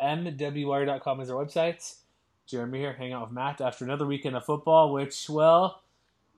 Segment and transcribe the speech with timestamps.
[0.00, 1.94] MWWire.com is our website.
[2.46, 5.82] Jeremy here, hanging out with Matt after another weekend of football, which, well,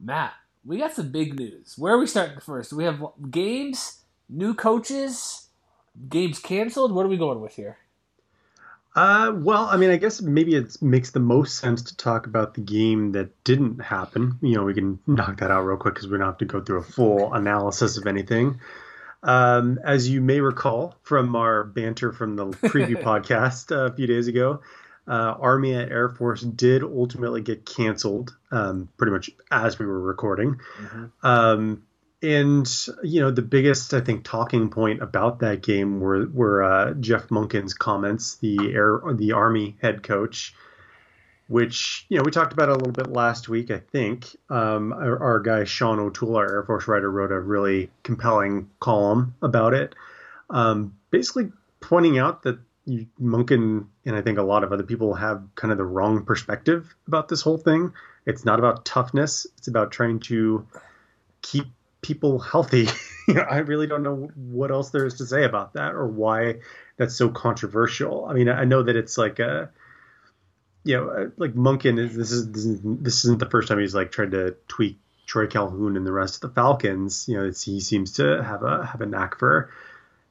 [0.01, 1.75] Matt, we got some big news.
[1.77, 2.73] Where are we starting first?
[2.73, 5.49] We have games, new coaches,
[6.09, 6.93] games canceled.
[6.93, 7.79] What are we going with here?
[8.95, 12.55] Uh, well, I mean, I guess maybe it makes the most sense to talk about
[12.55, 14.39] the game that didn't happen.
[14.41, 16.63] You know, we can knock that out real quick because we don't have to go
[16.63, 18.59] through a full analysis of anything.
[19.23, 24.29] Um, as you may recall from our banter from the preview podcast a few days
[24.29, 24.61] ago,
[25.09, 30.01] uh, Army and Air Force did ultimately get canceled, um, pretty much as we were
[30.01, 30.61] recording.
[31.23, 31.85] Um,
[32.23, 32.69] and
[33.03, 37.29] you know, the biggest I think talking point about that game were were uh, Jeff
[37.29, 40.55] Monken's comments, the air the Army head coach,
[41.49, 43.71] which you know we talked about a little bit last week.
[43.71, 47.91] I think um, our, our guy Sean O'Toole, our Air Force writer, wrote a really
[48.03, 49.95] compelling column about it,
[50.51, 55.15] um, basically pointing out that you, Monken and I think a lot of other people
[55.15, 57.93] have kind of the wrong perspective about this whole thing.
[58.27, 60.67] It's not about toughness; it's about trying to
[61.43, 61.67] keep
[62.03, 62.89] people healthy.
[63.29, 66.57] I really don't know what else there is to say about that or why
[66.97, 68.25] that's so controversial.
[68.27, 69.71] I mean, I know that it's like a,
[70.87, 73.81] you know, uh, like Monken is this is this isn't, this isn't the first time
[73.81, 77.27] he's like tried to tweak Troy Calhoun and the rest of the Falcons.
[77.29, 79.71] You know, he seems to have a have a knack for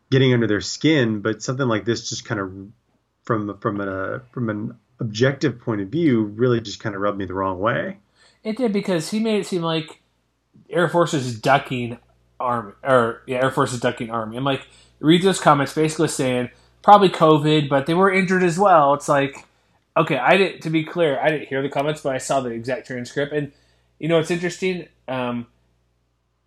[0.10, 2.54] getting under their skin, but something like this just kind of
[3.24, 7.26] from from a from an objective point of view really just kind of rubbed me
[7.26, 7.98] the wrong way.
[8.42, 10.00] It did because he made it seem like
[10.70, 11.98] Air Force is ducking
[12.40, 14.38] Army, or yeah, Air Force is ducking Army.
[14.38, 14.68] I'm like,
[15.02, 16.50] read those comments, basically saying
[16.82, 18.94] probably COVID, but they were injured as well.
[18.94, 19.46] It's like,
[19.98, 20.62] okay, I didn't.
[20.64, 23.52] To be clear, I didn't hear the comments, but I saw the exact transcript, and
[24.00, 24.88] you know, it's interesting.
[25.08, 25.48] Um,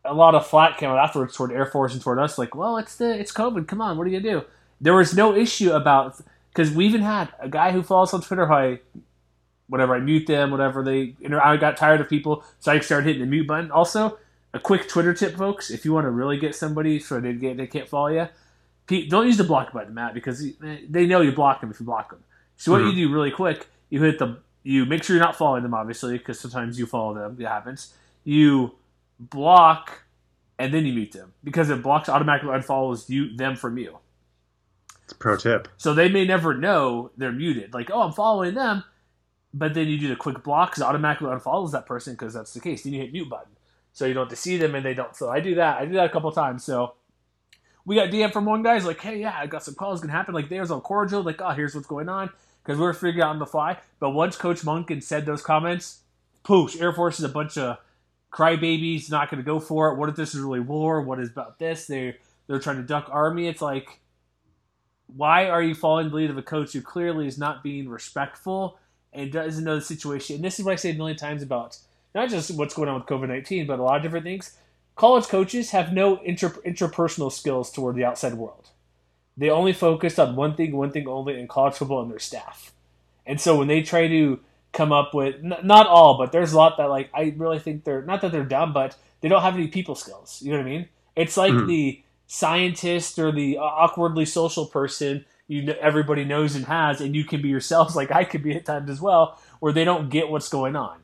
[0.05, 2.77] a lot of flack came out afterwards toward Air Force and toward us, like, well,
[2.79, 3.67] it's the it's COVID.
[3.67, 4.47] Come on, what are you gonna do?
[4.81, 6.21] There was no issue about
[6.51, 8.47] because we even had a guy who follows on Twitter.
[8.47, 8.81] Who I
[9.69, 11.15] whatever I mute them, whatever they.
[11.21, 13.71] Know, I got tired of people, so I started hitting the mute button.
[13.71, 14.19] Also,
[14.55, 17.57] a quick Twitter tip, folks: if you want to really get somebody so they get
[17.57, 20.45] they can't follow you, don't use the block button, Matt, because
[20.89, 22.25] they know you block them if you block them.
[22.59, 22.93] So what Mhm.
[22.95, 26.19] you do really quick, you hit the you make sure you're not following them, obviously,
[26.19, 27.37] because sometimes you follow them.
[27.41, 27.95] It happens.
[28.25, 28.75] You
[29.19, 30.03] block
[30.59, 33.99] and then you mute them because it blocks automatically unfollows you them from you.
[35.05, 35.69] It's a pro tip.
[35.79, 37.73] So they may never know they're muted.
[37.73, 38.85] Like, oh, I'm following them,
[39.55, 42.61] but then you do the quick block because automatically unfollows that person because that's the
[42.61, 42.83] case.
[42.83, 43.53] Then you hit mute button,
[43.95, 45.17] so you don't have to see them and they don't.
[45.17, 45.81] So I do that.
[45.81, 46.63] I do that a couple times.
[46.65, 46.95] So
[47.87, 50.35] we got DM from one guy's like, hey, yeah, I got some calls gonna happen.
[50.35, 51.23] Like, they was all cordial.
[51.23, 52.29] Like, oh, here's what's going on
[52.69, 53.79] because we were figuring out on the fly.
[53.99, 56.01] But once Coach Monken said those comments,
[56.45, 57.79] poosh, Air Force is a bunch of
[58.31, 59.97] crybabies, not going to go for it.
[59.97, 61.01] What if this is really war?
[61.01, 61.87] What is about this?
[61.87, 62.17] They
[62.47, 63.49] they're trying to duck Army.
[63.49, 64.01] It's like,
[65.07, 68.79] why are you following the lead of a coach who clearly is not being respectful
[69.15, 70.37] and doesn't know the situation?
[70.37, 71.79] And this is what I say a million times about
[72.15, 74.59] not just what's going on with COVID nineteen, but a lot of different things.
[74.95, 78.69] College coaches have no inter- interpersonal skills toward the outside world.
[79.39, 82.73] They only focused on one thing, one thing only in college football and their staff.
[83.25, 84.41] And so when they try to
[84.73, 87.85] come up with n- not all, but there's a lot that like I really think
[87.85, 90.43] they're not that they're dumb, but they don't have any people skills.
[90.43, 90.89] You know what I mean?
[91.17, 91.67] It's like Mhm.
[91.69, 97.25] the scientist or the awkwardly social person you know, everybody knows and has, and you
[97.25, 100.29] can be yourselves like I could be at times as well, where they don't get
[100.29, 100.99] what's going on,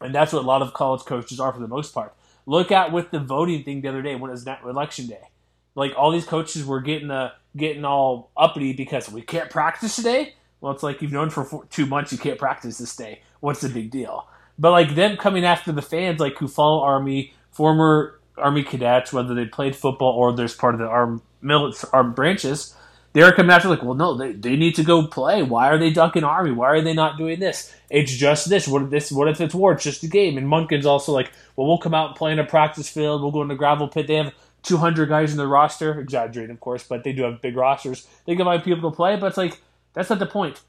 [0.00, 2.14] and that's what a lot of college coaches are for the most part.
[2.46, 5.28] Look at with the voting thing the other day when it was that election day,
[5.74, 10.34] like all these coaches were getting uh, getting all uppity because we can't practice today.
[10.60, 13.20] Well, it's like you've known for four, two months you can't practice this day.
[13.40, 14.28] What's the big deal?
[14.58, 19.34] But like them coming after the fans, like who follow Army, former Army cadets, whether
[19.34, 22.74] they played football or there's part of the armed military armed branches,
[23.12, 25.42] they're coming after like, well, no, they, they need to go play.
[25.42, 26.50] Why are they dunking Army?
[26.50, 27.74] Why are they not doing this?
[27.88, 28.66] It's just this.
[28.66, 29.12] What if this?
[29.12, 29.72] What if it's war?
[29.72, 30.36] It's just a game.
[30.36, 33.22] And Monken's also like, well, we'll come out and play in a practice field.
[33.22, 34.08] We'll go in the gravel pit.
[34.08, 37.56] They have 200 guys in the roster, exaggerating, of course, but they do have big
[37.56, 38.06] rosters.
[38.26, 39.60] They can find people to play, but it's like
[39.92, 40.60] that's not the point.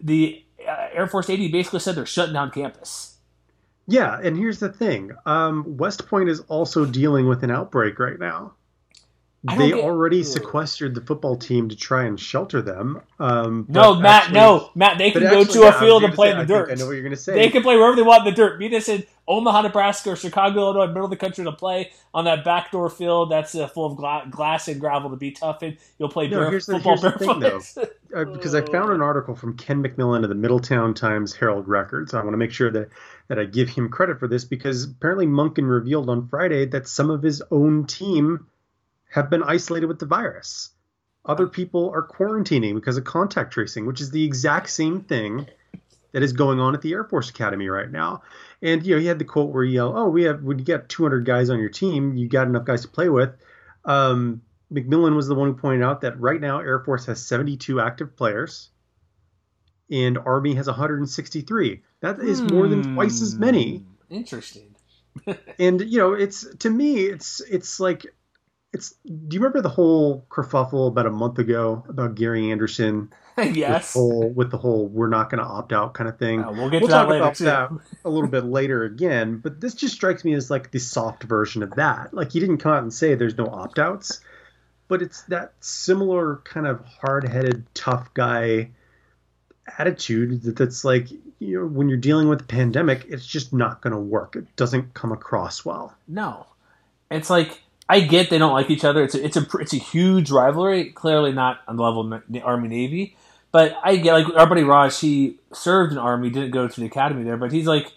[0.00, 3.16] The uh, Air Force AD basically said they're shutting down campus.
[3.86, 8.18] Yeah, and here's the thing: um, West Point is also dealing with an outbreak right
[8.18, 8.54] now.
[9.44, 13.00] They already sequestered the football team to try and shelter them.
[13.18, 14.98] Um, No, Matt, actually- no, Matt.
[14.98, 16.70] They can go actually, to a field and play say, in the I think dirt.
[16.70, 17.34] I know what you're going to say.
[17.34, 18.60] They can play wherever they want in the dirt.
[18.60, 22.24] Meet us in Omaha, Nebraska, or Chicago, Illinois, middle of the country to play on
[22.26, 25.76] that backdoor field that's uh, full of gla- glass and gravel to be tough in.
[25.98, 27.96] You'll play No, bare- here's the, football here's the thing, though, barefoot.
[28.14, 32.10] uh, because I found an article from Ken McMillan of the Middletown Times Herald Record.
[32.10, 32.90] So I want to make sure that
[33.26, 37.10] that I give him credit for this because apparently Monken revealed on Friday that some
[37.10, 38.46] of his own team
[39.12, 40.70] have been isolated with the virus.
[41.24, 45.46] Other people are quarantining because of contact tracing, which is the exact same thing
[46.12, 48.22] that is going on at the Air Force Academy right now.
[48.62, 50.64] And you know, he had the quote where he yelled, "Oh, we have when you
[50.64, 53.30] got 200 guys on your team, you got enough guys to play with."
[53.84, 54.40] Um,
[54.72, 58.16] McMillan was the one who pointed out that right now Air Force has 72 active
[58.16, 58.70] players,
[59.90, 61.82] and Army has 163.
[62.00, 63.84] That is more than twice as many.
[64.08, 64.74] Interesting.
[65.58, 68.06] And you know, it's to me, it's it's like
[68.72, 68.94] it's.
[69.04, 73.12] Do you remember the whole kerfuffle about a month ago about Gary Anderson?
[73.38, 73.94] yes.
[73.94, 76.42] With, whole, with the whole "we're not going to opt out" kind of thing.
[76.42, 77.44] Uh, we'll get we'll to that talk about too.
[77.44, 77.70] that
[78.04, 79.38] a little bit later again.
[79.38, 82.12] But this just strikes me as like the soft version of that.
[82.12, 84.20] Like he didn't come out and say there's no opt outs,
[84.88, 88.70] but it's that similar kind of hard headed, tough guy
[89.78, 93.80] attitude that, that's like you know when you're dealing with a pandemic, it's just not
[93.80, 94.36] going to work.
[94.36, 95.94] It doesn't come across well.
[96.06, 96.46] No,
[97.10, 99.02] it's like I get they don't like each other.
[99.02, 100.90] It's a, it's a it's a huge rivalry.
[100.90, 103.16] Clearly not on the level of Army Navy,
[103.50, 104.98] but I get like our buddy Raj.
[104.98, 107.92] He served in Army, didn't go to the academy there, but he's like.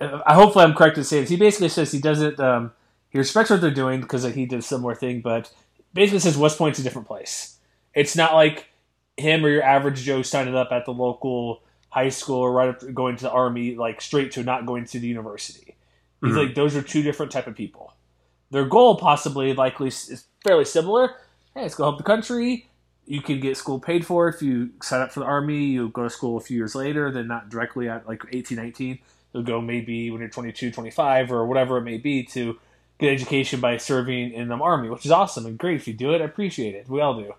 [0.00, 1.30] I hopefully I'm correct to say this.
[1.30, 2.38] He basically says he doesn't.
[2.40, 2.72] Um,
[3.10, 5.50] he respects what they're doing because like, he did a similar thing, but
[5.94, 7.58] basically says West Point's a different place.
[7.94, 8.66] It's not like
[9.16, 12.92] him or your average Joe signing up at the local high school or right up
[12.92, 15.76] going to the army, like straight to not going to the university.
[16.20, 16.46] He's Mhm.
[16.48, 17.93] like those are two different type of people.
[18.50, 21.16] Their goal possibly likely is fairly similar.
[21.54, 22.68] Hey, let's go help the country.
[23.06, 25.64] You can get school paid for if you sign up for the army.
[25.64, 28.98] You go to school a few years later, then not directly at like 18, 19.
[29.32, 32.58] You'll go maybe when you're 22, 25 or whatever it may be to
[32.98, 35.76] get education by serving in the army, which is awesome and great.
[35.76, 36.88] If you do it, I appreciate it.
[36.88, 37.34] We all do.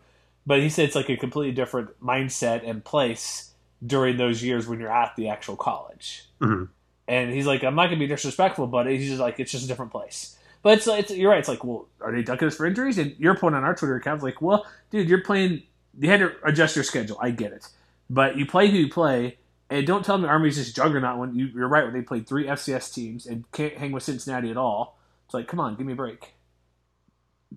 [0.45, 3.51] But he said it's like a completely different mindset and place
[3.85, 6.25] during those years when you're at the actual college.
[6.41, 6.69] Mhm.
[7.07, 9.67] And he's like, I'm not gonna be disrespectful, but he's just like, it's just a
[9.67, 10.37] different place.
[10.65, 11.37] But it's, it's you're right.
[11.37, 12.97] It's like, well, are they ducking us for injuries?
[12.97, 15.61] And your point on our Twitter account is like, well, dude, you're playing.
[15.99, 17.19] You had to adjust your schedule.
[17.21, 17.67] I get it,
[18.09, 19.37] but you play who you play,
[19.69, 22.45] and don't tell me Army's just juggernaut when you, you're right when they played three
[22.45, 24.97] FCS teams and can't hang with Cincinnati at all.
[25.25, 26.33] It's like, come on, give me a break.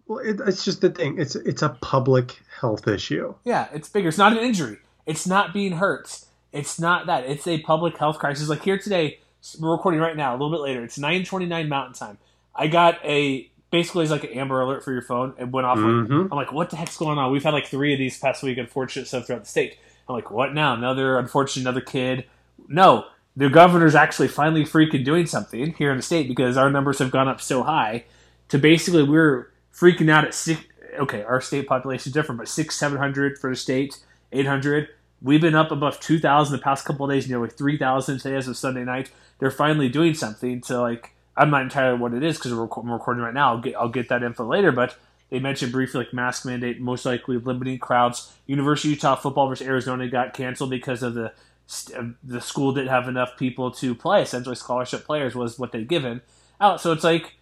[0.06, 1.18] Well, it, it's just the thing.
[1.18, 3.34] It's it's a public health issue.
[3.42, 4.08] Yeah, it's bigger.
[4.08, 4.80] It's not an injury.
[5.06, 6.26] It's not being hurt.
[6.52, 7.24] It's not that.
[7.24, 8.50] It's a public health crisis.
[8.50, 9.20] Like here today,
[9.58, 10.32] we're recording right now.
[10.32, 12.18] A little bit later, it's nine twenty nine Mountain Time.
[12.58, 15.34] I got a basically it's like an Amber Alert for your phone.
[15.38, 15.78] It went off.
[15.78, 16.08] Mhm.
[16.24, 17.30] Like, I'm like, what the heck's going on?
[17.30, 18.58] We've had like three of these past week.
[18.58, 19.76] Unfortunate stuff throughout the state.
[20.08, 20.74] I'm like, what now?
[20.74, 22.24] Another unfortunate, another kid.
[22.66, 26.98] No, the governor's actually finally freaking doing something here in the state because our numbers
[26.98, 28.04] have gone up so high.
[28.48, 30.60] To basically, we're freaking out at six.
[30.98, 33.98] Okay, our state population is different, but six, seven hundred for the state,
[34.32, 34.88] eight hundred.
[35.20, 38.36] We've been up above two thousand the past couple of days, nearly three thousand today
[38.36, 39.10] as of Sunday night.
[39.38, 41.12] They're finally doing something to like.
[41.38, 43.54] I'm not entirely what it is because we're, rec- recording right now.
[43.54, 44.96] I'll get I'll get that info later, but
[45.30, 48.32] they mentioned briefly like mask mandate, most likely limiting crowds.
[48.46, 51.32] University of Utah football versus Arizona got canceled because of the
[51.66, 54.22] st- the school didn't have enough people to play.
[54.22, 56.22] Essentially, scholarship players was what they'd given
[56.60, 56.80] out.
[56.80, 57.36] So it's like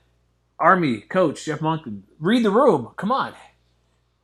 [0.59, 1.83] Army coach Jeff Monk,
[2.21, 2.91] read the room.
[2.97, 3.33] Come on,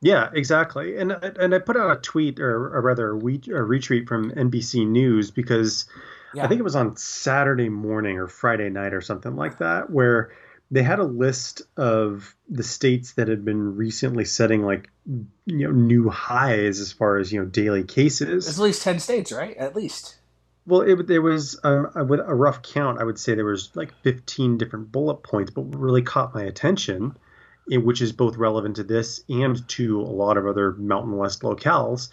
[0.01, 0.97] Yeah, exactly.
[0.97, 5.31] And and I put out a tweet or, or rather a retweet from NBC News
[5.31, 5.85] because
[6.33, 6.45] yeah.
[6.45, 10.31] I think it was on Saturday morning or Friday night or something like that where
[10.71, 14.89] they had a list of the states that had been recently setting like
[15.45, 18.47] you know new highs as far as you know daily cases.
[18.47, 19.55] It's at least ten states, right?
[19.57, 20.17] At least.
[20.65, 23.93] Well, it there was um, with a rough count, I would say there was like
[24.01, 27.17] fifteen different bullet points, but what really caught my attention,
[27.67, 32.09] which is both relevant to this and to a lot of other Mountain West locales,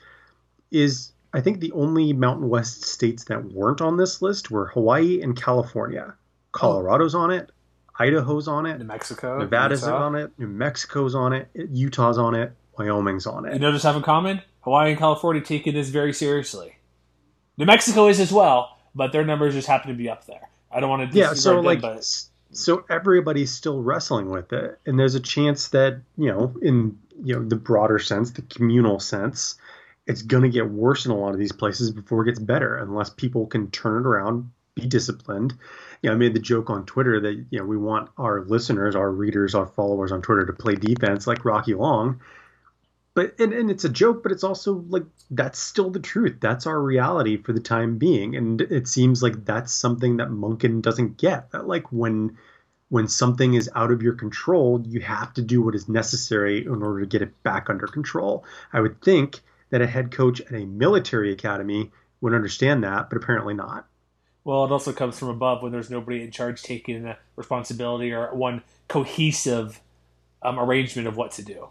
[0.71, 5.21] is I think the only Mountain West states that weren't on this list were Hawaii
[5.23, 6.07] and California.
[6.09, 6.15] Oh.
[6.53, 7.51] Colorado's on it,
[7.99, 10.07] Idaho's on it, New Mexico, Nevada's Utah.
[10.07, 13.53] on it, New Mexico's on it, Utah's on it, Wyoming's on it.
[13.53, 14.43] You notice have in common?
[14.63, 16.77] Hawaii and California taking this very seriously.
[17.57, 20.49] New Mexico is as well, but their numbers just happen to be up there.
[20.73, 21.35] I don't want to yeah.
[21.35, 22.05] So them, like, but...
[22.53, 27.37] so everybody's still wrestling with it, and there's a chance that you know, in you
[27.37, 29.57] know the broader sense, the communal sense,
[30.07, 32.77] it's going to get worse in a lot of these places before it gets better,
[32.77, 35.55] unless people can turn it around, be disciplined.
[36.03, 38.97] You know, I made the joke on Twitter that you know we want our listeners,
[38.97, 42.21] our readers, our followers on Twitter to play defense like Rocky Long.
[43.15, 46.39] But and, and it's a joke but it's also like that's still the truth.
[46.41, 48.37] That's our reality for the time being.
[48.37, 52.39] And it seems like that's something that monken doesn't get that like when
[52.89, 56.83] when something is out of your control you have to do what is necessary in
[56.83, 58.45] order to get it back under control.
[58.73, 63.17] I would think that a head coach at a military academy would understand that but
[63.17, 63.87] apparently not
[64.45, 68.35] well it also comes from above when there's nobody in charge taking the responsibility or
[68.35, 69.81] one cohesive
[70.43, 71.69] um, arrangement of what to do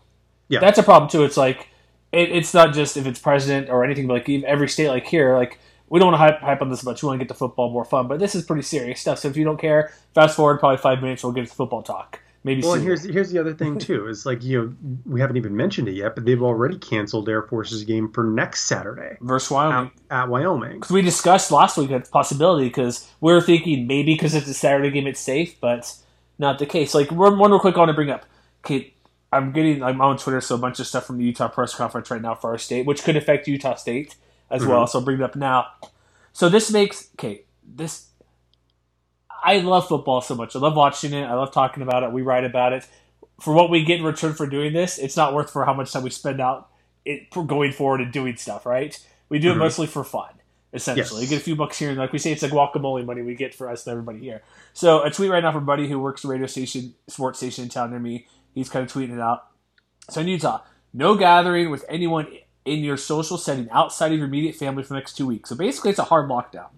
[0.49, 0.59] yeah.
[0.59, 1.23] That's a problem too.
[1.23, 1.69] It's like
[2.11, 5.37] it, it's not just if it's president or anything, but like every state, like here,
[5.37, 7.01] like we don't want to hype, hype on this much.
[7.01, 9.19] We want to get the football more fun, but this is pretty serious stuff.
[9.19, 12.19] So if you don't care, fast forward probably five minutes, we'll get to football talk.
[12.43, 12.61] Maybe.
[12.61, 14.07] Well, here's here's the other thing too.
[14.07, 17.43] Is like you know we haven't even mentioned it yet, but they've already canceled Air
[17.43, 20.79] Force's game for next Saturday versus Wyoming at, at Wyoming.
[20.79, 24.53] Because we discussed last week that possibility because we are thinking maybe because it's a
[24.53, 25.93] Saturday game it's safe, but
[26.37, 26.93] not the case.
[26.93, 28.25] Like one, one real quick I want to bring up.
[28.65, 28.93] Okay,
[29.33, 32.09] I'm getting I'm on Twitter, so a bunch of stuff from the Utah press conference
[32.09, 34.15] right now for our state, which could affect Utah State
[34.49, 34.71] as mm-hmm.
[34.71, 34.87] well.
[34.87, 35.67] So I'll bring it up now.
[36.31, 37.43] So this makes okay.
[37.63, 38.08] This
[39.43, 40.55] I love football so much.
[40.55, 41.23] I love watching it.
[41.23, 42.11] I love talking about it.
[42.11, 42.87] We write about it.
[43.41, 45.91] For what we get in return for doing this, it's not worth for how much
[45.91, 46.69] time we spend out
[47.05, 48.65] it for going forward and doing stuff.
[48.65, 48.99] Right?
[49.29, 49.61] We do mm-hmm.
[49.61, 50.33] it mostly for fun
[50.73, 51.21] essentially.
[51.21, 51.31] Yes.
[51.31, 53.35] You get a few bucks here, and like we say, it's like guacamole money we
[53.35, 54.41] get for us and everybody here.
[54.73, 57.65] So a tweet right now from a buddy who works a radio station, sports station
[57.65, 58.27] in town near me.
[58.53, 59.47] He's kind of tweeting it out.
[60.09, 60.61] So in Utah,
[60.93, 62.27] no gathering with anyone
[62.65, 65.49] in your social setting outside of your immediate family for the next two weeks.
[65.49, 66.69] So basically, it's a hard lockdown.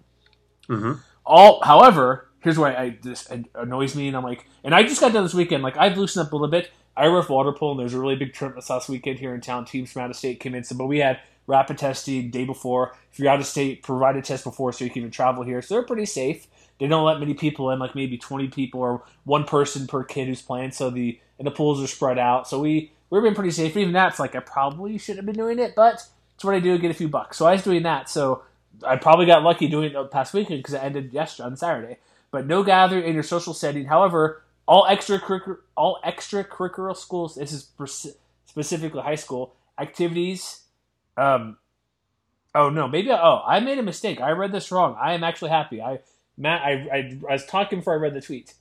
[0.68, 0.92] Mm-hmm.
[1.24, 5.12] All, however, here's why I this annoys me, and I'm like, and I just got
[5.12, 5.62] done this weekend.
[5.62, 6.70] Like I've loosened up a little bit.
[6.96, 9.64] I ref water polo, and there's a really big tournament last weekend here in town.
[9.64, 12.94] Teams from out of state came in, so but we had rapid testing day before.
[13.12, 15.62] If you're out of state, provide a test before so you can even travel here.
[15.62, 16.46] So they're pretty safe.
[16.78, 20.28] They don't let many people in, like maybe 20 people or one person per kid
[20.28, 20.72] who's playing.
[20.72, 22.48] So the and the pools are spread out.
[22.48, 23.76] So we we're being pretty safe.
[23.76, 26.02] Even that's like I probably should have been doing it, but
[26.34, 26.78] it's what I do.
[26.78, 27.36] Get a few bucks.
[27.36, 28.08] So I was doing that.
[28.08, 28.42] So
[28.86, 31.98] I probably got lucky doing it the past weekend because it ended yesterday on Saturday.
[32.32, 33.84] But no gathering in your social setting.
[33.84, 37.36] However, all extracurricular all extracurricular schools.
[37.36, 37.68] This is
[38.46, 40.62] specifically high school activities.
[41.16, 41.58] Um,
[42.54, 44.20] oh no, maybe oh I made a mistake.
[44.20, 44.96] I read this wrong.
[45.00, 45.80] I am actually happy.
[45.80, 46.00] I
[46.36, 48.54] Matt, I, I, I was talking before I read the tweet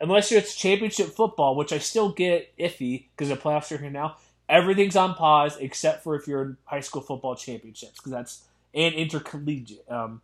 [0.00, 4.16] unless it's championship football, which I still get iffy because the playoffs are here now.
[4.48, 8.42] Everything's on pause except for if you're in high school football championships because that's
[8.74, 10.22] and intercollegiate, um,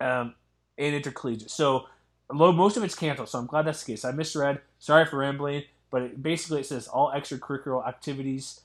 [0.00, 0.34] um,
[0.78, 1.50] and intercollegiate.
[1.50, 1.86] So
[2.32, 3.28] most of it's canceled.
[3.28, 4.04] So I'm glad that's the case.
[4.04, 4.60] I misread.
[4.78, 8.60] Sorry for rambling, but it, basically it says all extracurricular activities,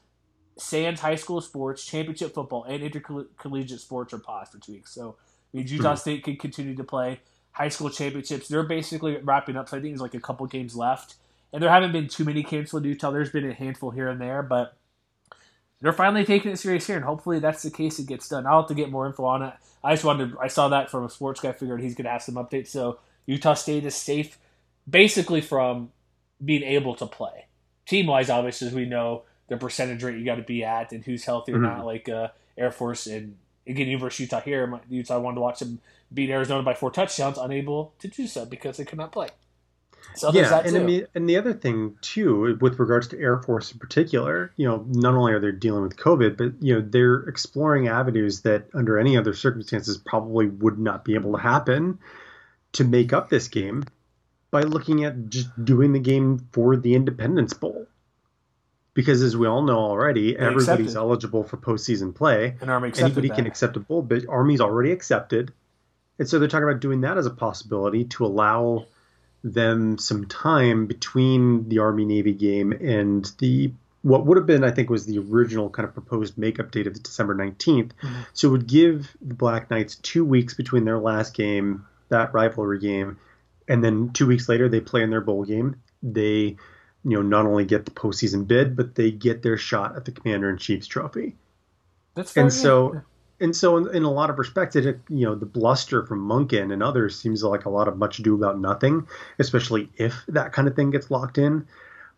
[0.58, 4.92] Sands high school sports, championship football, and intercollegiate sports are paused for two weeks.
[4.94, 5.16] So
[5.54, 5.98] means Utah mm-hmm.
[5.98, 8.48] State can continue to play high school championships.
[8.48, 9.70] They're basically wrapping up.
[9.70, 11.16] So I think there's like a couple games left,
[11.54, 13.12] and there haven't been too many canceled in Utah.
[13.12, 14.76] There's been a handful here and there, but
[15.82, 18.00] they're finally taking it serious here, and hopefully that's the case.
[18.00, 18.46] It gets done.
[18.46, 19.54] I'll have to get more info on it.
[19.84, 20.36] I just wanted.
[20.40, 21.52] I saw that from a sports guy.
[21.54, 22.68] Figured he's going to have some updates.
[22.68, 24.38] So Utah State is safe,
[24.90, 25.92] basically from
[26.44, 27.46] being able to play.
[27.86, 31.04] Team wise, obviously, as we know, the percentage rate you got to be at and
[31.04, 31.78] who's healthy or mm-hmm.
[31.78, 31.86] not.
[31.86, 34.82] Like uh, Air Force and again, University of Utah here.
[34.90, 35.80] Utah wanted to watch them
[36.14, 39.30] beat Arizona by four touchdowns, unable to do so because they could not play.
[40.16, 43.80] So yeah, and, the, and the other thing too, with regards to Air Force in
[43.80, 47.88] particular, you know, not only are they dealing with COVID, but you know they're exploring
[47.88, 52.00] avenues that under any other circumstances probably would not be able to happen
[52.74, 53.84] to make up this game
[54.52, 57.88] by looking at just doing the game for the Independence Bowl
[58.94, 60.98] because as we all know already, They everybody's accepted.
[60.98, 62.58] eligible for postseason play.
[62.60, 65.54] And Army accepted Anybody can accept a bowl but Army's already accepted,
[66.18, 68.86] and so they're talking about doing that as a possibility to allow
[69.44, 74.72] them some time between the Army Navy game and the what would have been, I
[74.72, 77.92] think, was the original kind of proposed makeup date of December 19th.
[78.02, 78.22] Mm-hmm.
[78.34, 82.80] So it would give the Black Knights two weeks between their last game, that rivalry
[82.80, 83.18] game,
[83.68, 85.82] and then two weeks later they play in their bowl game.
[86.02, 86.58] They, you
[87.04, 90.50] know, not only get the postseason bid, but they get their shot at the Commander
[90.50, 91.36] in Chief's trophy.
[92.16, 93.02] That's And so,
[93.42, 96.74] and so, in, in a lot of respects, it you know the bluster from Monken
[96.74, 99.08] and others seems like a lot of much ado about nothing,
[99.40, 101.68] especially if that kind of thing gets locked in.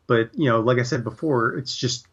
[0.08, 2.08] But you know, like I said before, it's just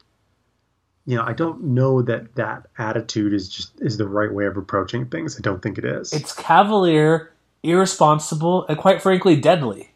[1.07, 4.57] you know I don't know that that attitude is just is the right way of
[4.57, 5.38] approaching things.
[5.38, 6.12] I don't think it is.
[6.12, 9.93] It's cavalier, irresponsible, and quite frankly, deadly.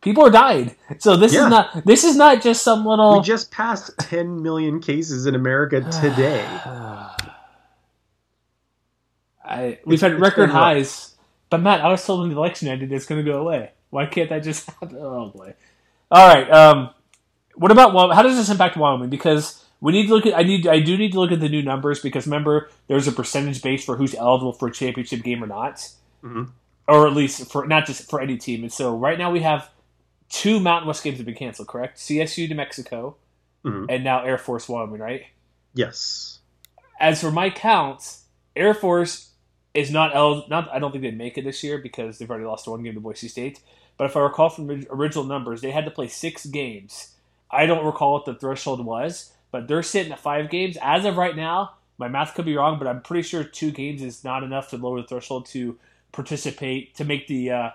[0.00, 0.74] People are dying.
[0.98, 1.44] So this Yeah.
[1.44, 3.18] is not this is not just some little.
[3.18, 6.44] we just passed 10 million cases in America today.
[9.52, 11.14] I, we've had record highs,
[11.50, 13.70] but Matt, I was told in the election ended it's going to go away.
[13.90, 14.96] Why can't that just happen?
[14.98, 15.54] Oh boy!
[16.10, 16.50] All right.
[16.50, 16.90] Um,
[17.54, 18.16] what about Wyoming?
[18.16, 19.10] How does this impact Wyoming?
[19.10, 20.34] Because we need to look at.
[20.36, 20.66] I need.
[20.66, 23.84] I do need to look at the new numbers because remember, there's a percentage base
[23.84, 25.86] for who's eligible for a championship game or not,
[26.24, 26.48] Mhm.
[26.88, 28.62] or at least for not just for any team.
[28.62, 29.68] And so right now we have
[30.30, 31.68] two Mountain West games that have been canceled.
[31.68, 31.98] Correct?
[31.98, 33.16] CSU, New Mexico,
[33.64, 33.86] Mhm.
[33.90, 35.00] and now Air Force, Wyoming.
[35.00, 35.24] Right?
[35.74, 36.38] Yes.
[37.00, 39.30] as for my counts, Air Force
[39.74, 40.68] is not el- not.
[40.72, 43.00] I don't think they'd make it this year because they've already lost one game to
[43.00, 43.60] Boise State.
[43.96, 47.14] But if I recall from original numbers, they had to play six games.
[47.50, 51.16] I don't recall what the threshold was, but they're sitting at five games as of
[51.16, 51.74] right now.
[51.98, 54.76] My math could be wrong, but I'm pretty sure two games is not enough to
[54.76, 55.78] lower the threshold to
[56.10, 57.70] participate to make the uh,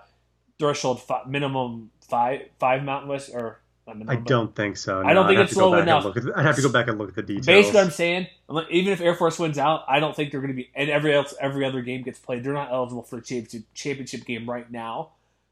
[0.59, 5.01] threshold fi- minimum five five Mountain West or I don't think so.
[5.05, 6.03] I don't think it's have to go low back and enough.
[6.05, 7.45] look at- I'd have to go back and look at the details.
[7.45, 8.27] Basically, what I'm saying,
[8.69, 10.69] even if Air Force wins out, I don't think they're going to be.
[10.75, 12.43] And every else, every other game gets played.
[12.43, 15.09] They're not eligible for a championship championship game right now.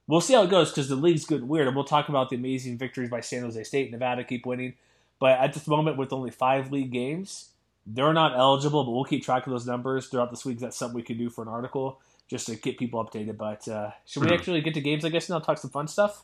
[0.07, 2.29] We'll see how it goes because the league's good and weird, and we'll talk about
[2.29, 4.73] the amazing victories by San Jose State, Nevada keep winning.
[5.19, 7.49] But at this moment, with only five league games,
[7.87, 8.83] they're not eligible.
[8.83, 10.59] But we'll keep track of those numbers throughout this week.
[10.59, 13.37] That's something we can do for an article just to get people updated.
[13.37, 14.33] But uh, should we Mhm.
[14.37, 15.05] actually get to games?
[15.05, 16.23] I guess now talk some fun stuff.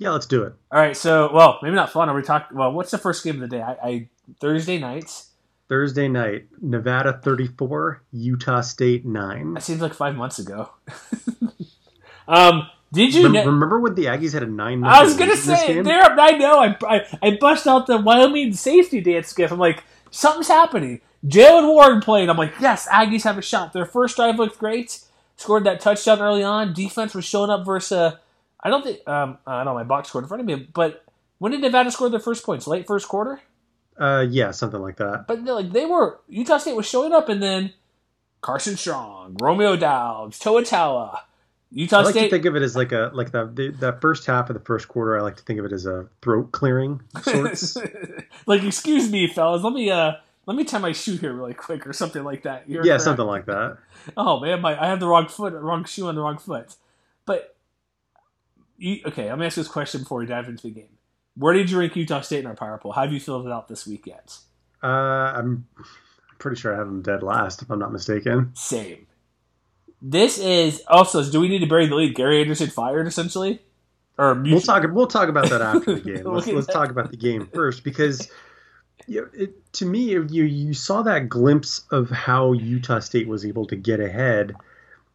[0.00, 0.54] Yeah, let's do it.
[0.72, 2.08] All right, so well, maybe not fun.
[2.08, 2.56] Are we talking?
[2.56, 3.62] Well, what's the first game of the day?
[3.62, 4.08] I, I
[4.40, 5.32] Thursday nights.
[5.68, 9.54] Thursday night, Nevada 34, Utah State 9.
[9.54, 10.70] That seems like five months ago.
[12.28, 13.24] um, did you?
[13.24, 15.60] Rem- know- remember when the Aggies had a 9 I was gonna lead in this
[15.60, 16.02] say there.
[16.18, 16.58] I know.
[16.58, 19.52] I, I I bust out the Wyoming safety dance gif.
[19.52, 21.02] I'm like, something's happening.
[21.26, 22.30] Jaylen Warren played.
[22.30, 23.74] I'm like, yes, Aggies have a shot.
[23.74, 25.04] Their first drive looked great.
[25.36, 26.72] Scored that touchdown early on.
[26.72, 27.92] Defense was showing up versus.
[27.92, 28.16] Uh,
[28.62, 29.06] I don't think.
[29.08, 31.04] Um, I don't know my box scored in front of me, but
[31.38, 32.66] when did Nevada score their first points?
[32.66, 33.40] Late first quarter.
[33.98, 35.26] Uh, yeah, something like that.
[35.26, 37.72] But like they were Utah State was showing up, and then
[38.40, 41.20] Carson Strong, Romeo Doubs, Toatawa,
[41.72, 42.24] Utah I like State.
[42.24, 44.64] to think of it as like a like the, the that first half of the
[44.64, 45.16] first quarter.
[45.16, 47.76] I like to think of it as a throat clearing sorts.
[48.46, 50.12] like, excuse me, fellas, let me uh
[50.46, 52.68] let me tie my shoe here really quick or something like that.
[52.68, 53.04] You're yeah, correct.
[53.04, 53.78] something like that.
[54.16, 56.74] Oh man, my I have the wrong foot, wrong shoe on the wrong foot.
[57.24, 57.54] But
[58.80, 60.98] you, okay, I'm gonna ask this question before we dive into the game.
[61.36, 62.92] Where did you rank Utah State in our power poll?
[62.92, 64.36] How have you filled it out this week yet?
[64.82, 65.66] Uh, I'm
[66.38, 68.50] pretty sure I have them dead last, if I'm not mistaken.
[68.54, 69.06] Same.
[70.02, 71.22] This is also.
[71.30, 72.14] Do we need to bury the lead?
[72.14, 73.60] Gary Anderson fired essentially,
[74.16, 74.84] or We'll talk.
[74.90, 76.24] We'll talk about that after the game.
[76.24, 78.30] Let's let's talk about the game first because
[79.06, 83.44] you know, it, to me, you you saw that glimpse of how Utah State was
[83.44, 84.54] able to get ahead.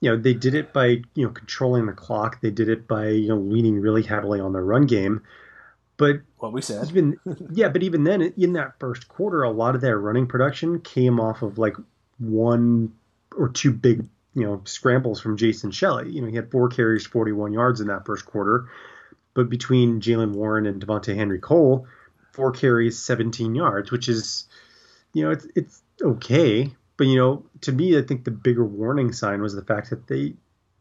[0.02, 2.42] You know, they did it by you know controlling the clock.
[2.42, 5.22] They did it by you know leaning really heavily on the run game.
[5.98, 6.88] But what we said.
[6.88, 7.18] even
[7.52, 11.20] yeah, but even then, in that first quarter, a lot of their running production came
[11.20, 11.76] off of like
[12.18, 12.94] one
[13.36, 16.12] or two big you know scrambles from Jason Shelley.
[16.12, 18.70] You know, he had four carries, 41 yards in that first quarter.
[19.34, 21.88] But between Jaylen Warren and Devontae Henry Cole,
[22.32, 24.48] four carries, 17 yards, which is,
[25.14, 26.74] you know, it's it's okay.
[26.98, 30.08] But you know, to me, I think the bigger warning sign was the fact that
[30.08, 30.36] they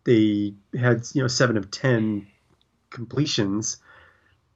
[0.04, 2.26] they had you know seven of ten
[2.90, 3.78] completions,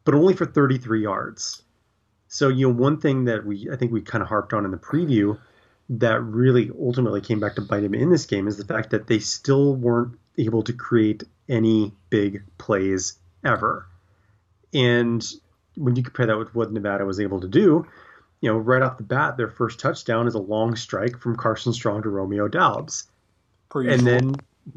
[0.05, 1.62] but only for 33 yards.
[2.29, 4.71] So you know, one thing that we I think we kind of harped on in
[4.71, 5.38] the preview
[5.90, 9.07] that really ultimately came back to bite him in this game is the fact that
[9.07, 13.87] they still weren't able to create any big plays ever.
[14.75, 15.25] And
[15.77, 17.87] when you compare that with what Nevada was able to do,
[18.40, 21.72] you know, right off the bat, their first touchdown is a long strike from Carson
[21.72, 23.09] Strong to Romeo Doubs.
[23.74, 24.35] and then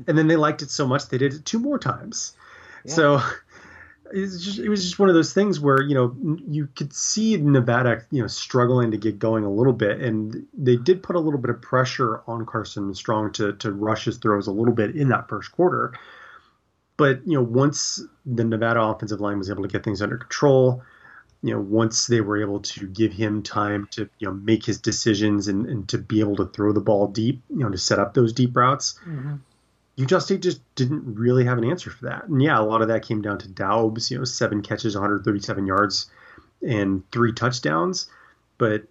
[0.07, 2.33] and then they liked it so much they did it two more times.
[2.85, 2.93] Yeah.
[2.93, 3.21] So
[4.13, 6.15] just, it was just one of those things where you know
[6.47, 10.75] you could see Nevada you know struggling to get going a little bit, and they
[10.75, 14.47] did put a little bit of pressure on Carson Strong to to rush his throws
[14.47, 15.93] a little bit in that first quarter.
[16.97, 20.83] But you know once the Nevada offensive line was able to get things under control,
[21.43, 24.79] you know once they were able to give him time to you know make his
[24.79, 27.99] decisions and, and to be able to throw the ball deep, you know to set
[27.99, 28.99] up those deep routes.
[29.05, 29.35] Mm-hmm
[29.97, 32.27] Utah State just didn't really have an answer for that.
[32.27, 35.67] And yeah, a lot of that came down to Doubs, you know, seven catches, 137
[35.67, 36.09] yards,
[36.67, 38.07] and three touchdowns.
[38.57, 38.83] But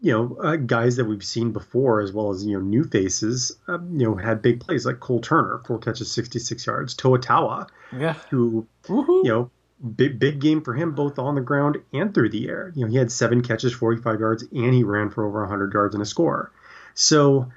[0.00, 3.56] you know, uh, guys that we've seen before, as well as you know, new faces,
[3.66, 6.94] uh, you know, had big plays like Cole Turner, four catches, 66 yards.
[6.94, 9.22] Toa Taua, yeah, who Woo-hoo.
[9.24, 9.50] you know,
[9.96, 12.72] big big game for him both on the ground and through the air.
[12.74, 15.94] You know, he had seven catches, 45 yards, and he ran for over 100 yards
[15.94, 16.50] and a score.
[16.94, 17.50] So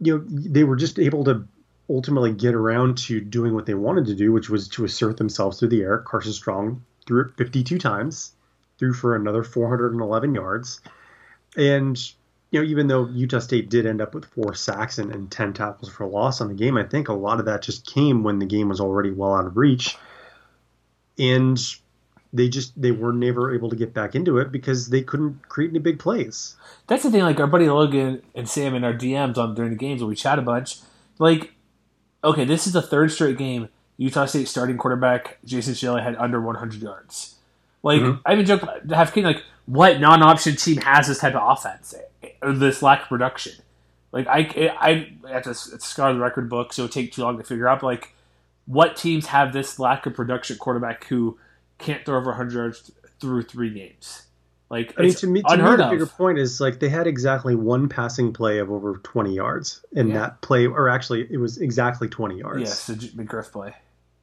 [0.00, 1.46] you know they were just able to
[1.88, 5.58] ultimately get around to doing what they wanted to do, which was to assert themselves
[5.58, 5.98] through the air.
[5.98, 8.32] Carson Strong threw it 52 times,
[8.78, 10.80] threw for another 411 yards,
[11.56, 11.96] and
[12.50, 15.52] you know even though Utah State did end up with four sacks and, and 10
[15.52, 18.40] tackles for loss on the game, I think a lot of that just came when
[18.40, 19.96] the game was already well out of reach,
[21.18, 21.58] and
[22.32, 25.70] they just they were never able to get back into it because they couldn't create
[25.70, 26.56] any big plays.
[26.86, 27.22] That's the thing.
[27.22, 30.16] Like our buddy Logan and Sam and our DMs on during the games when we
[30.16, 30.78] chat a bunch.
[31.18, 31.52] Like,
[32.24, 36.40] okay, this is the third straight game Utah State starting quarterback Jason Shelley had under
[36.40, 37.36] 100 yards.
[37.82, 38.20] Like mm-hmm.
[38.24, 41.94] I even joked to have King like what non-option team has this type of offense
[42.40, 43.54] or this lack of production.
[44.10, 44.40] Like I
[44.80, 47.44] I, I have to scar the record book, so it would take too long to
[47.44, 47.80] figure out.
[47.80, 48.14] But like,
[48.66, 51.38] what teams have this lack of production quarterback who
[51.78, 54.26] can't throw over 100 yards through three games.
[54.72, 57.54] Like I mean, to me, to me the bigger point is like they had exactly
[57.54, 60.18] one passing play of over 20 yards in yeah.
[60.18, 62.60] that play, or actually, it was exactly 20 yards.
[62.60, 63.74] Yes, the McGriff play.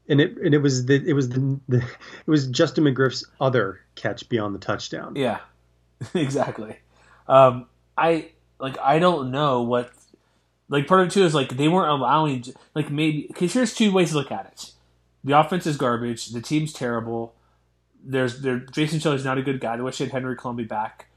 [0.07, 3.79] And it and it was the it was the, the it was Justin McGriff's other
[3.93, 5.15] catch beyond the touchdown.
[5.15, 5.37] Yeah,
[6.15, 6.77] exactly.
[7.27, 9.91] Um, I like I don't know what
[10.69, 13.91] like part of it too is like they weren't allowing like maybe because here's two
[13.91, 14.71] ways to look at it.
[15.23, 16.27] The offense is garbage.
[16.27, 17.35] The team's terrible
[18.03, 19.77] there's there Jason Shelley's not a good guy.
[19.77, 21.07] They wish they had Henry Colombi back.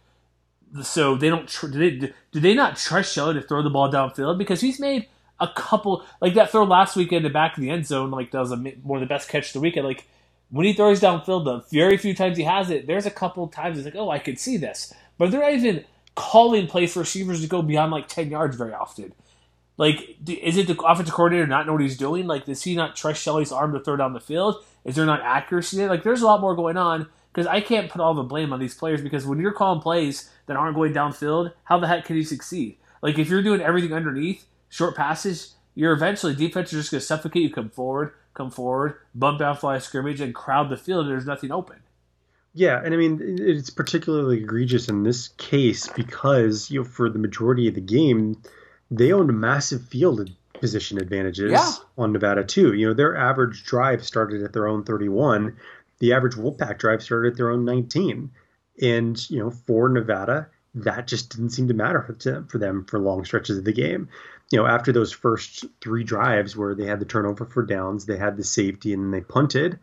[0.82, 3.90] So they don't tr- do they do they not trust Shelley to throw the ball
[3.92, 5.08] downfield because he's made
[5.40, 8.30] a couple like that throw last weekend in the back of the end zone like
[8.30, 10.06] that was a, one of the best catch of the weekend like
[10.50, 13.76] when he throws downfield the very few times he has it there's a couple times
[13.76, 15.84] he's like oh I could see this but they're not even
[16.14, 19.12] calling plays for receivers to go beyond like 10 yards very often
[19.76, 22.94] like is it the offensive coordinator not know what he's doing like does he not
[22.94, 25.88] trust Shelley's arm to throw down the field is there not accuracy there?
[25.88, 28.60] Like, there's a lot more going on because I can't put all the blame on
[28.60, 32.16] these players because when you're calling plays that aren't going downfield, how the heck can
[32.16, 32.78] you succeed?
[33.00, 37.06] Like, if you're doing everything underneath, short passes, you're eventually defense is just going to
[37.06, 37.50] suffocate you.
[37.50, 41.08] Come forward, come forward, bump down, fly scrimmage, and crowd the field.
[41.08, 41.78] There's nothing open.
[42.54, 47.18] Yeah, and I mean it's particularly egregious in this case because you know for the
[47.18, 48.42] majority of the game
[48.92, 51.72] they owned a massive field position advantages yeah.
[51.98, 52.74] on Nevada too.
[52.74, 55.56] You know, their average drive started at their own 31.
[55.98, 58.30] The average Wolfpack drive started at their own 19.
[58.80, 62.98] And, you know, for Nevada, that just didn't seem to matter for, for them for
[62.98, 64.08] long stretches of the game.
[64.50, 68.18] You know, after those first three drives where they had the turnover for downs, they
[68.18, 69.78] had the safety, and they punted.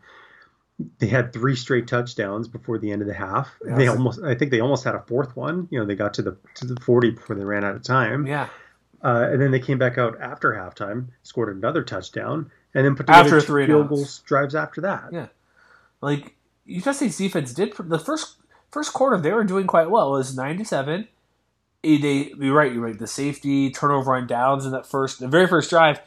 [0.98, 3.50] They had three straight touchdowns before the end of the half.
[3.66, 3.76] Yes.
[3.76, 5.66] They almost, I think, they almost had a fourth one.
[5.70, 8.26] You know, they got to the to the 40 before they ran out of time.
[8.26, 8.48] Yeah.
[9.02, 13.06] Uh, and then they came back out after halftime, scored another touchdown, and then put
[13.06, 15.08] together after three field goals drives after that.
[15.12, 15.28] Yeah,
[16.00, 16.36] like
[16.66, 18.36] Utah State's defense did the first
[18.70, 19.16] first quarter.
[19.18, 20.14] They were doing quite well.
[20.14, 21.08] It was nine to seven.
[21.82, 22.72] They, you're right.
[22.72, 22.98] You're right.
[22.98, 26.00] The safety turnover on downs in that first, the very first drive.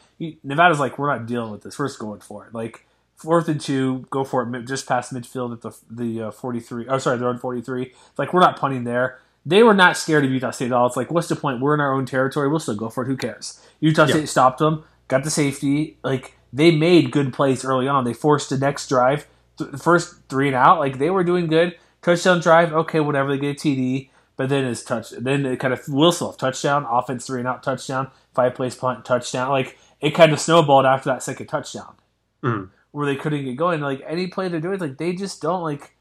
[0.44, 1.76] Nevada's like, we're not dealing with this.
[1.76, 2.54] We're just going for it.
[2.54, 4.66] Like fourth and two, go for it.
[4.66, 6.86] Just past midfield at the the uh, 43.
[6.88, 7.86] Oh, sorry, they're on 43.
[7.86, 10.86] It's like we're not punting there they were not scared of Utah State at all.
[10.86, 11.60] It's like, what's the point?
[11.60, 12.48] We're in our own territory.
[12.48, 13.08] We'll still go for it.
[13.08, 13.60] Who cares?
[13.80, 15.98] Utah State stopped them, got the safety.
[16.02, 18.04] Like they made good plays early on.
[18.04, 19.26] They forced the next drive,
[19.58, 20.78] the first three and out.
[20.78, 21.76] Like they were doing good.
[22.00, 23.30] Touchdown drive, okay, whatever.
[23.30, 25.10] They get a TD, but then it's touch.
[25.10, 29.50] Then it kind of Wilson touchdown, offense three and out touchdown, five plays punt touchdown.
[29.50, 31.94] Like it kind of snowballed after that second touchdown,
[32.42, 32.68] mm.
[32.92, 33.80] where they couldn't get going.
[33.80, 35.93] Like any play they're doing, like they just don't like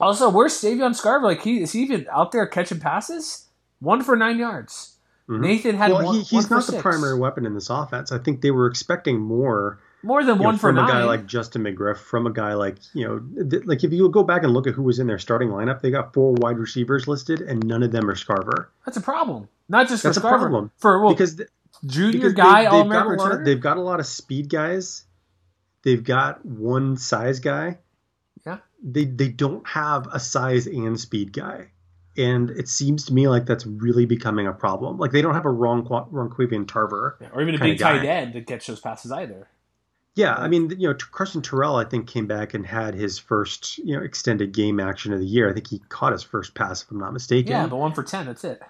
[0.00, 1.22] Also, where's Savon Scarver?
[1.22, 3.48] Like, he is he even out there catching passes?
[3.80, 4.96] One for nine yards.
[5.28, 5.42] Mm-hmm.
[5.42, 6.14] Nathan had well, one.
[6.16, 6.82] He, he's one not the six.
[6.82, 8.12] primary weapon in this offense.
[8.12, 9.80] I think they were expecting more.
[10.02, 10.90] More than one know, for from nine.
[10.90, 14.06] a guy like Justin McGriff, from a guy like you know, th- like if you
[14.10, 16.58] go back and look at who was in their starting lineup, they got four wide
[16.58, 18.66] receivers listed, and none of them are Scarver.
[18.84, 19.48] That's a problem.
[19.68, 21.48] Not just for That's a problem For well, because th-
[21.86, 24.50] junior because guy, they, all they've got a American they've got a lot of speed
[24.50, 25.04] guys.
[25.84, 27.78] They've got one size guy.
[28.84, 31.70] They they don't have a size and speed guy.
[32.16, 34.98] And it seems to me like that's really becoming a problem.
[34.98, 38.34] Like they don't have a Ron Ronquavian Tarver, yeah, or even a big tight end
[38.34, 39.48] that gets those passes either.
[40.14, 43.78] Yeah, I mean, you know, Carson Terrell, I think, came back and had his first,
[43.78, 45.50] you know, extended game action of the year.
[45.50, 47.50] I think he caught his first pass, if I'm not mistaken.
[47.50, 48.62] Yeah, but one for ten, that's it.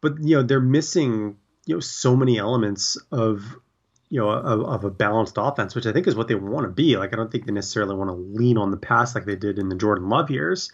[0.00, 3.56] But you know, they're missing, you know, so many elements of,
[4.14, 6.70] you know, of, of a balanced offense, which I think is what they want to
[6.70, 6.96] be.
[6.96, 9.58] Like, I don't think they necessarily want to lean on the pass like they did
[9.58, 10.70] in the Jordan Love years.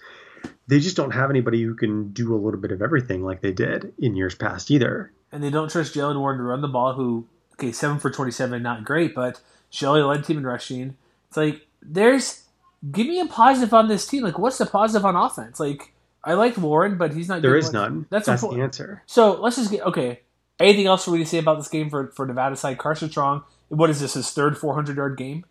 [0.66, 3.52] They just don't have anybody who can do a little bit of everything like they
[3.52, 5.10] did in years past either.
[5.32, 6.92] And they don't trust Jaylen Warren to run the ball.
[6.92, 10.98] Who, okay, seven for twenty-seven, not great, but Shelley led team in rushing.
[11.28, 12.44] It's like there's
[12.92, 14.22] give me a positive on this team.
[14.22, 15.58] Like, what's the positive on offense?
[15.58, 17.40] Like, I liked Warren, but he's not.
[17.40, 17.72] There is much.
[17.72, 18.06] none.
[18.10, 19.02] That's, That's the answer.
[19.06, 20.20] So let's just get okay.
[20.60, 22.78] Anything else to say about this game for for Nevada side?
[22.78, 23.42] Carson Strong.
[23.68, 24.14] What is this?
[24.14, 25.46] His third 400 yard game.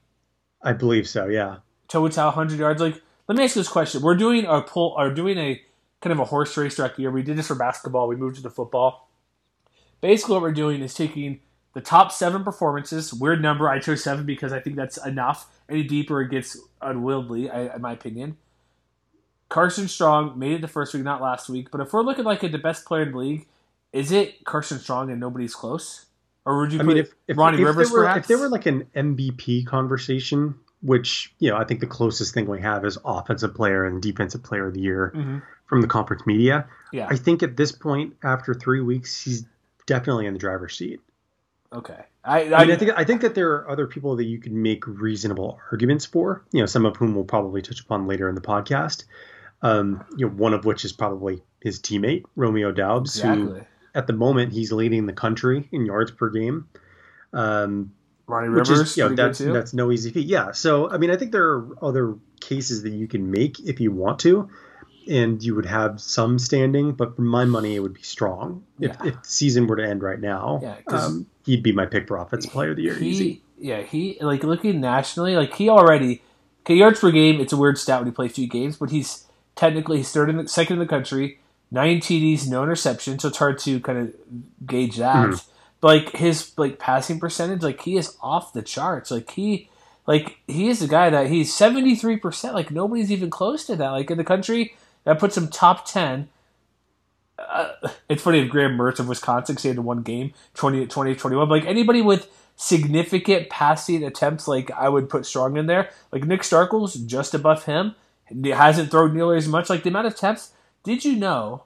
[0.61, 1.27] I believe so.
[1.27, 1.57] Yeah.
[1.87, 2.81] Total 100 yards.
[2.81, 5.61] Like, let me ask you this question: We're doing a pull, or doing a
[6.01, 7.11] kind of a horse race throughout the year.
[7.11, 8.07] We did this for basketball.
[8.07, 9.09] We moved to the football.
[10.01, 11.39] Basically, what we're doing is taking
[11.73, 13.13] the top seven performances.
[13.13, 13.67] Weird number.
[13.67, 15.47] I chose seven because I think that's enough.
[15.67, 18.37] Any deeper, it gets unwieldy, I, in my opinion.
[19.49, 21.71] Carson Strong made it the first week, not last week.
[21.71, 23.47] But if we're looking like at the best player in the league,
[23.93, 26.05] is it Carson Strong and nobody's close?
[26.45, 28.21] Or would you I put mean, if, if, Ronnie if Rivers were, perhaps?
[28.21, 32.47] If there were like an MVP conversation, which you know, I think the closest thing
[32.47, 35.41] we have is offensive player and defensive player of the year Mhm.
[35.67, 36.67] from the conference media.
[36.91, 37.07] Yeah.
[37.09, 39.45] I think at this point, after three weeks, he's
[39.85, 41.01] definitely in the driver's seat.
[41.71, 41.99] Okay.
[42.23, 44.61] I, I, mean, I think I think that there are other people that you can
[44.61, 46.43] make reasonable arguments for.
[46.51, 49.05] You know, some of whom we'll probably touch upon later in the podcast.
[49.61, 53.67] Um, you know, one of which is probably his teammate Romeo Doubs, who Exactly.
[53.95, 56.67] At the moment he's leading the country in yards per game.
[57.33, 57.93] Um,
[58.27, 60.27] Ronnie which Rivers, is you know, that's that's no easy feat.
[60.27, 60.51] Yeah.
[60.51, 63.91] So I mean, I think there are other cases that you can make if you
[63.91, 64.49] want to,
[65.09, 66.91] and you would have some standing.
[66.93, 68.63] But for my money, it would be strong.
[68.79, 69.07] If, Yeah.
[69.07, 72.17] if the season were to end right now, Yeah, um, he'd be my pick for
[72.17, 72.93] offensive player of the year.
[72.95, 73.41] he, easy.
[73.57, 76.21] Yeah, he like looking nationally, like he already
[76.63, 77.41] okay, yards per game.
[77.41, 79.25] It's a weird stat when you play a few games, but he's
[79.55, 81.39] technically he's third in the second in the country,
[81.71, 84.13] nine TDs, no interceptions, so it's hard to kind of
[84.65, 85.29] gauge that.
[85.29, 85.45] Mhm.
[85.81, 89.11] But like his like passing percentage, like he is off the charts.
[89.11, 89.69] Like he,
[90.07, 92.53] like he is the guy that he's seventy three percent.
[92.53, 93.89] Like nobody's even close to that.
[93.89, 96.29] Like in the country, that puts him top ten.
[97.37, 97.69] Uh,
[98.09, 101.47] it's funny if Graham Mertz of Wisconsin stayed in one game, 20, 20, 21.
[101.47, 105.89] But like anybody with significant passing attempts, like I would put Strong in there.
[106.11, 107.95] Like Nick Starkel's just above him.
[108.27, 109.69] He hasn't thrown nearly as much.
[109.69, 110.51] Like the amount of attempts.
[110.83, 111.63] Did you know,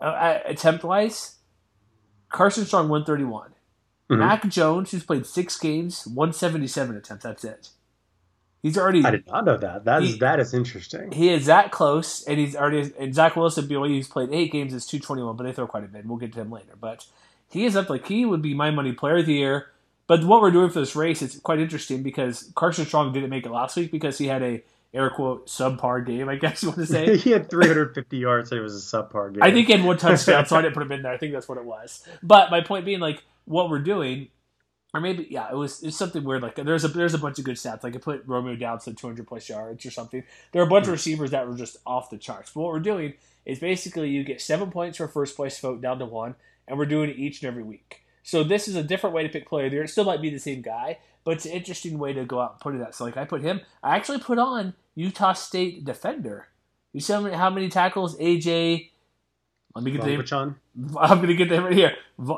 [0.00, 1.36] uh, attempt wise,
[2.28, 3.50] Carson Strong 131.
[4.10, 4.18] Mhm.
[4.18, 7.24] Mac Jones, who's played six games, 177 attempts.
[7.24, 7.68] That's it.
[8.62, 9.04] He's already.
[9.04, 9.84] I did not know that.
[9.84, 11.12] That is He- that is interesting.
[11.12, 12.92] He is that close, and he's already.
[12.98, 15.66] And Zach Wilson, BYU, he's played eight games, is two twenty one, but they throw
[15.66, 16.06] quite a bit.
[16.06, 17.06] We'll get to him later, but
[17.48, 19.68] he is up like he would be my money player of the year.
[20.08, 23.44] But what we're doing for this race, it's quite interesting because Carson Strong didn't make
[23.44, 24.62] it last week because he had a
[24.94, 27.16] air quote subpar game, I guess you want to say.
[27.18, 28.50] he had 350 yards.
[28.50, 29.42] So it was a subpar game.
[29.42, 31.12] I think he had one touchdown, so I didn't put him in there.
[31.12, 32.06] I think that's what it was.
[32.22, 34.28] But my point being, like, what we're doing,
[34.92, 36.42] or maybe yeah, it was it's something weird.
[36.42, 37.82] Like there's a there's a bunch of good stats.
[37.82, 40.22] Like I put Romeo down to 200 plus yards or something.
[40.52, 40.92] There are a bunch of hmm.
[40.92, 42.50] receivers that were just off the charts.
[42.52, 45.98] But what we're doing is basically you get seven points for first place vote down
[45.98, 46.34] to one,
[46.66, 48.02] and we're doing it each and every week.
[48.22, 49.84] So this is a different way to pick player of the year.
[49.84, 52.52] It still might be the same guy, but it's an interesting way to go out
[52.52, 52.94] and put it out.
[52.94, 53.60] So like I put him.
[53.82, 56.46] I actually put on Utah State defender.
[56.92, 58.90] You see how many, how many tackles AJ.
[59.74, 60.20] Let me get the name.
[60.96, 61.96] I'm gonna get that right here.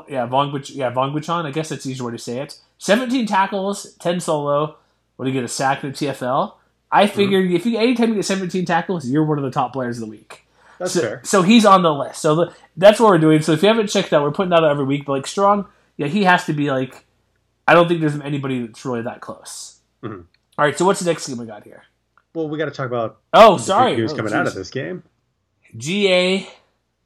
[0.09, 1.45] Yeah, Vong, yeah, Buchan.
[1.45, 2.57] I guess that's the easier way to say it.
[2.79, 4.75] 17 tackles, 10 solo.
[5.17, 5.43] What do you get?
[5.43, 6.55] A sack in the TFL.
[6.91, 7.15] I Mm-hmm.
[7.15, 10.01] figured if you anytime you get 17 tackles, you're one of the top players of
[10.05, 10.47] the week.
[10.79, 11.21] That's so, fair.
[11.23, 12.21] So he's on the list.
[12.23, 13.43] So the, that's what we're doing.
[13.43, 15.05] So if you haven't checked out, we're putting that out every week.
[15.05, 17.05] But like Strong, yeah, he has to be like.
[17.69, 19.79] I don't think there's anybody that's really that close.
[20.01, 20.25] Mhm.
[20.57, 21.83] All right, so what's the next game we got here?
[22.33, 23.95] Well, we got to talk about Oh, sorry.
[23.95, 25.03] news Oh, coming out of this game.
[25.77, 26.49] GA,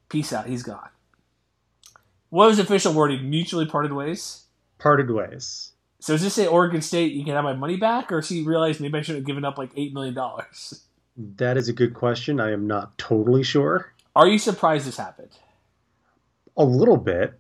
[0.08, 0.46] peace out.
[0.46, 0.88] He's gone.
[2.30, 3.30] What was the official wording?
[3.30, 4.46] Mutually parted ways.
[4.80, 5.74] Parted ways.
[6.00, 7.12] So does this say Oregon State?
[7.12, 9.58] You can have my money back, or he realized maybe I should have given up
[9.58, 10.86] like eight million dollars?
[11.18, 12.40] That is a good question.
[12.40, 13.94] I am not totally sure.
[14.16, 15.32] Are you surprised this happened?
[16.56, 17.38] A little bit,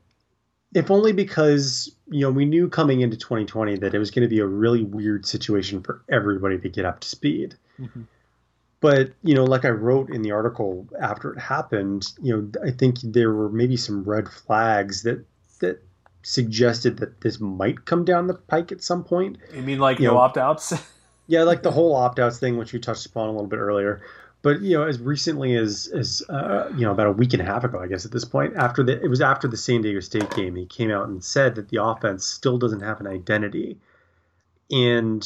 [0.73, 4.29] if only because you know we knew coming into 2020 that it was going to
[4.29, 7.55] be a really weird situation for everybody to get up to speed.
[7.79, 8.03] Mm-hmm.
[8.79, 12.71] But you know, like I wrote in the article after it happened, you know, I
[12.71, 15.25] think there were maybe some red flags that
[15.59, 15.81] that
[16.23, 19.38] suggested that this might come down the pike at some point.
[19.53, 20.73] You mean like you no opt outs?
[21.27, 24.01] yeah, like the whole opt outs thing, which you touched upon a little bit earlier.
[24.43, 27.45] But you know, as recently as as uh, you know, about a week and a
[27.45, 30.01] half ago, I guess at this point, after the it was after the San Diego
[30.01, 33.77] State game, he came out and said that the offense still doesn't have an identity.
[34.69, 35.23] And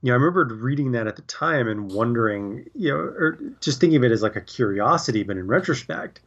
[0.00, 3.80] you know, I remember reading that at the time and wondering, you know, or just
[3.80, 6.20] thinking of it as like a curiosity, but in retrospect,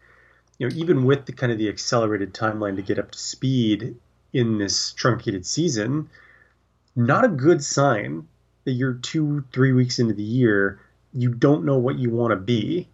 [0.59, 3.95] you know, even with the kind of the accelerated timeline to get up to speed
[4.33, 6.09] in this truncated season,
[6.97, 8.27] not a good sign
[8.65, 10.81] that you're two, three weeks into the year
[11.13, 12.87] you don't know what you want to be.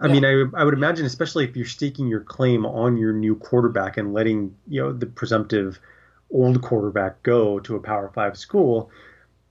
[0.00, 0.12] I yeah.
[0.12, 3.98] mean, I, I would imagine, especially if you're staking your claim on your new quarterback
[3.98, 5.78] and letting you know the presumptive
[6.30, 8.90] old quarterback go to a Power Five school,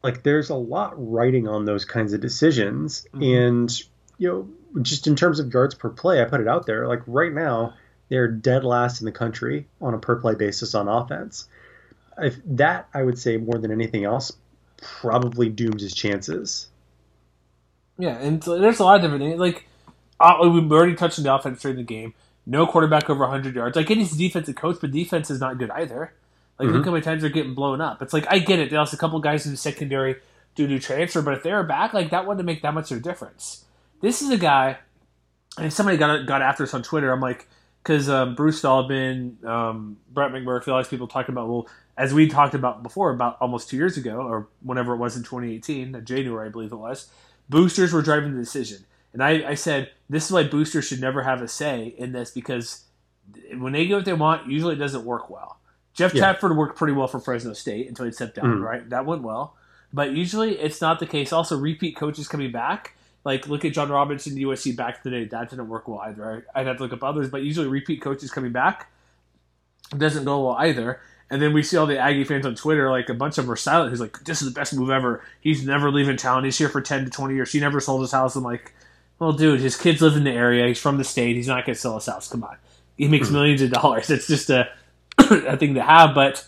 [0.04, 3.06] like there's a lot writing on those kinds of decisions.
[3.14, 3.24] Mm-hmm.
[3.24, 3.82] And
[4.18, 6.88] you know, just in terms of yards per play, I put it out there.
[6.88, 7.76] Like right now,
[8.10, 11.48] they're dead last in the country on a per play basis on offense.
[12.18, 14.34] If that, I would say more than anything else,
[14.82, 16.68] probably dooms his chances.
[18.00, 19.40] Yeah, and so there's a lot of different things.
[19.40, 19.66] Like
[20.20, 22.14] uh, we already touched on the offense during the game.
[22.46, 23.76] No quarterback over 100 yards.
[23.76, 26.14] Like, it is a defensive coach, but defense is not good either.
[26.58, 26.78] Like, mm-hmm.
[26.78, 28.02] look how many times they're getting blown up.
[28.02, 28.70] It's like I get it.
[28.70, 30.16] They lost a couple guys in the secondary
[30.56, 32.98] due to transfer, but if they were back, like that wouldn't make that much of
[32.98, 33.66] a difference.
[34.02, 34.78] This is a guy,
[35.58, 37.12] and somebody got got after us on Twitter.
[37.12, 37.48] I'm like,
[37.82, 42.28] because um, Bruce Feldman, um, Brett McMurphy, all these people talking about, well, as we
[42.28, 46.48] talked about before, about almost two years ago, or whenever it was in 2018, January,
[46.48, 47.10] I believe it was
[47.50, 48.86] boosters were driving the decision.
[49.14, 52.32] And I, I said, this is why boosters should never have a say in this
[52.32, 52.84] because
[53.58, 55.60] when they get what they want, usually it doesn't work well.
[55.94, 56.34] Jeff yeah.
[56.34, 58.64] Tedford worked pretty well for Fresno State until he stepped down, mm.
[58.64, 58.90] right?
[58.90, 59.56] That went well.
[59.92, 61.34] But usually it's not the case.
[61.34, 62.96] Also, repeat coaches coming back.
[63.26, 65.26] Like, look at John Robinson, USC back in the day.
[65.26, 66.46] That didn't work well either.
[66.56, 68.90] I'd have to look up others, but usually repeat coaches coming back
[69.98, 71.02] doesn't go well either.
[71.32, 73.52] And then we see all the Aggie fans on Twitter, like a bunch of them
[73.52, 73.92] are silent.
[73.92, 75.24] He's like, "This is the best move ever.
[75.42, 76.44] He's never leaving town.
[76.44, 77.52] He's here for ten to twenty years.
[77.52, 78.74] He never sold his house." I'm like,
[79.20, 80.68] "Well, dude, his kids live in the area.
[80.68, 81.36] He's from the state.
[81.36, 82.28] He's not going to sell his house.
[82.28, 82.58] Come on.
[82.98, 83.36] He makes hmm.
[83.36, 84.10] millions of dollars.
[84.10, 84.70] It's just a
[85.20, 86.48] a thing to have." But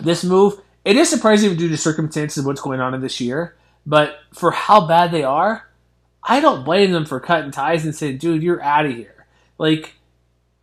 [0.00, 3.56] this move, it is surprising due to circumstances of what's going on in this year.
[3.84, 5.68] But for how bad they are,
[6.22, 9.26] I don't blame them for cutting ties and saying, "Dude, you're out of here."
[9.58, 9.95] Like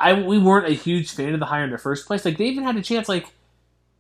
[0.04, 2.26] I we weren't a huge fan of the hire in the first place.
[2.26, 3.28] Like they even had a chance, like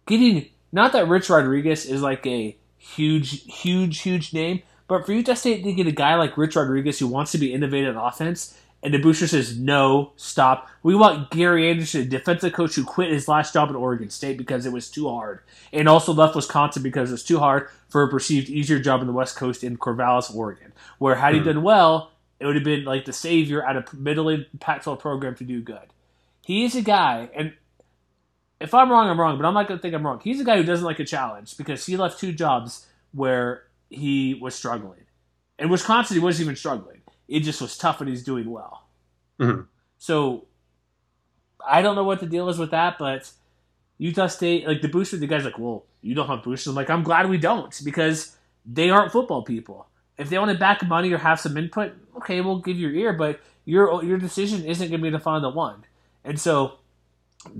[0.05, 5.35] getting not that Rich Rodriguez is like a huge, huge, huge name, but for Utah
[5.35, 8.59] State to get a guy like Rich Rodriguez who wants to be innovative on offense,
[8.83, 10.69] and the booster says no, stop.
[10.83, 14.37] We want Gary Anderson, a defensive coach who quit his last job at Oregon State
[14.37, 15.39] because it was too hard,
[15.71, 19.07] and also left Wisconsin because it was too hard for a perceived easier job in
[19.07, 21.45] the West Coast in Corvallis, Oregon, where had he hmm.
[21.45, 25.45] done well, it would have been like the savior at a middle Pac-12 program to
[25.45, 25.92] do good.
[26.45, 27.53] He is a guy, and
[28.59, 30.21] if I'm wrong, I'm wrong, but I'm not going to think I'm wrong.
[30.23, 34.33] He's a guy who doesn't like a challenge because he left two jobs where he
[34.35, 35.01] was struggling.
[35.59, 37.01] In Wisconsin, he wasn't even struggling.
[37.27, 38.87] It just was tough and he's doing well.
[39.39, 39.61] Mm-hmm.
[39.97, 40.47] So
[41.65, 43.31] I don't know what the deal is with that, but
[43.97, 46.67] Utah State, like the booster, the guy's like, well, you don't have boosters.
[46.67, 49.87] I'm like, I'm glad we don't because they aren't football people.
[50.17, 52.95] If they want to back money or have some input, okay, we'll give you your
[52.97, 55.85] ear, but your your decision isn't going to be the final one.
[56.23, 56.79] And so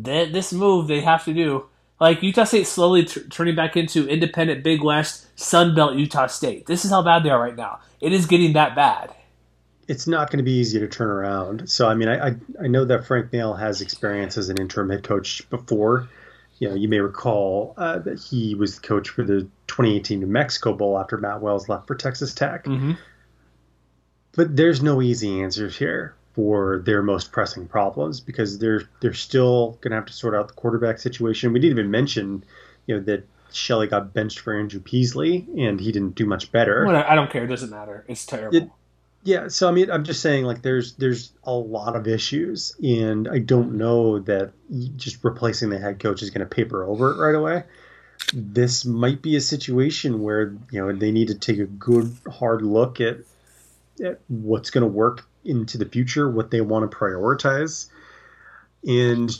[0.03, 1.65] th- this move they have to do,
[1.99, 6.65] like Utah State slowly t- turning back into independent Big West Sun Belt Utah State.
[6.65, 7.79] This is how bad they are right now.
[8.01, 9.13] It is getting that bad.
[9.87, 11.69] It's not going to be easy to turn around.
[11.69, 14.89] So I mean, I I, I know that Frank Maile has experience as an interim
[14.89, 16.07] head coach before.
[16.59, 20.27] You know, you may recall uh, that he was the coach for the 2018 New
[20.27, 22.63] Mexico Bowl after Matt Wells left for Texas Tech.
[22.65, 22.93] Mm-hmm.
[24.33, 29.77] But there's no easy answers here for their most pressing problems because they're they're still
[29.81, 31.53] going to have to sort out the quarterback situation.
[31.53, 32.43] We didn't even mention,
[32.87, 36.85] you know, that Shelley got benched for Andrew Peasley and he didn't do much better.
[36.85, 37.43] Well, I don't care.
[37.43, 38.03] It doesn't matter.
[38.07, 38.57] It's terrible.
[38.57, 38.69] It,
[39.25, 43.27] yeah, so I mean, I'm just saying, like, there's there's a lot of issues, and
[43.29, 44.51] I don't know that
[44.97, 47.63] just replacing the head coach is going to paper over it right away.
[48.33, 52.63] This might be a situation where you know they need to take a good hard
[52.63, 53.19] look at,
[54.03, 57.89] at what's going to work into the future, what they want to prioritize.
[58.87, 59.37] And,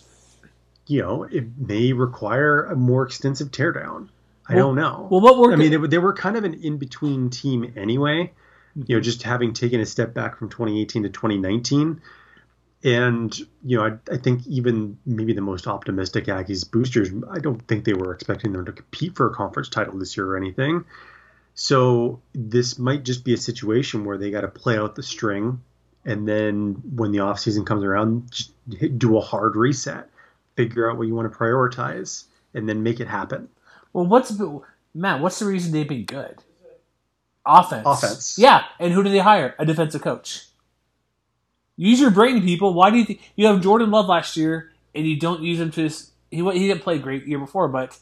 [0.88, 4.10] you know, it may require a more extensive teardown.
[4.48, 5.08] I well, don't know.
[5.10, 8.32] Well, what were I mean, they, they were kind of an in between team anyway.
[8.76, 12.02] You know, just having taken a step back from 2018 to 2019.
[12.84, 17.66] And, you know, I, I, think even maybe the most optimistic Aggies boosters, I don't
[17.66, 20.84] think they were expecting them to compete for a conference title this year or anything.
[21.56, 25.62] So this might just be a situation where they got to play out the string.
[26.06, 28.52] And then when the offseason comes around, just
[28.98, 30.10] do a hard reset,
[30.56, 33.50] figure out what you want to prioritize, and then make it happen.
[33.94, 34.38] Well, what's
[34.94, 35.22] Matt?
[35.22, 36.44] What's the reason they've been good?
[37.46, 37.84] Offense.
[37.86, 38.38] Offense.
[38.38, 39.56] Yeah, and who do they hire?
[39.60, 40.48] A defensive coach.
[41.76, 42.74] Use your brain, people.
[42.74, 45.72] Why do you think you have Jordan Love last year and you don't use him
[45.72, 45.90] to?
[46.30, 47.98] He he didn't play great year before, but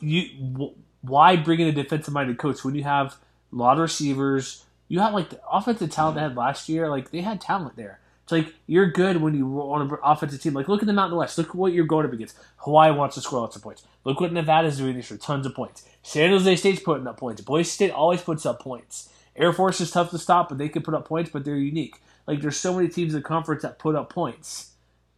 [0.00, 3.16] you why bring in a defensive minded coach when you have
[3.52, 4.64] a lot of receivers?
[4.90, 6.90] You have like the offensive talent they had last year.
[6.90, 8.00] Like they had talent there.
[8.24, 10.52] It's like you're good when you on an offensive team.
[10.52, 11.38] Like look at the Mountain West.
[11.38, 12.36] Look what you're going up against.
[12.56, 13.84] Hawaii wants to score lots of points.
[14.04, 15.16] Look what Nevada's doing this year.
[15.16, 15.88] Tons of points.
[16.02, 17.40] San Jose State's putting up points.
[17.40, 19.10] Boise State always puts up points.
[19.36, 22.00] Air Force is tough to stop, but they can put up points, but they're unique.
[22.26, 24.72] Like there's so many teams in the conference that put up points.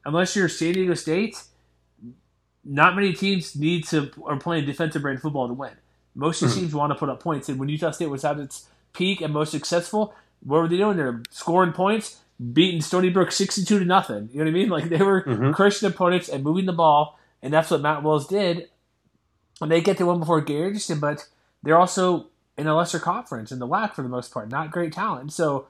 [0.04, 1.42] Unless you're San Diego State,
[2.62, 5.72] not many teams need to are playing defensive brand football to win.
[6.14, 6.60] Most of the hmm.
[6.60, 9.32] teams want to put up points, and when Utah State was at its peak and
[9.32, 10.14] most successful,
[10.44, 10.96] what were they doing?
[10.96, 12.20] They're scoring points,
[12.52, 14.28] beating Stony Brook sixty-two to nothing.
[14.32, 14.68] You know what I mean?
[14.68, 15.52] Like they were mm-hmm.
[15.52, 18.68] crushing opponents and moving the ball, and that's what Matt Wells did.
[19.60, 21.28] And they get to one before Gary but
[21.62, 22.26] they're also
[22.58, 24.50] in a lesser conference in the WAC for the most part.
[24.50, 25.68] Not great talent, so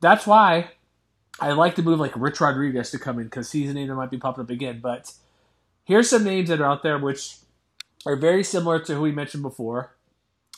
[0.00, 0.70] that's why
[1.40, 3.94] I like to move like Rich Rodriguez to come in because he's a name that
[3.94, 4.80] might be popping up again.
[4.82, 5.12] But
[5.84, 7.36] here's some names that are out there which
[8.06, 9.94] are very similar to who we mentioned before.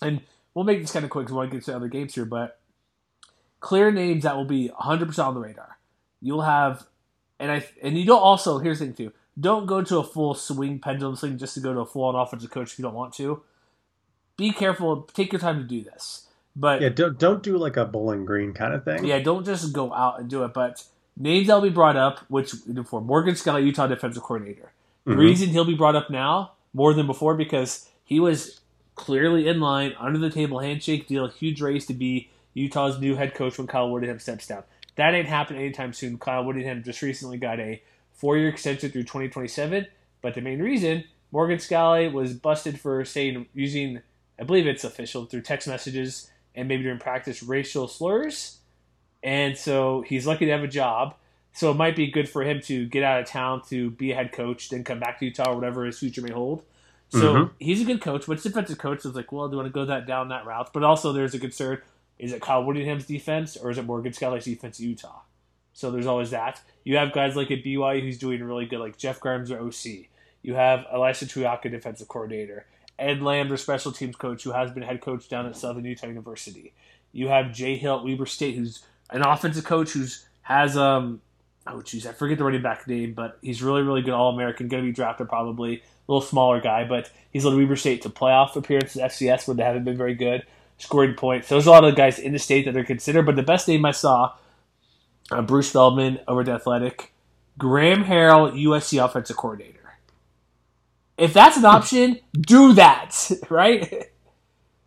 [0.02, 0.20] And
[0.56, 2.24] we'll make this kind of quick because we want to get to other games here.
[2.24, 2.58] But
[3.60, 5.78] clear names that will be 100% on the radar.
[6.20, 6.86] You'll have,
[7.38, 10.34] and I and you don't also, here's the thing too don't go to a full
[10.34, 12.94] swing pendulum swing just to go to a full on offensive coach if you don't
[12.94, 13.42] want to.
[14.38, 15.02] Be careful.
[15.12, 16.26] Take your time to do this.
[16.56, 19.04] But yeah, don't don't do like a Bowling Green kind of thing.
[19.04, 20.54] Yeah, don't just go out and do it.
[20.54, 20.82] But
[21.18, 22.54] names that'll be brought up, which
[22.86, 24.72] for Morgan Scalley, Utah defensive coordinator.
[25.04, 25.20] The mm-hmm.
[25.20, 28.60] reason he'll be brought up now more than before because he was
[28.96, 33.34] clearly in line, under the table handshake deal, huge race to be Utah's new head
[33.34, 34.64] coach when Kyle Whittingham steps down.
[34.96, 36.18] That ain't happening anytime soon.
[36.18, 37.82] Kyle Whittingham just recently got a
[38.14, 39.86] four year extension through 2027.
[40.22, 44.00] But the main reason Morgan Scalley was busted for saying using,
[44.40, 48.58] I believe it's official, through text messages and maybe during practice racial slurs.
[49.22, 51.14] And so he's lucky to have a job.
[51.52, 54.14] So it might be good for him to get out of town to be a
[54.14, 56.62] head coach, then come back to Utah or whatever his future may hold.
[57.10, 57.52] So mm-hmm.
[57.58, 59.84] he's a good coach, but defensive coach is like, well, do you want to go
[59.84, 60.72] that down that route?
[60.72, 61.80] But also there's a concern:
[62.18, 65.20] is it Kyle Whittingham's defense or is it Morgan Scalley's defense at Utah?
[65.72, 66.60] So there's always that.
[66.84, 70.08] You have guys like at BYU who's doing really good, like Jeff Grimes or OC.
[70.42, 72.66] You have Ilaisa Tuiaki, defensive coordinator.
[72.98, 76.06] Ed Lamb, their special teams coach, who has been head coach down at Southern Utah
[76.06, 76.72] University.
[77.12, 81.20] You have Jay Hill at Weber State, who's an offensive coach who's has um
[81.66, 84.68] oh jeez, I forget the running back name, but he's really really good All American,
[84.68, 85.82] going to be drafted probably.
[86.08, 89.64] A little smaller guy, but he's led Weber State to playoff appearances FCS where they
[89.64, 90.44] haven't been very good,
[90.78, 91.48] scoring points.
[91.48, 93.66] So there's a lot of guys in the state that are considered, but the best
[93.66, 94.34] name I saw,
[95.30, 97.12] uh, Bruce Feldman over at Athletic,
[97.58, 99.98] Graham Harrell, USC offensive coordinator.
[101.18, 104.10] If that's an option, do that, right?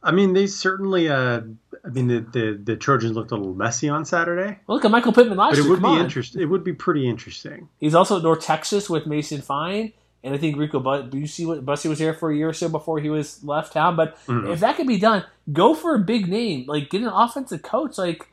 [0.02, 1.10] I mean, they certainly.
[1.10, 1.42] Uh,
[1.84, 4.60] I mean, the, the, the Trojans looked a little messy on Saturday.
[4.68, 5.66] Well, look at Michael Pittman last but year.
[5.66, 6.42] It would Come be interesting.
[6.42, 7.70] It would be pretty interesting.
[7.80, 9.94] He's also at North Texas with Mason Fine,
[10.24, 13.44] and I think Rico Bussey was there for a year or so before he was
[13.44, 13.96] left town.
[13.96, 14.52] But mm-hmm.
[14.52, 16.66] if that could be done, go for a big name.
[16.68, 17.98] Like get an offensive coach.
[17.98, 18.28] Like,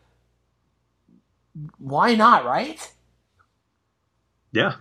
[1.78, 2.44] why not?
[2.44, 2.92] Right?
[4.52, 4.76] Yeah,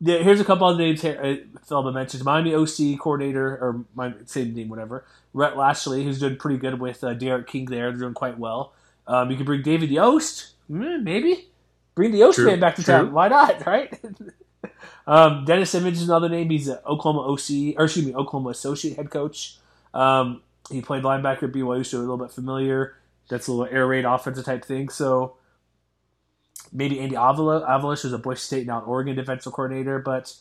[0.00, 1.18] yeah, here's a couple of names here.
[1.22, 5.06] Uh, Philip mentioned Miami OC coordinator, or my same name, whatever.
[5.32, 8.74] Rhett Lashlee, who's doing pretty good with uh, D'Eriq King there, They're doing quite well.
[9.06, 11.48] Um, you can bring David Yost, mm, maybe.
[11.94, 12.92] Bring the Yost man back to true.
[12.92, 13.12] town.
[13.12, 13.98] Why not, right?
[15.08, 16.50] Um, Dennis Simmons is another name.
[16.50, 19.56] He's an Oklahoma OC, or excuse me, Oklahoma associate head coach.
[19.94, 22.96] Um, he played linebacker at BYU, so a little bit familiar.
[23.28, 24.88] That's a little air raid offensive type thing.
[24.88, 25.36] So
[26.72, 27.66] maybe Andy Avila.
[27.66, 30.34] Avalos was a Boise State now Oregon defensive coordinator, but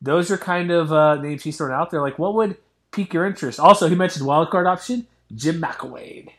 [0.00, 2.00] those are kind of uh, names he's throwing out there.
[2.00, 2.56] Like, what would
[2.90, 3.58] pique your interest?
[3.58, 6.30] Also, he mentioned wild card option, Jim McElwain.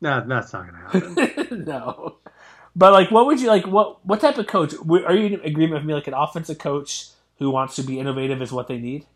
[0.00, 1.64] no, that's not going to happen.
[1.64, 2.16] no,
[2.76, 3.66] but like, what would you like?
[3.66, 5.94] What what type of coach are you in agreement with me?
[5.94, 7.08] Like an offensive coach
[7.38, 9.06] who wants to be innovative is what they need.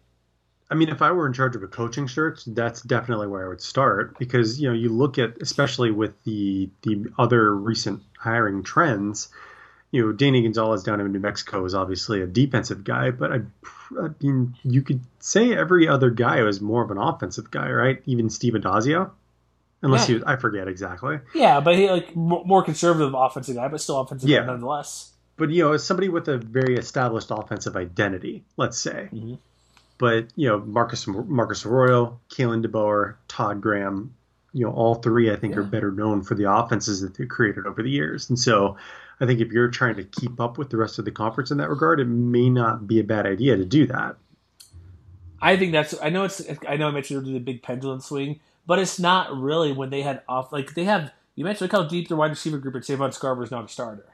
[0.71, 3.49] I mean, if I were in charge of a coaching search, that's definitely where I
[3.49, 8.63] would start because you know you look at especially with the the other recent hiring
[8.63, 9.29] trends,
[9.91, 13.41] you know, Danny Gonzales down in New Mexico is obviously a defensive guy, but I,
[13.99, 18.03] I mean, you could say every other guy was more of an offensive guy, right?
[18.05, 19.11] Even Steve Addazio,
[19.83, 20.07] unless Yeah.
[20.07, 21.21] he, was, I forget exactly.
[21.35, 24.45] Yeah, but he like mo- more conservative offensive guy, but still offensive Yeah.
[24.45, 25.13] nonetheless.
[25.37, 29.09] But you know, as somebody with a very established offensive identity, let's say.
[29.13, 29.35] Mm-hmm.
[29.99, 34.15] But you know, Marcus Marcus Arroyo, Kalen DeBoer, Todd Graham,
[34.53, 37.67] you know, all three I think are better known for the offenses that they've created
[37.67, 38.29] over the years.
[38.29, 38.77] And so,
[39.21, 41.59] I think if you're trying to keep up with the rest of the conference in
[41.59, 44.17] that regard, it may not be a bad idea to do that.
[45.41, 45.95] I think that's.
[46.03, 46.43] I know it's.
[46.69, 50.23] I know I mentioned the big pendulum swing, but it's not really when they had
[50.29, 50.53] off.
[50.53, 51.11] Like they have.
[51.35, 53.69] You mentioned look how deep the wide receiver group at Savon Scarver is not a
[53.69, 54.07] starter.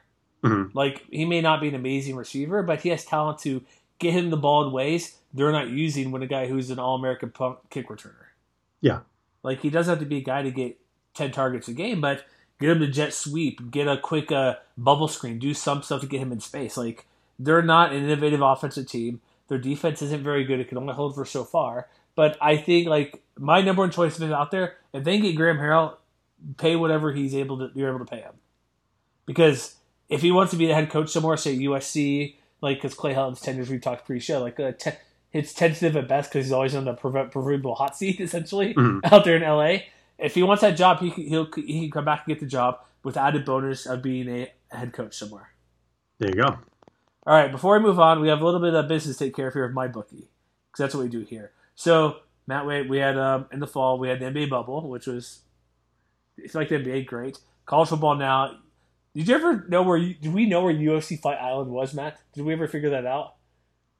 [0.42, 0.70] Mhm.
[0.74, 3.62] Like he may not be an amazing receiver, but he has talent to
[3.98, 6.94] get him the ball in ways they're not using when a guy who's an All
[6.94, 7.32] American
[7.70, 8.28] kick returner.
[8.80, 9.00] Yeah.
[9.42, 10.78] Like he doesn't have to be a guy to get
[11.14, 12.24] ten targets a game, but
[12.60, 16.06] get him to jet sweep, get a quick uh, bubble screen, do some stuff to
[16.06, 16.76] get him in space.
[16.76, 17.06] Like
[17.38, 19.20] they're not an innovative offensive team.
[19.48, 20.60] Their defense isn't very good.
[20.60, 21.88] It can only hold for so far.
[22.16, 24.76] But I think like my number one choice is out there.
[24.92, 25.96] If they can get Graham Harrell,
[26.56, 27.70] pay whatever he's able to.
[27.74, 28.34] You're able to pay him
[29.26, 29.76] because
[30.08, 33.40] if he wants to be the head coach somewhere, say USC, like because Clay Helton's
[33.40, 34.90] tenure, we talked pre-show, like uh, te-
[35.32, 39.00] it's tentative at best because he's always on the prov- proverbial hot seat essentially Mhm.
[39.12, 39.84] out there in LA.
[40.18, 42.46] If he wants that job, he can, he'll he can come back and get the
[42.46, 45.48] job with added bonus of being a head coach somewhere.
[46.18, 46.58] There you go.
[47.26, 49.34] All right, before we move on, we have a little bit of business to take
[49.34, 50.26] care of here with MyBookie
[50.70, 51.50] because that's what we do here.
[51.74, 52.16] So
[52.46, 55.40] Matt, we, we had um, in the fall we had the NBA bubble, which was
[56.36, 57.38] it's like the NBA great.
[57.66, 58.58] College football now.
[59.14, 59.96] Did you ever know where?
[59.96, 62.18] You, did we know where UFC Fight Island was, Matt?
[62.34, 63.34] Did we ever figure that out?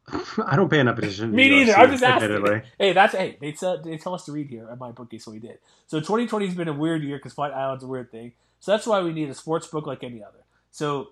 [0.45, 1.31] I don't pay enough attention.
[1.31, 1.73] Me neither.
[1.73, 2.33] UFC, I'm just asking.
[2.33, 2.63] admittedly.
[2.79, 3.39] Hey, that's hey.
[3.41, 5.59] They tell, they tell us to read here at MyBookie, so we did.
[5.87, 8.33] So 2020 has been a weird year because Fight Island's a weird thing.
[8.61, 10.45] So that's why we need a sports book like any other.
[10.71, 11.11] So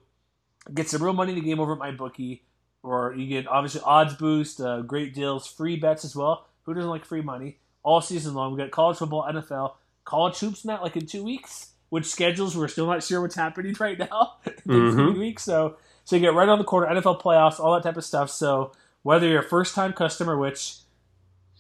[0.75, 2.41] get some real money in the game over at MyBookie,
[2.83, 6.47] or you get obviously odds boost, uh, great deals, free bets as well.
[6.65, 8.53] Who doesn't like free money all season long?
[8.53, 11.69] We got college football, NFL, college hoops, Matt, like in two weeks.
[11.91, 14.95] Which schedules we're still not sure what's happening right now in Mhm.
[14.95, 15.43] three weeks.
[15.45, 18.31] So so you get right on the corner, NFL playoffs, all that type of stuff.
[18.31, 20.77] So whether you're a first time customer, which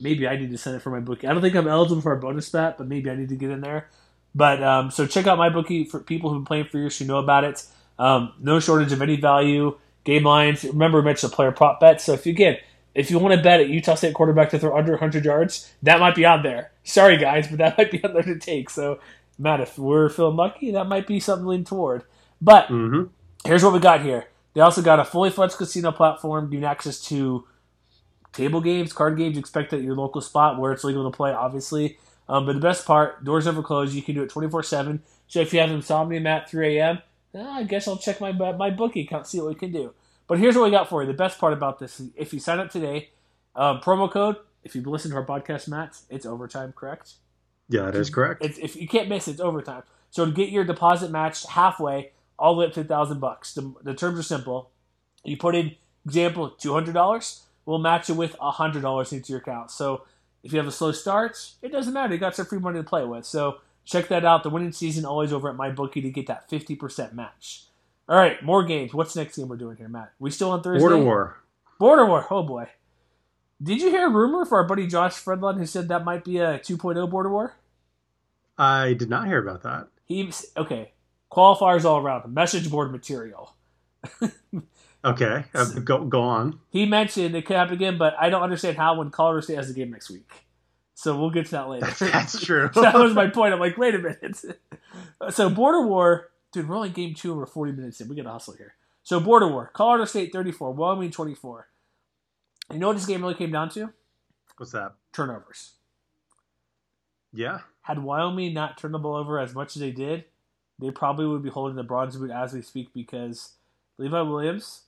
[0.00, 1.28] maybe I need to send it for MyBookie.
[1.28, 3.50] I don't think I'm eligible for a bonus bet, but maybe I need to get
[3.50, 3.88] in there.
[4.34, 7.18] But um, so check out MyBookie for people who've been playing for years who know
[7.18, 7.64] about it.
[7.98, 9.78] Um, no shortage of any value.
[10.04, 10.64] Game lines.
[10.64, 12.00] Remember, mentioned the player prop bet.
[12.00, 12.62] So if you get
[12.94, 16.00] if you want to bet at Utah State quarterback to throw under 100 yards, that
[16.00, 16.72] might be on there.
[16.84, 18.70] Sorry guys, but that might be on there to take.
[18.70, 18.98] So
[19.38, 22.02] Matt, if we're feeling lucky, that might be something to lean toward.
[22.40, 23.08] But Mhm.
[23.44, 24.26] here's what we got here.
[24.54, 27.44] They also got a fully fledged casino platform, giving access to
[28.32, 29.38] table games, card games.
[29.38, 31.98] Expect at your local spot where it's legal to play, obviously.
[32.28, 33.94] Um, but the best part, doors never close.
[33.94, 35.02] You can do it 24 seven.
[35.28, 36.98] So if you have insomnia Matt 3 a.m.,
[37.34, 39.92] eh, I guess I'll check my MyBookie account, see what we can do.
[40.32, 41.06] But here's what we got for you.
[41.06, 43.10] The best part about this: is if you sign up today,
[43.54, 44.36] um, promo code.
[44.64, 47.16] If you've listened to our podcast, Matt, it's overtime, correct?
[47.68, 48.42] Yeah, it is correct.
[48.42, 49.82] It's, if you can't miss, it, it's overtime.
[50.08, 53.52] So to get your deposit matched halfway, all the way up to a thousand bucks.
[53.52, 54.70] The, the terms are simple.
[55.22, 55.72] You put in,
[56.06, 57.42] example, two hundred dollars.
[57.66, 59.70] We'll match it with hundred dollars into your account.
[59.70, 60.04] So
[60.42, 62.14] if you have a slow start, it doesn't matter.
[62.14, 63.26] You got some free money to play with.
[63.26, 64.44] So check that out.
[64.44, 67.64] The winning season always over at MyBookie to get that fifty percent match.
[68.12, 68.92] All right, more games.
[68.92, 70.12] What's the next game we're doing here, Matt?
[70.18, 70.80] We still on Thursday?
[70.80, 71.38] Border War.
[71.78, 72.26] Border War.
[72.30, 72.66] Oh boy.
[73.62, 76.36] Did you hear a rumor for our buddy Josh Fredlund who said that might be
[76.36, 77.56] a 2.0 Border War?
[78.58, 79.88] I did not hear about that.
[80.04, 80.92] He okay.
[81.30, 82.34] Qualifiers all around.
[82.34, 83.54] Message board material.
[85.04, 86.60] Okay, uh, go go on.
[86.70, 89.68] He mentioned it could happen again, but I don't understand how when Colorado State has
[89.68, 90.30] a game next week.
[90.94, 91.86] So we'll get to that later.
[91.98, 92.70] That's true.
[92.74, 93.52] that was my point.
[93.52, 94.60] I'm like, wait a minute.
[95.30, 98.08] so Border War, dude, we're only game two over 40 minutes in.
[98.08, 98.74] We got to hustle here.
[99.02, 101.68] So Border War, Colorado State 34, Wyoming 24.
[102.72, 103.92] You know what this game really came down to?
[104.56, 104.94] What's that?
[105.12, 105.72] Turnovers.
[107.32, 107.60] Yeah.
[107.82, 110.24] Had Wyoming not turned the ball over as much as they did,
[110.78, 113.52] they probably would be holding the bronze boot as we speak because
[113.98, 114.82] Levi Williams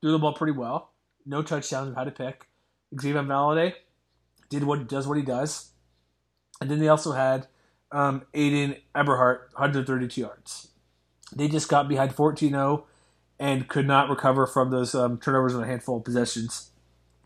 [0.00, 0.90] threw the ball pretty well.
[1.26, 2.46] No touchdowns, had to pick.
[2.94, 3.74] Xazavian Valladay
[4.48, 5.70] did what does what he does.
[6.60, 7.46] And then they also had
[7.94, 10.68] um, Ayden Eberhardt, 132 yards.
[11.34, 12.82] They just got behind 14-0
[13.38, 16.70] and could not recover from those um, turnovers on a handful of possessions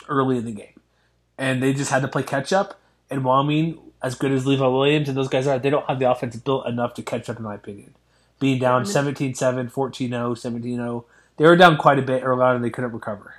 [0.08, 0.80] early in the game.
[1.38, 2.78] And they just had to play catch up.
[3.10, 6.10] And Wyoming, as good as Levi Williams and those guys are, they don't have the
[6.10, 7.94] offense built enough to catch up, in my opinion.
[8.38, 11.04] Being down 17 7, 14 0, 17 0.
[11.38, 13.34] They were down quite a bit early on and they couldn't recover.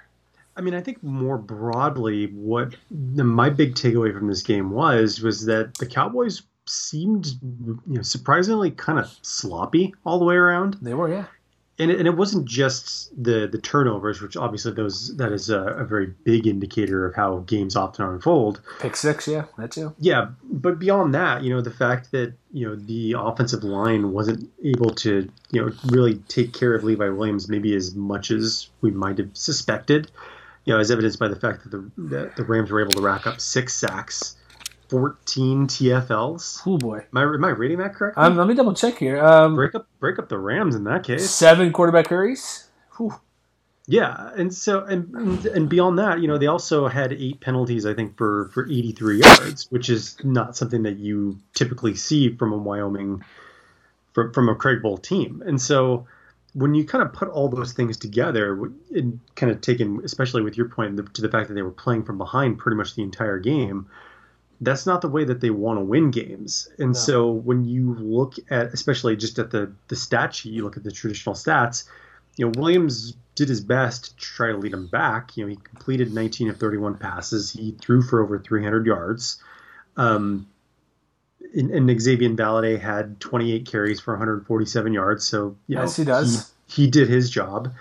[0.57, 5.21] I mean, I think more broadly, what the, my big takeaway from this game was
[5.21, 10.77] was that the Cowboys seemed, you know, surprisingly kind of sloppy all the way around.
[10.81, 11.25] They were, yeah.
[11.79, 15.59] and it, and it wasn't just the the turnovers, which obviously those that is a,
[15.59, 18.61] a, very big indicator of how games often unfold.
[18.79, 19.93] Pick six, yeah, that too.
[19.99, 24.49] Yeah, but beyond that, you know, the fact that you know the offensive line wasn't
[24.63, 28.91] able to you know really take care of Levi Williams maybe as much as we
[28.91, 30.11] might have suspected.
[30.65, 33.01] You know, as evidenced by the fact that the that the Rams were able to
[33.01, 34.35] rack up six sacks
[34.89, 36.61] 14 TFLs.
[36.65, 38.23] Oh boy, am I, am I reading that correctly?
[38.23, 39.23] Um, let me double check here.
[39.23, 41.29] Um, break up break up the Rams in that case.
[41.29, 42.67] Seven quarterback hurries.
[42.97, 43.13] Whew.
[43.87, 47.93] Yeah, and so and and beyond that, you know, they also had eight penalties, I
[47.95, 52.57] think, for for 83 yards, which is not something that you typically see from a
[52.57, 53.23] Wyoming
[54.13, 55.41] from from a Craig Bohl team.
[55.45, 56.05] And so
[56.53, 60.57] when you kind of put all those things together, and kind of taken, especially with
[60.57, 63.39] your point to the fact that they were playing from behind pretty much the entire
[63.39, 63.87] game
[64.61, 66.69] that's not the way that they want to win games.
[66.77, 66.93] And no.
[66.93, 70.83] so when you look at, especially just at the the stat sheet, you look at
[70.83, 71.87] the traditional stats.
[72.35, 75.35] You know, Williams did his best to try to lead him back.
[75.37, 77.51] You know, he completed 19 of 31 passes.
[77.51, 79.41] He threw for over 300 yards.
[79.97, 80.47] Um,
[81.53, 85.25] and, and Xazavian Valladay had 28 carries for 147 yards.
[85.25, 86.53] So yes, know, he does.
[86.67, 87.73] He, he, did his job.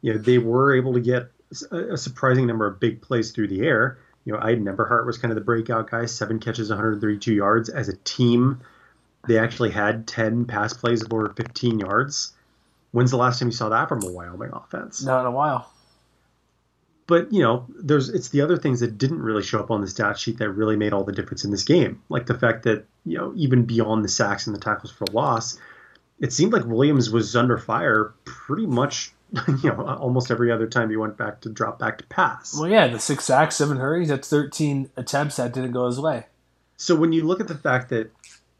[0.00, 1.30] You know, they were able to get
[1.70, 5.18] a, a surprising number of big plays through the air you know, Ayden Eberhardt was
[5.18, 7.68] kind of the breakout guy, seven catches, 132 yards.
[7.68, 8.60] As a team,
[9.26, 12.34] they actually had 10 pass plays of over 15 yards.
[12.90, 15.02] When's the last time you saw that from a Wyoming offense?
[15.04, 15.72] Not in a while.
[17.06, 19.86] But you know, there's it's the other things that didn't really show up on the
[19.86, 22.02] stat sheet that really made all the difference in this game.
[22.08, 25.56] Like the fact that you know, even beyond the sacks and the tackles for loss,
[26.18, 29.12] it seemed like Williams was under fire pretty much
[29.48, 32.56] you know, almost every other time he went back to drop back to pass.
[32.58, 36.26] Well, yeah, the six sacks, seven hurries, that's 13 attempts that didn't go his way.
[36.76, 38.10] So when you look at the fact that,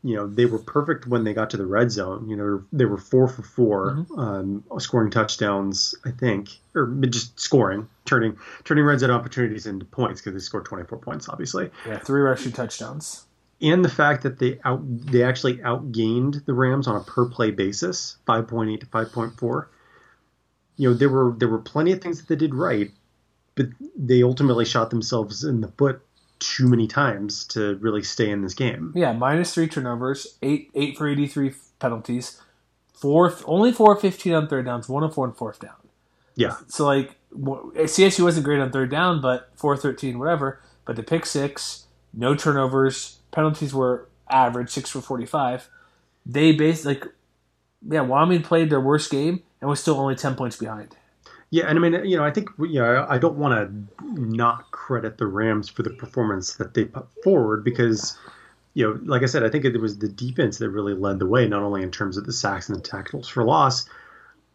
[0.02, 2.84] you know, they were perfect when they got to the red zone, you know, they
[2.84, 4.18] were four for 4 mm-hmm.
[4.18, 10.20] um, scoring touchdowns, I think, or just scoring, turning turning red zone opportunities into points
[10.20, 11.70] because they scored 24 points, obviously.
[11.86, 13.24] Yeah, three rushing touchdowns.
[13.60, 17.50] And the fact that they out they actually outgained the Rams on a per play
[17.50, 19.66] basis, 5.8 to 5.4
[20.76, 22.90] you know there were there were plenty of things that they did right,
[23.54, 23.66] but
[23.96, 26.02] they ultimately shot themselves in the foot
[26.38, 28.92] too many times to really stay in this game.
[28.94, 32.40] Yeah, minus three turnovers, eight eight for eighty three penalties,
[32.92, 35.76] four only four fifteen on third downs, one of four on fourth down.
[36.34, 36.56] Yeah.
[36.68, 40.60] So like CSU wasn't great on third down, but four thirteen whatever.
[40.84, 45.68] But the pick six, no turnovers, penalties were average six for forty five.
[46.26, 47.04] They based like
[47.88, 50.96] yeah, Wyoming played their worst game and we're still only 10 points behind.
[51.50, 54.70] Yeah, and I mean, you know, I think, you know, I don't want to not
[54.72, 58.18] credit the Rams for the performance that they put forward because,
[58.74, 61.26] you know, like I said, I think it was the defense that really led the
[61.26, 63.88] way, not only in terms of the sacks and the tackles for loss,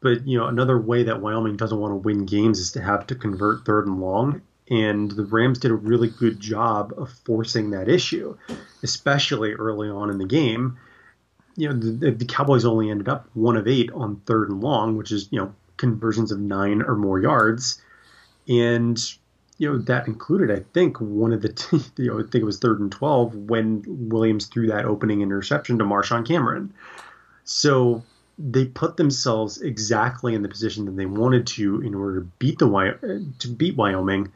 [0.01, 3.07] but, you know, another way that Wyoming doesn't want to win games is to have
[3.07, 4.41] to convert third and long.
[4.69, 8.37] And the Rams did a really good job of forcing that issue,
[8.83, 10.77] especially early on in the game
[11.55, 14.97] you know, the, the, Cowboys only ended up one of eight on third and long,
[14.97, 17.81] which is, you know, conversions of nine or more yards.
[18.47, 18.97] And,
[19.57, 22.45] you know, that included, I think, one of the, t- you know, I think it
[22.45, 26.73] was third and 12 when Williams threw that opening interception to Marshawn Cameron.
[27.43, 28.03] So
[28.37, 32.59] they put themselves exactly in the position that they wanted to in order to beat
[32.59, 34.31] the to beat Wyoming.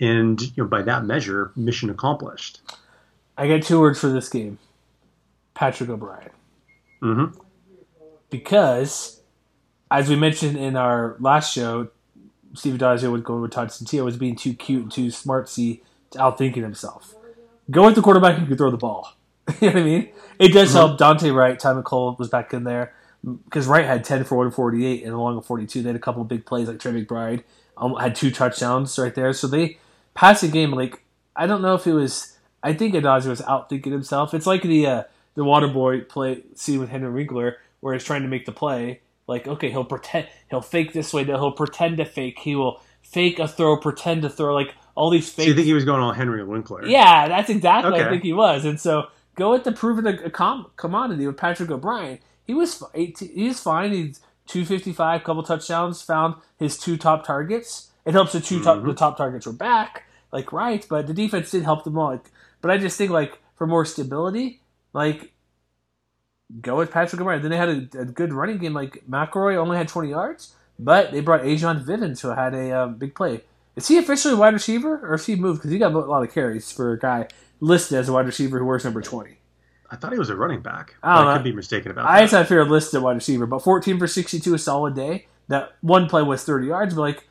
[0.00, 2.60] And, you know, by that measure, mission accomplished.
[3.38, 4.58] I got two words for this game
[5.54, 6.30] Patrick O'Brien.
[7.02, 7.38] Mm-hmm.
[8.30, 9.20] Because,
[9.90, 11.88] as we mentioned in our last show,
[12.54, 15.80] Steve Dazio would go with Todd Centeio was being too cute and too smartsy
[16.10, 17.14] to outthinking himself.
[17.70, 19.12] Go with the quarterback who can throw the ball.
[19.60, 20.08] you know what I mean?
[20.38, 20.78] It does mm-hmm.
[20.78, 20.98] help.
[20.98, 22.94] Dante Wright, Ty McCall was back in there
[23.44, 25.82] because Wright had 10 for 148 and along with 42.
[25.82, 27.42] They had a couple of big plays like Trey McBride
[27.76, 29.32] um, had two touchdowns right there.
[29.32, 29.78] So they
[30.14, 31.02] passed the game like
[31.34, 32.36] I don't know if it was.
[32.62, 34.34] I think Addazio was outthinking himself.
[34.34, 35.02] It's like the uh,
[35.36, 39.00] the water boy play scene with Henry Winkler where he's trying to make the play.
[39.28, 42.40] Like, okay, he'll pretend he'll fake this way, no, he'll pretend to fake.
[42.40, 45.44] He will fake a throw, pretend to throw, like all these fake.
[45.44, 46.86] So you think he was going all Henry Winkler?
[46.86, 48.04] Yeah, that's exactly okay.
[48.04, 48.64] I think he was.
[48.64, 52.18] And so go with the proven a, a com- commodity with Patrick O'Brien.
[52.44, 53.92] He was 18, he was fine.
[53.92, 57.90] He's 255, couple touchdowns, found his two top targets.
[58.04, 58.86] It helps the 2 top, mm-hmm.
[58.88, 62.10] the top targets were back, like right, but the defense did help them all.
[62.10, 62.30] Like,
[62.60, 64.60] but I just think like for more stability,
[64.96, 65.32] like,
[66.62, 67.42] go with Patrick O'Brien.
[67.42, 68.72] Then they had a, a, good running game.
[68.72, 72.96] Like McElroy only had 20 yards, but they brought Ajon Vivens, who had a um,
[72.96, 73.42] big play.
[73.76, 75.60] Is he officially a wide receiver, or is he moved?
[75.60, 77.28] Because he got a lot of carries for a guy
[77.60, 79.36] listed as a wide receiver who wears number 20.
[79.90, 80.96] I thought he was a running back.
[81.02, 82.18] I, I could be mistaken about I that.
[82.18, 85.26] I just had fear listed wide receiver, but 14 for 62, a solid day.
[85.48, 87.28] that one play was 30 yards, but like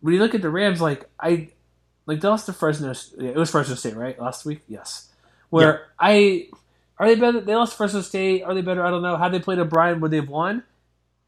[0.00, 1.48] when you look at the Rams, like I
[2.04, 2.92] like they lost to Fresno.
[3.18, 4.20] It was Fresno State, right?
[4.20, 5.10] Last week, yes.
[5.48, 5.78] Where yeah.
[5.98, 6.48] I
[6.98, 7.40] are they better?
[7.40, 8.42] They lost Fresno State.
[8.42, 8.84] Are they better?
[8.84, 9.16] I don't know.
[9.16, 10.00] How they played O'Brien?
[10.00, 10.64] Would they've won?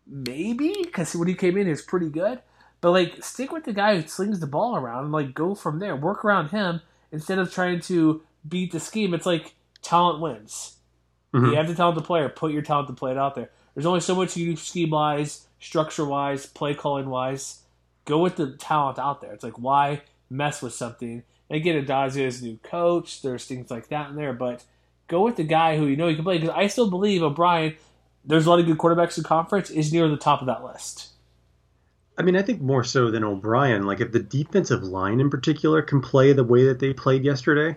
[0.07, 2.41] Maybe because when he came in, he was pretty good.
[2.81, 5.79] But like, stick with the guy who slings the ball around and like go from
[5.79, 5.97] there.
[5.97, 6.81] Work around him
[7.13, 9.13] instead of trying to beat the scheme.
[9.13, 10.77] It's like talent wins.
[11.35, 11.51] Mm-hmm.
[11.51, 13.51] You have the talent to play, or put your talent to play it out there.
[13.75, 17.63] There's only so much you do scheme wise, structure wise, play calling wise.
[18.07, 19.35] Go with the talent out there.
[19.35, 21.23] It's like why mess with something?
[21.51, 23.21] And again, Addazio is a new coach.
[23.23, 24.65] There's things like that in there, but
[25.09, 26.39] go with the guy who you know you can play.
[26.39, 27.75] Because I still believe O'Brien.
[28.25, 29.71] There's a lot of good quarterbacks in conference.
[29.71, 31.09] Is near the top of that list.
[32.17, 33.85] I mean, I think more so than O'Brien.
[33.85, 37.77] Like, if the defensive line in particular can play the way that they played yesterday,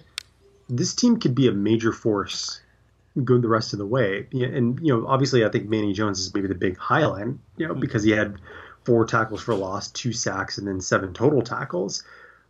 [0.68, 2.62] this team could be a major force
[3.24, 4.28] go the rest of the way.
[4.32, 7.28] And you know, obviously, I think Manny Jones is maybe the big highlight,
[7.58, 7.80] you know, hmm.
[7.80, 8.36] because he had
[8.86, 12.04] four tackles for loss, two sacks, and then seven total tackles.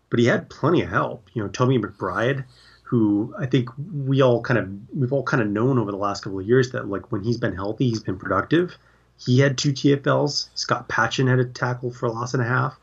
[0.10, 1.28] But he had plenty of help.
[1.34, 2.46] You know, Tommy McBride,
[2.92, 3.70] who I think
[4.06, 6.72] we all kind of we've all kind of known over the last couple of years
[6.72, 8.78] that like when he's been healthy, he's been productive.
[9.18, 10.50] He had two TFLs.
[10.56, 12.78] Scott Patchan had a tackle for a loss and a half.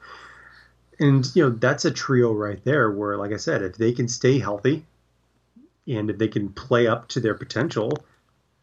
[0.99, 2.91] And you know that's a trio right there.
[2.91, 4.87] Where, like I said, if they can stay healthy,
[5.87, 7.93] and if they can play up to their potential,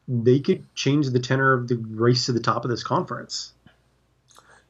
[0.08, 3.54] they could change the tenor of the race to the top of this conference.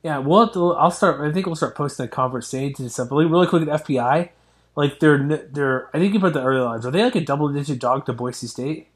[0.04, 1.22] Yeah, we'll I'll start.
[1.22, 3.08] I think we'll start posting the conference stage and stuff.
[3.08, 4.32] But really quick at FPI,
[4.76, 5.90] like they're they're.
[5.96, 6.86] I think you put the early lines.
[6.86, 8.90] Are they like a double digit dog to Boise State?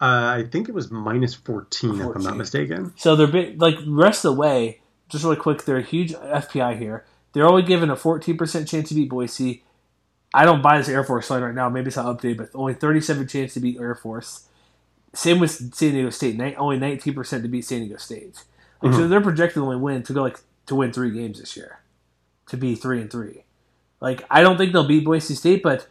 [0.00, 2.94] Uh, I think it was minus 14, 14, if I'm not mistaken.
[2.96, 4.80] So they're big, like rest of the way.
[5.10, 7.04] Just really quick, they're a huge FPI here.
[7.32, 9.62] They're only given a 14% chance to beat Boise,
[10.32, 11.68] I don't buy this Air Force line right now.
[11.68, 14.46] Maybe it's not updated, but only 37 chance to beat Air Force.
[15.12, 16.40] Same with San Diego State.
[16.56, 18.44] only 19 percent to beat San Diego State.
[18.80, 19.00] Like, mm-hmm.
[19.00, 21.80] So they're projected to only win to go like to win three games this year,
[22.48, 23.44] to be three and three.
[24.00, 25.86] Like I don't think they'll beat Boise State, but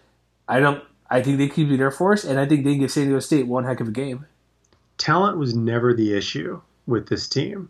[0.47, 0.83] I don't.
[1.09, 3.19] I think they can beat Air Force, and I think they can give San Diego
[3.19, 4.25] State one heck of a game.
[4.97, 7.69] Talent was never the issue with this team.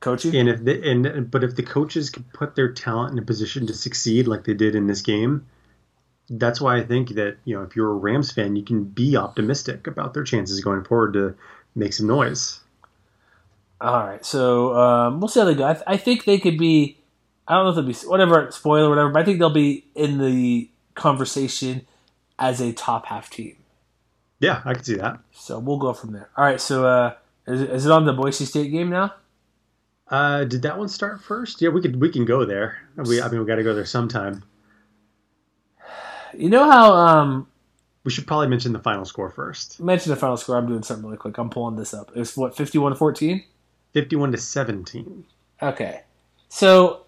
[0.00, 3.22] Coaching, and if the, and but if the coaches could put their talent in a
[3.22, 5.46] position to succeed like they did in this game,
[6.28, 9.16] that's why I think that you know if you're a Rams fan, you can be
[9.16, 11.34] optimistic about their chances going forward to
[11.74, 12.60] make some noise.
[13.80, 15.66] All right, so um, we'll see how they go.
[15.66, 16.98] I, th- I, think they could be.
[17.46, 20.18] I don't know if they'll be whatever spoiler whatever, but I think they'll be in
[20.18, 21.86] the conversation
[22.38, 23.56] as a top half team.
[24.40, 25.20] Yeah, I can see that.
[25.32, 26.30] So we'll go from there.
[26.36, 27.14] All right, so uh,
[27.46, 29.14] is, it, is it on the Boise State game now?
[30.08, 31.62] Uh, did that one start first?
[31.62, 32.78] Yeah, we could we can go there.
[32.96, 34.44] We I mean we got to go there sometime.
[36.36, 37.46] You know how um,
[38.04, 39.80] we should probably mention the final score first.
[39.80, 40.56] Mention the final score.
[40.56, 41.38] I'm doing something really quick.
[41.38, 42.10] I'm pulling this up.
[42.14, 43.44] It's what 51 to 14.
[43.92, 45.24] 51 to 17.
[45.62, 46.02] Okay,
[46.48, 47.03] so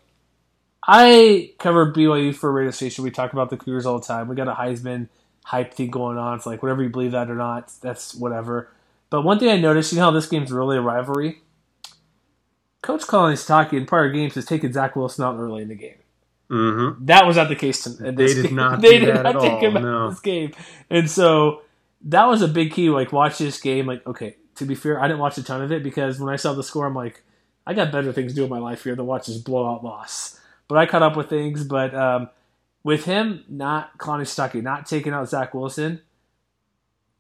[0.87, 3.03] I cover BYU for a radio station.
[3.03, 4.28] We talk about the Cougars all the time.
[4.28, 5.09] We got a Heisman
[5.45, 6.37] hype thing going on.
[6.37, 8.70] It's like whatever you believe that or not, that's whatever.
[9.11, 11.43] But one thing I noticed, you know how this game's really a rivalry.
[12.82, 15.99] Coach Kalani Sitake in prior games has taken Zach Wilson out early in the game.
[16.51, 17.05] Mm-hmm.
[17.07, 17.84] That was not the case.
[17.87, 18.55] In, they did game.
[18.55, 18.80] not.
[18.82, 19.80] they did not take him no.
[19.80, 20.53] out of this game,
[20.89, 21.62] and so
[22.03, 22.89] that was a big key.
[22.91, 23.87] Like watch this game.
[23.87, 26.37] Like okay, to be fair, I didn't watch a ton of it because when I
[26.37, 27.24] saw the score, I'm like,
[27.66, 30.41] I got better things to do in my life here than watch this blowout loss.
[30.69, 31.64] But I caught up with things.
[31.64, 32.29] But um,
[32.83, 36.01] with him not Kalani Sitake not taking out Zach Wilson,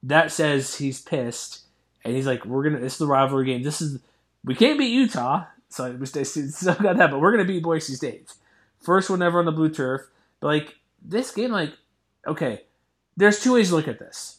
[0.02, 1.62] that says he's pissed,
[2.04, 2.80] and he's like, we're gonna.
[2.80, 3.62] This is the rivalry game.
[3.62, 4.00] This is
[4.44, 8.32] we can't beat Utah, so we still got that, but we're gonna beat Boise State.
[8.80, 10.02] First one ever on the blue turf.
[10.40, 11.72] But like this game, like,
[12.26, 12.62] okay,
[13.16, 14.38] there's two ways to look at this.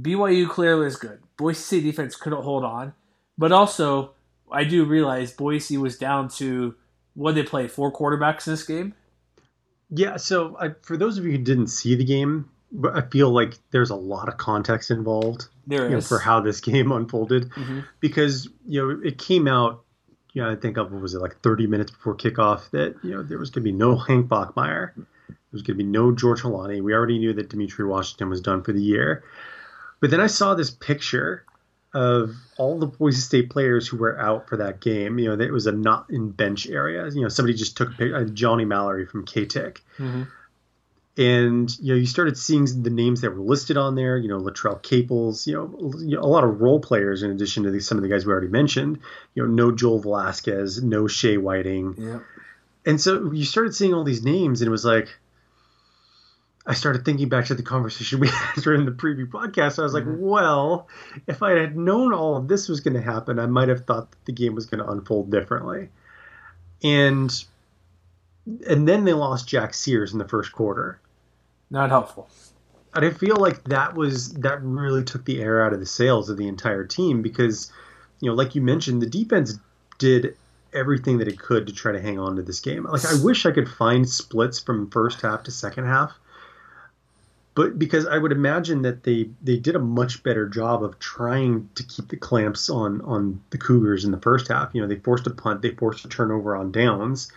[0.00, 1.20] BYU clearly is good.
[1.36, 2.94] Boise State defense couldn't hold on.
[3.36, 4.12] But also,
[4.50, 6.74] I do realize Boise was down to
[7.14, 8.94] what they play, four quarterbacks in this game?
[9.90, 12.50] Yeah, so I, for those of you who didn't see the game,
[12.92, 16.90] I feel like there's a lot of context involved there know, for how this game
[16.90, 17.80] unfolded mm-hmm.
[18.00, 19.84] because you know it came out
[20.32, 23.22] you know, I think of was it like 30 minutes before kickoff that you know
[23.22, 26.42] there was going to be no Hank Bachmeier, there was going to be no George
[26.42, 26.82] Holani.
[26.82, 29.22] We already knew that Dimitri Washington was done for the year,
[30.00, 31.44] but then I saw this picture
[31.94, 35.18] of all the Boise State players who were out for that game.
[35.18, 37.08] You know, it was a not in bench area.
[37.08, 38.16] You know, somebody just took a picture.
[38.16, 39.80] Uh, Johnny Mallory from K Tech.
[39.98, 40.24] Mm-hmm
[41.16, 44.40] and you know you started seeing the names that were listed on there you know
[44.40, 48.02] Latrell Caples you know a lot of role players in addition to the, some of
[48.02, 48.98] the guys we already mentioned
[49.34, 52.18] you know no Joel Velasquez no Shea Whiting yeah
[52.86, 55.08] and so you started seeing all these names and it was like
[56.66, 59.78] I started thinking back to the conversation we had during the preview podcast.
[59.78, 60.20] I was like, Mm-hmm.
[60.22, 60.88] well,
[61.26, 64.10] if I had known all of this was going to happen, I might have thought
[64.10, 65.90] that the game was going to unfold differently.
[66.82, 67.44] And
[68.66, 71.00] and then they lost Jack Sears in the first quarter.
[71.70, 72.28] Not helpful.
[72.94, 76.30] And I feel like that was that really took the air out of the sails
[76.30, 77.72] of the entire team because,
[78.20, 79.58] you know, like you mentioned, the defense
[79.98, 80.36] did
[80.72, 82.84] everything that it could to try to hang on to this game.
[82.84, 86.12] Like I wish I could find splits from first half to second half.
[87.54, 91.68] But because I would imagine that they they did a much better job of trying
[91.76, 94.70] to keep the clamps on on the Cougars in the first half.
[94.74, 97.30] You know, they forced a punt, they forced a turnover on downs.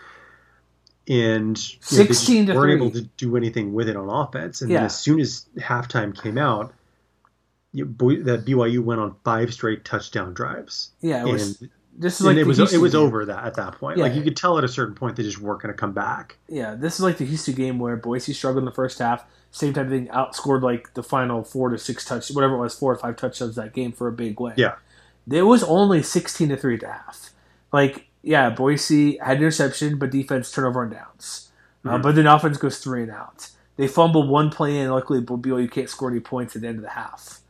[1.08, 1.56] And
[1.90, 2.74] you know, they 16 to weren't three.
[2.74, 4.60] able to do anything with it on offense.
[4.60, 4.78] And Yeah.
[4.78, 6.74] then as soon as halftime came out,
[7.72, 7.84] you
[8.24, 10.90] that BYU went on five straight touchdown drives.
[11.00, 13.00] Yeah, it was- and, this is and like it was Houston it was game.
[13.02, 13.98] over that at that point.
[13.98, 14.04] Yeah.
[14.04, 16.36] Like you could tell at a certain point they just weren't going to come back.
[16.48, 19.24] Yeah, this is like the Houston game where Boise struggled in the first half.
[19.50, 22.74] Same type of thing, outscored like the final four to six touch, whatever it was,
[22.78, 24.54] four or five touchdowns that game for a big win.
[24.56, 24.74] Yeah.
[25.30, 27.30] It was only sixteen to three at the half.
[27.72, 31.50] Like, yeah, Boise had interception, but defense turnover on downs.
[31.84, 32.02] Uh, Mhm.
[32.02, 33.48] but then offense goes three and out.
[33.76, 34.90] They fumble one play in.
[34.90, 37.40] Luckily, BYU can't score any points at the end of the half.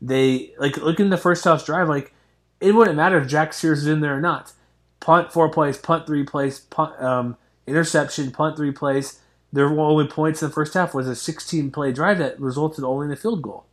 [0.00, 1.88] They like look in the first half drive.
[1.88, 2.12] Like,
[2.60, 4.52] it wouldn't matter if Jack Sears is in there or not.
[5.00, 7.36] Punt four plays, punt three plays, punt um,
[7.66, 9.20] interception, punt three plays.
[9.52, 13.06] Their only points in the first half was a 16 play drive that resulted only
[13.06, 13.64] in a field goal.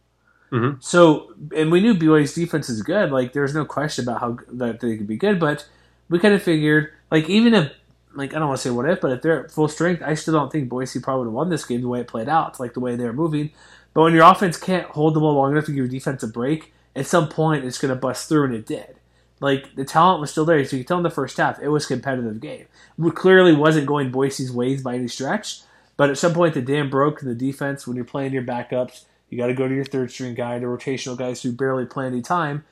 [0.51, 0.81] Mhm.
[0.81, 3.11] So, and we knew BYU's defense is good.
[3.11, 5.39] Like, there's no question about how that they could be good.
[5.39, 5.67] But
[6.09, 7.73] we kind of figured, like, even if,
[8.13, 10.13] like, I don't want to say what if, but if they're at full strength, I
[10.13, 12.59] still don't think Boise probably would have won this game the way it played out,
[12.59, 13.49] like the way they were moving.
[13.93, 16.27] But when your offense can't hold the ball long enough to give your defense a
[16.27, 18.99] break, at some point it's going to bust through, and it did.
[19.39, 21.67] Like the talent was still there, so you could tell in the first half it
[21.67, 22.67] was a competitive game.
[22.97, 25.61] It clearly wasn't going Boise's ways by any stretch,
[25.97, 27.85] but at some point the dam broke in the defense.
[27.85, 30.65] When you're playing your backups, you got to go to your third string guy, the
[30.65, 32.63] rotational guys who barely play any time.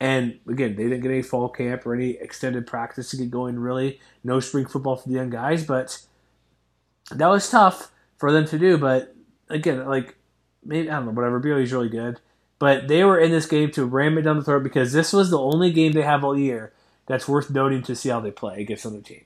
[0.00, 3.58] And again, they didn't get any fall camp or any extended practice to get going.
[3.58, 6.00] Really, no spring football for the young guys, but
[7.10, 8.78] that was tough for them to do.
[8.78, 9.14] But
[9.48, 10.16] again, like
[10.64, 11.40] maybe I don't know, whatever.
[11.40, 12.20] BYU's really good,
[12.58, 15.30] but they were in this game to ram it down the throat because this was
[15.30, 16.72] the only game they have all year
[17.06, 19.24] that's worth noting to see how they play against another team.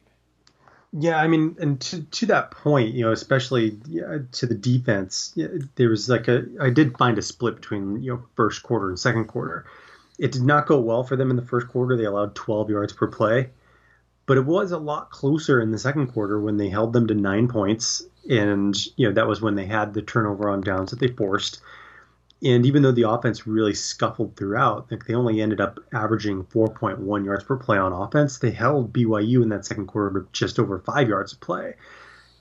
[0.92, 5.32] Yeah, I mean, and to to that point, you know, especially yeah, to the defense,
[5.34, 8.88] yeah, there was like a I did find a split between you know first quarter
[8.88, 9.66] and second quarter.
[10.18, 11.96] It did not go well for them in the first quarter.
[11.96, 13.50] They allowed 12 yards per play,
[14.26, 17.14] but it was a lot closer in the second quarter when they held them to
[17.14, 21.00] nine points, and you know that was when they had the turnover on downs that
[21.00, 21.60] they forced.
[22.44, 27.24] And even though the offense really scuffled throughout, like they only ended up averaging 4.1
[27.24, 30.78] yards per play on offense, they held BYU in that second quarter to just over
[30.78, 31.74] five yards of play.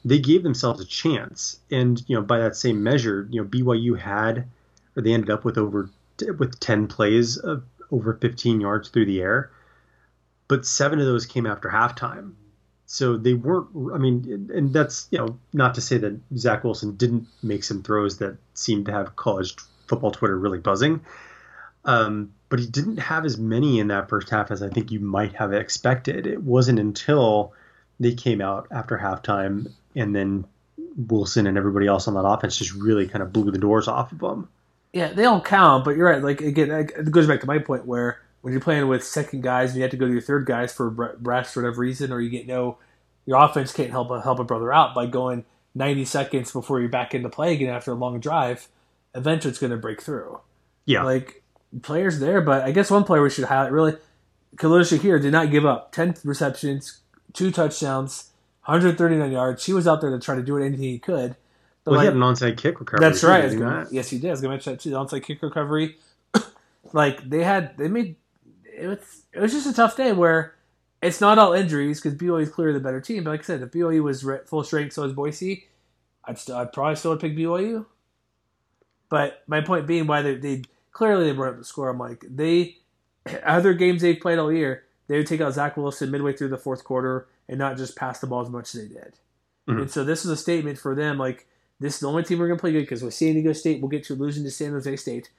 [0.05, 3.97] They gave themselves a chance, and you know by that same measure, you know BYU
[3.97, 4.47] had,
[4.95, 5.89] or they ended up with over
[6.37, 9.51] with 10 plays of over 15 yards through the air,
[10.47, 12.33] but seven of those came after halftime.
[12.85, 13.67] So they weren't.
[13.93, 17.81] I mean, and that's you know not to say that Zach Wilson didn't make some
[17.81, 19.55] throws that seemed to have college
[19.87, 21.01] football Twitter really buzzing.
[21.85, 24.99] Um, but he didn't have as many in that first half as I think you
[24.99, 26.27] might have expected.
[26.27, 27.53] It wasn't until
[27.99, 30.45] they came out after halftime and then
[30.97, 34.11] Wilson and everybody else on that offense just really kind of blew the doors off
[34.11, 34.49] of them.
[34.93, 36.23] Yeah, they don't count, but you're right.
[36.23, 39.69] Like again, it goes back to my point where when you're playing with second guys
[39.69, 42.21] and you have to go to your third guys for rest for whatever reason, or
[42.21, 42.77] you get no,
[43.25, 46.89] your offense can't help a, help a brother out by going 90 seconds before you're
[46.89, 48.67] back into play again after a long drive.
[49.17, 50.39] Eventually, it's going to break through.
[50.85, 51.43] Yeah, like
[51.81, 53.97] players there, but I guess one player we should highlight really,
[54.57, 55.91] Khalil Shakir did not give up.
[55.91, 57.01] 10 receptions,
[57.33, 58.31] two touchdowns,
[58.65, 59.65] 139 yards.
[59.65, 61.35] He was out there to try to do anything he could.
[61.83, 62.99] But well, like, he had an onside kick recovery.
[62.99, 63.49] That's right.
[63.57, 64.27] Gonna, yes, he did.
[64.27, 64.89] I was going to mention that too.
[64.89, 65.97] The onside kick recovery.
[66.93, 68.15] like they had, they made
[68.77, 69.23] it was.
[69.33, 70.55] It was just a tough day where
[71.01, 73.23] it's not all injuries because BYU is clearly the better team.
[73.23, 75.67] But like I said, if BYU was full strength, so is Boise.
[76.25, 77.85] I'd still, I'd probably still would pick BYU.
[79.09, 81.89] But my point being, why they, they clearly they brought up the score.
[81.89, 82.77] I'm like they
[83.45, 86.57] other games they've played all year, they would take out Zach Wilson midway through the
[86.57, 89.15] fourth quarter and not just pass the ball as much as they did.
[89.67, 89.81] Mm-hmm.
[89.81, 91.17] And so this is a statement for them.
[91.17, 91.47] Like
[91.79, 93.81] this is the only team we're going to play good because with San Diego State,
[93.81, 95.29] we'll get to losing to San Jose State.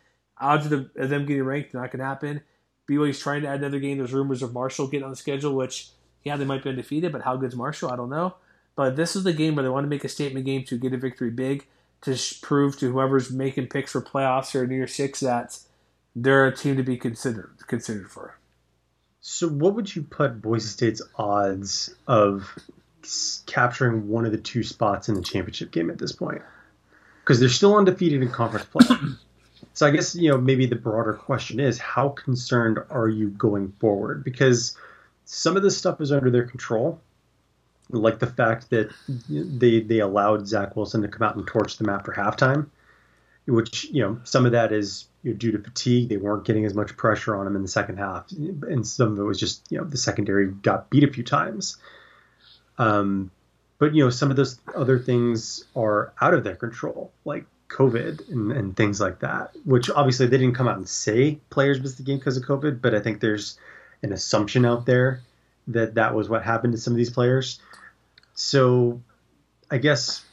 [0.41, 2.41] Odds of, the, of them getting ranked not going to happen.
[2.89, 3.99] BYU's trying to add another game.
[3.99, 5.91] There's rumors of Marshall getting on the schedule, which
[6.25, 7.91] yeah they might be undefeated, but how good's Marshall?
[7.91, 8.37] I don't know.
[8.77, 10.93] But this is the game where they want to make a statement game to get
[10.93, 11.67] a victory big
[12.03, 15.59] to prove to whoever's making picks for playoffs or New Year Six that
[16.15, 18.39] they're a team to be considered considered for.
[19.21, 22.55] So, what would you put Boise State's odds of
[23.47, 26.43] capturing one of the two spots in the championship game at this point?
[27.29, 28.87] because they're still undefeated in conference play.
[29.75, 33.75] so I guess you know maybe the broader question is how concerned are you going
[33.81, 34.25] forward?
[34.25, 34.75] Because
[35.27, 37.03] some of this stuff is under their control,
[37.91, 38.91] like the fact that
[39.29, 42.67] they they allowed Zach Wilson to come out and torch them after halftime,
[43.47, 46.09] which you know some of that is you know, due to fatigue.
[46.09, 49.19] They weren't getting as much pressure on him in the second half, and some of
[49.19, 51.77] it was just you know the secondary got beat a few times.
[52.79, 53.31] Um,
[53.79, 58.31] but you know some of those other things are out of their control, like COVID
[58.31, 59.53] and, and things like that.
[59.65, 62.83] Which obviously they didn't come out and say players missed the game because of COVID,
[62.83, 63.59] but I think there's
[64.03, 65.23] an assumption out there
[65.69, 67.61] that that was what happened to some of these players.
[68.35, 69.01] So
[69.71, 70.25] I guess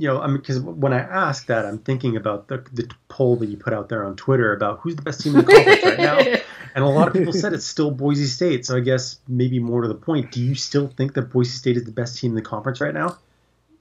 [0.00, 3.36] you know, I mean, because when I ask that, I'm thinking about the, the poll
[3.36, 5.84] that you put out there on Twitter about who's the best team in the conference
[5.84, 6.18] right now,
[6.74, 8.64] and a lot of people said it's still Boise State.
[8.64, 11.76] So I guess maybe more to the point, do you still think that Boise State
[11.76, 13.18] is the best team in the conference right now?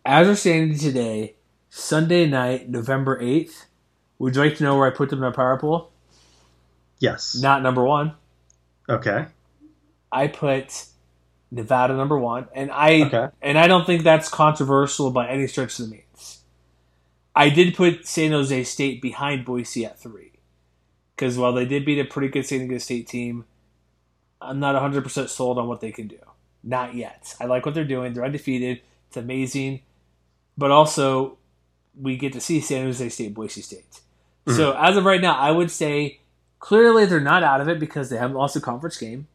[0.04, 1.36] As we're standing today,
[1.70, 3.68] Sunday night, November eighth.
[4.18, 5.90] Would you like to know where I put them in our power pool?
[7.00, 7.40] Yes.
[7.42, 8.12] Not number one.
[8.90, 9.28] Okay.
[10.12, 10.86] I put
[11.52, 13.28] Nevada number one, and I okay.
[13.42, 16.42] and I don't think that's controversial by any stretch of the means.
[17.36, 20.34] I did put San Jose State behind Boise at three,
[21.16, 23.46] because while they did beat a pretty good San Diego State team,
[24.42, 26.20] I'm not 100 percent sold on what they can do.
[26.64, 27.36] Not yet.
[27.40, 28.14] I like what they're doing.
[28.14, 28.82] They're undefeated.
[29.08, 29.82] It's amazing,
[30.58, 31.38] but also
[32.00, 34.02] we get to see San Jose State, Boise State.
[34.46, 34.58] Mm-hmm.
[34.58, 36.20] So as of right now, I would say
[36.60, 39.28] clearly they're not out of it because they haven't lost a conference game.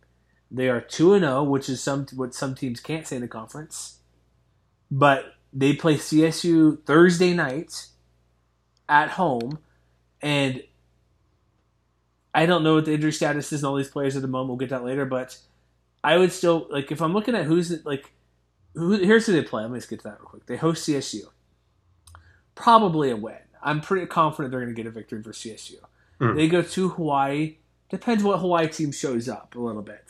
[0.51, 3.29] They are two and zero, which is some what some teams can't say in the
[3.29, 3.99] conference.
[4.91, 7.87] But they play CSU Thursday night
[8.89, 9.59] at home,
[10.21, 10.63] and
[12.35, 14.49] I don't know what the injury status is in all these players at the moment.
[14.49, 15.39] We'll get that later, but
[16.03, 18.13] I would still like if I'm looking at who's like
[18.75, 18.93] who.
[18.99, 19.63] Here's who they play.
[19.63, 20.47] Let me just get to that real quick.
[20.47, 21.23] They host CSU.
[22.55, 23.39] Probably a win.
[23.63, 25.79] I'm pretty confident they're going to get a victory for CSU.
[26.21, 26.37] Mm.
[26.37, 27.57] They go to Hawaii.
[27.89, 30.05] Depends what Hawaii team shows up a little bit.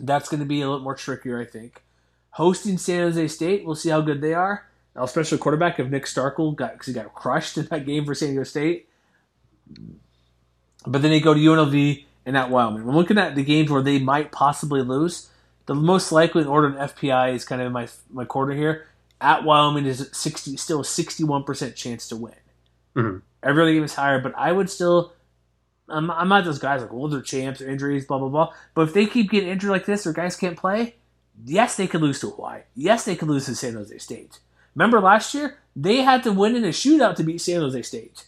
[0.00, 1.82] That's going to be a little more trickier, I think.
[2.30, 4.66] Hosting San Jose State, we'll see how good they are.
[4.96, 8.14] Now, special quarterback of Nick Starkel got because he got crushed in that game for
[8.14, 8.88] San Diego State.
[10.86, 12.84] But then they go to UNLV and at Wyoming.
[12.84, 15.28] We're looking at the games where they might possibly lose.
[15.66, 18.86] The most likely order in FPI is kind of my my quarter here.
[19.20, 22.34] At Wyoming is sixty still a sixty one percent chance to win.
[22.96, 23.18] Mm-hmm.
[23.42, 25.12] Every other game is higher, but I would still.
[25.90, 28.52] I'm, I'm not those guys like, well, they're champs, or injuries, blah blah blah.
[28.74, 30.94] But if they keep getting injured like this, or guys can't play,
[31.44, 32.62] yes, they could lose to Hawaii.
[32.74, 34.38] Yes, they could lose to San Jose State.
[34.74, 38.24] Remember last year they had to win in a shootout to beat San Jose State.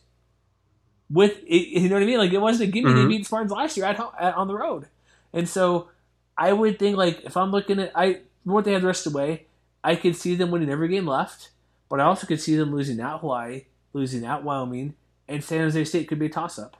[1.11, 2.19] With you know what I mean?
[2.19, 2.91] Like it wasn't a gimme.
[2.91, 3.03] Mm-hmm.
[3.03, 4.87] They beat Spartans last year at, home, at on the road,
[5.33, 5.89] and so
[6.37, 9.13] I would think like if I'm looking at I what they had the rest of
[9.13, 9.47] the way,
[9.85, 11.51] I could see them winning every game left,
[11.89, 14.95] but I also could see them losing at Hawaii, losing at Wyoming,
[15.29, 16.77] and San Jose State could be a toss up.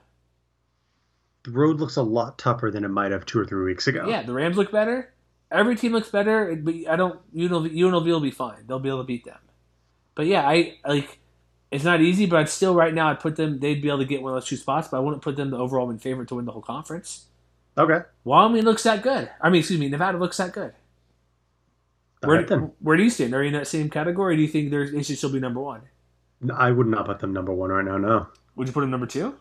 [1.43, 4.07] The road looks a lot tougher than it might have two or three weeks ago.
[4.07, 5.13] Yeah, the Rams look better.
[5.51, 7.19] Every team looks better, but I don't.
[7.35, 8.65] UNLV, UNLV will be fine.
[8.65, 9.39] They'll be able to beat them.
[10.15, 11.19] But yeah, I like.
[11.69, 13.59] It's not easy, but I'd still right now I'd put them.
[13.59, 15.49] They'd be able to get one of those two spots, but I wouldn't put them
[15.49, 17.25] the overall in favorite to win the whole conference.
[17.77, 17.99] Okay.
[18.23, 19.29] Wyoming looks that good.
[19.41, 20.73] I mean, excuse me, Nevada looks that good.
[22.21, 23.33] Where, right where do you stand?
[23.33, 24.35] Are you in that same category?
[24.35, 25.81] do you think they should still be number one?
[26.53, 27.97] I would not put them number one right now.
[27.97, 28.27] No.
[28.55, 29.35] Would you put them number two?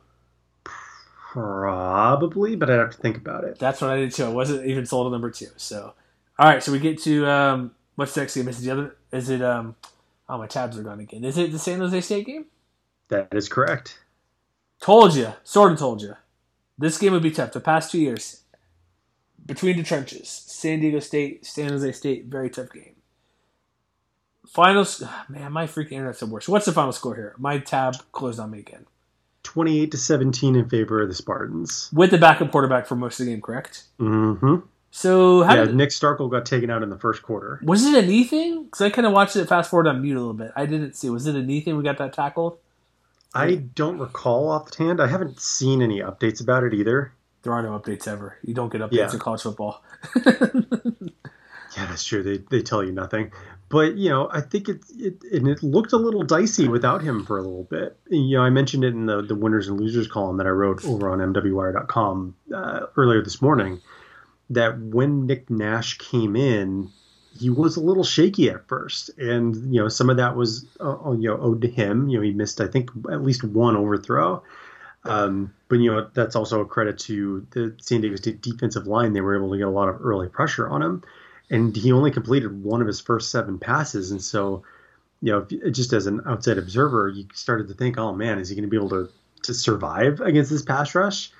[1.32, 3.58] Probably, but I'd have to think about it.
[3.58, 4.26] That's what I did too.
[4.26, 5.46] I wasn't even sold on number two.
[5.56, 5.94] So,
[6.38, 6.62] all right.
[6.62, 8.48] So we get to um, what's next game?
[8.48, 8.96] Is it the other?
[9.12, 9.74] Is it um?
[10.28, 11.24] Oh, my tabs are gone again.
[11.24, 12.44] Is it the San Jose State game?
[13.08, 13.98] That is correct.
[14.82, 15.32] Told you.
[15.42, 16.16] Sort of told you.
[16.76, 17.52] This game would be tough.
[17.52, 18.42] The past two years,
[19.46, 22.96] between the trenches, San Diego State, San Jose State, very tough game.
[24.46, 26.50] Finals, man, my freaking internet's the worst.
[26.50, 27.34] What's the final score here?
[27.38, 28.84] My tab closed on me again.
[29.42, 31.90] 28 to 17 in favor of the Spartans.
[31.92, 33.84] With the backup quarterback for most of the game, correct?
[33.98, 34.66] Mm-hmm.
[34.90, 37.60] So how yeah, did, Nick Starkel got taken out in the first quarter.
[37.62, 38.64] Was it a knee thing?
[38.64, 40.52] Because I kind of watched it fast forward on mute a little bit.
[40.54, 41.08] I didn't see.
[41.08, 41.76] Was it a knee thing?
[41.76, 42.58] We got that tackled.
[43.34, 45.00] I don't recall offhand.
[45.00, 47.14] I haven't seen any updates about it either.
[47.42, 48.36] There are no updates ever.
[48.44, 49.12] You don't get updates yeah.
[49.12, 49.82] in college football.
[51.82, 52.22] yeah, that's true.
[52.22, 53.32] They they tell you nothing.
[53.68, 57.24] But you know, I think it it and it looked a little dicey without him
[57.24, 57.96] for a little bit.
[58.08, 60.84] You know, I mentioned it in the the winners and losers column that I wrote
[60.84, 63.80] over on MWWire.com uh, earlier this morning
[64.50, 66.90] that when Nick Nash came in,
[67.38, 71.06] he was a little shaky at first, and you know some of that was uh,
[71.06, 72.08] uh, you know owed to him.
[72.08, 74.42] You know he missed I think at least one overthrow,
[75.04, 79.14] um, but you know that's also a credit to the San Diego State defensive line.
[79.14, 81.02] They were able to get a lot of early pressure on him,
[81.52, 84.64] and he only completed one of his first seven passes, and so
[85.22, 88.56] you know, just as an outside observer, you started to think, oh man, is he
[88.56, 89.08] going to be able to
[89.44, 91.30] to survive against this pass rush?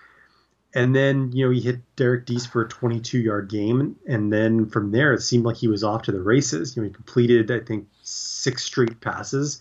[0.74, 3.96] And then, you know, he hit Derrick Deese for a 22 yard game.
[4.06, 6.74] And then from there, it seemed like he was off to the races.
[6.74, 9.60] You know, he completed, I think, six straight passes,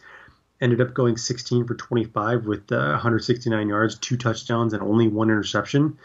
[0.61, 5.29] ended up going 16 for 25 with uh, 169 yards, two touchdowns, and only one
[5.29, 5.97] interception.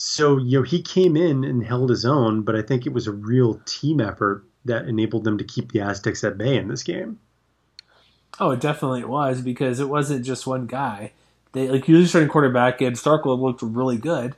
[0.00, 3.08] So, you know, he came in and held his own, but I think it was
[3.08, 6.84] a real team effort that enabled them to keep the Aztecs at bay in this
[6.84, 7.18] game.
[8.38, 11.14] Oh, it definitely was because it wasn't just one guy.
[11.50, 14.36] They like usually starting quarterback and Starkel looked really good.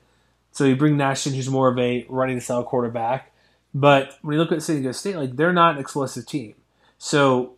[0.50, 3.30] So you bring Nash in, who's more of a running style quarterback.
[3.74, 6.54] But when you look at San Diego State, like they're not an explosive team.
[6.96, 7.56] So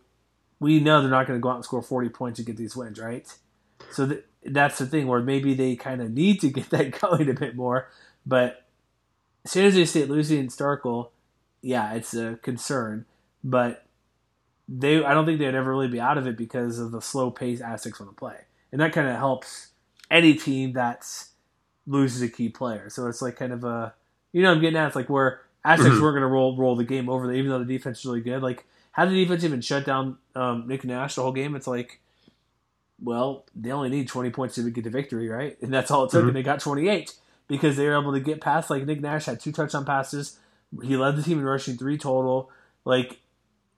[0.59, 2.75] we know they're not going to go out and score 40 points to get these
[2.75, 3.33] wins, right?
[3.91, 7.29] So th- that's the thing where maybe they kind of need to get that going
[7.29, 7.89] a bit more.
[8.25, 8.65] But
[9.45, 11.09] San Jose State losing Starkel,
[11.61, 13.05] yeah, it's a concern.
[13.43, 13.85] But
[14.69, 17.29] they, I don't think they'd ever really be out of it because of the slow
[17.29, 18.37] pace Aztecs want to play
[18.73, 19.69] and that kind of helps
[20.11, 21.05] any team that
[21.85, 22.89] loses a key player.
[22.89, 23.93] So it's like kind of a,
[24.33, 26.01] you know, I'm getting at it's like where Aztecs mm-hmm.
[26.01, 28.41] weren't going to roll roll the game over, even though the defense is really good.
[28.41, 31.55] Like, how the defense even shut down um, Nick Nash the whole game?
[31.55, 31.99] It's like,
[33.03, 35.61] well, they only need 20 points to get the victory, right?
[35.61, 36.29] And that's all it took, mm-hmm.
[36.29, 37.13] and they got 28
[37.47, 38.69] because they were able to get past.
[38.69, 40.39] Like Nick Nash had two touchdown passes.
[40.81, 42.49] He led the team in rushing three total.
[42.85, 43.19] Like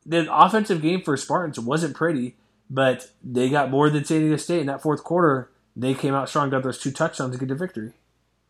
[0.06, 2.36] the offensive game for Spartans wasn't pretty,
[2.70, 5.50] but they got more than San Diego State in that fourth quarter.
[5.76, 7.94] They came out strong, got those two touchdowns to get the victory.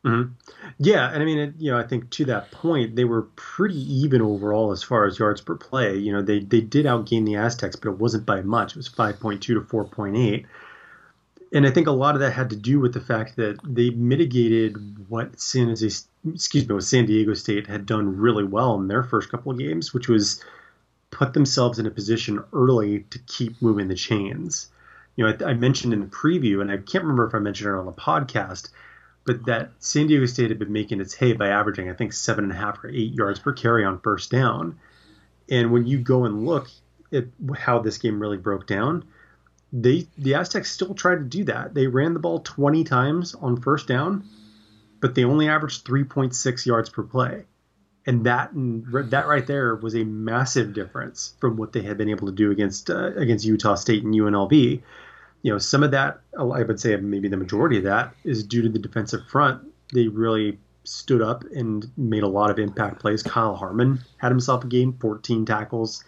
[0.05, 0.33] Mm-hmm.
[0.77, 3.79] Yeah, and I mean, it, you know, I think to that point, they were pretty
[3.91, 5.97] even overall as far as yards per play.
[5.97, 8.73] You know, they they did outgain the Aztecs, but it wasn't by much.
[8.73, 10.45] It was five point two to four point eight.
[11.53, 13.89] And I think a lot of that had to do with the fact that they
[13.91, 15.87] mitigated what San Jose,
[16.33, 19.59] excuse me, what San Diego State had done really well in their first couple of
[19.59, 20.43] games, which was
[21.11, 24.69] put themselves in a position early to keep moving the chains.
[25.15, 27.69] You know, I, I, mentioned in the preview, and I can't remember if I mentioned
[27.69, 28.69] it on the podcast,
[29.23, 32.43] but that San Diego State had been making its hay by averaging, I think, seven
[32.43, 34.77] and a half or eight yards per carry on first down.
[35.49, 36.69] And when you go and look
[37.13, 37.25] at
[37.55, 39.05] how this game really broke down,
[39.81, 41.73] they the Aztecs still tried to do that.
[41.73, 44.23] They ran the ball 20 times on first down,
[45.01, 47.45] but they only averaged 3.6 yards per play
[48.05, 52.27] and that that right there was a massive difference from what they had been able
[52.27, 54.81] to do against uh, against Utah State and UNLV.
[55.41, 58.61] You know, some of that I would say maybe the majority of that is due
[58.61, 59.63] to the defensive front.
[59.93, 63.23] They really stood up and made a lot of impact plays.
[63.23, 66.03] Kyle Harmon had himself a game, 14 tackles,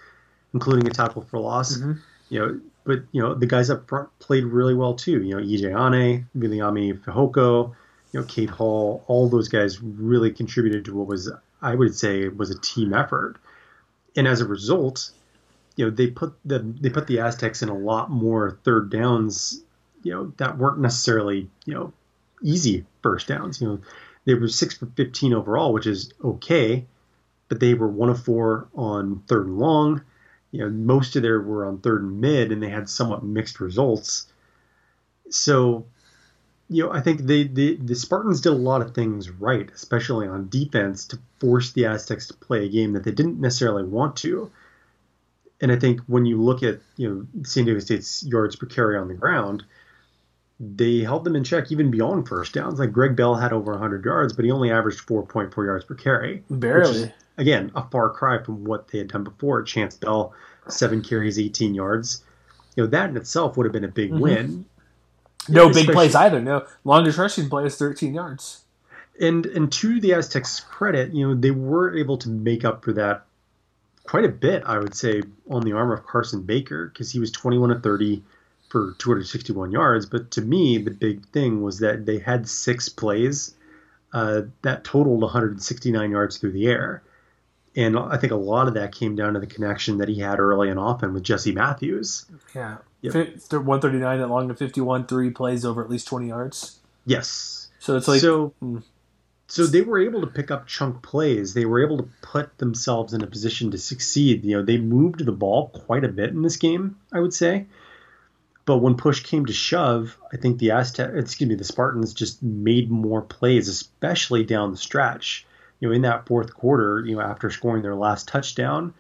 [0.54, 1.78] including a tackle for loss.
[1.78, 1.94] Mm-hmm.
[2.30, 5.22] You know, but you know the guys up front played really well too.
[5.22, 7.76] You know, EJ Ane, Viliami Fehoko,
[8.12, 11.32] you know, Cade Hall, all those guys really contributed to what was
[11.62, 13.36] I would say was a team effort.
[14.16, 15.12] And as a result,
[15.76, 19.62] you know, they put the they put the Aztecs in a lot more third downs,
[20.04, 21.94] you know, that weren't necessarily, you know,
[22.42, 23.62] easy first downs.
[23.62, 23.80] You know,
[24.26, 26.86] they were six for fifteen overall, which is okay,
[27.50, 30.02] but they were one of four on third and long.
[30.52, 33.60] You know, most of their were on third and mid, and they had somewhat mixed
[33.60, 34.28] results.
[35.30, 35.86] So
[36.70, 40.28] you know, I think they, they, the Spartans did a lot of things right, especially
[40.28, 44.18] on defense, to force the Aztecs to play a game that they didn't necessarily want
[44.18, 44.52] to.
[45.62, 48.98] And I think when you look at you know San Diego State's yards per carry
[48.98, 49.64] on the ground,
[50.60, 52.80] they held them in check even beyond first downs.
[52.80, 56.44] Like Greg Bell had over 100 yards, but he only averaged 4.4 yards per carry.
[56.50, 57.14] Barely.
[57.38, 59.62] Again, a far cry from what they had done before.
[59.64, 60.34] Chance Bell,
[60.68, 62.24] seven carries, 18 yards.
[62.76, 64.22] You know that in itself would have been a big mm-hmm.
[64.22, 64.66] win
[65.50, 66.42] no big plays either.
[66.42, 68.64] No longest rushing play is 13 yards.
[69.20, 72.94] And and to the Aztecs' credit, you know they were able to make up for
[72.94, 73.26] that
[74.04, 77.32] quite a bit, I would say, on the arm of Carson Baker because he was
[77.32, 78.24] 21 to 30
[78.70, 80.06] for 261 yards.
[80.06, 83.56] But to me, the big thing was that they had six plays
[84.14, 87.04] uh, that totaled 169 yards through the air.
[87.78, 90.40] And I think a lot of that came down to the connection that he had
[90.40, 92.26] early and often with Jesse Matthews.
[92.56, 92.78] Yeah.
[93.02, 93.14] Yep.
[93.14, 96.80] 139 at long to 51, three plays over at least 20 yards.
[97.06, 97.70] Yes.
[97.78, 98.20] So it's like.
[98.20, 98.80] So, hmm.
[99.46, 101.54] so they were able to pick up chunk plays.
[101.54, 104.44] They were able to put themselves in a position to succeed.
[104.44, 107.68] You know, they moved the ball quite a bit in this game, I would say.
[108.66, 112.42] But when push came to shove, I think the Aztec, excuse me, the Spartans just
[112.42, 115.46] made more plays, especially down the stretch.
[115.80, 118.94] You know, in that fourth quarter, you know, after scoring their last touchdown,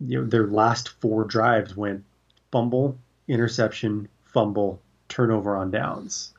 [0.00, 2.04] you know, their last four drives went
[2.52, 2.98] fumble,
[3.28, 6.32] interception, fumble, turnover on downs.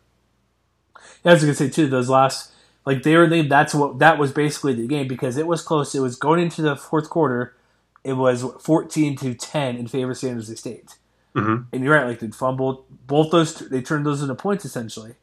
[1.24, 1.88] Yeah, I was gonna say too.
[1.88, 2.52] Those last,
[2.86, 5.95] like they were, they, that's what that was basically the game because it was close.
[5.95, 7.56] It was going into the fourth quarter.
[8.03, 10.98] it was 14 to 10 in favor of San Jose State.
[11.36, 11.64] Mm-hmm.
[11.72, 13.56] And you're right, like they fumbled both those.
[13.56, 15.16] They turned those into points essentially.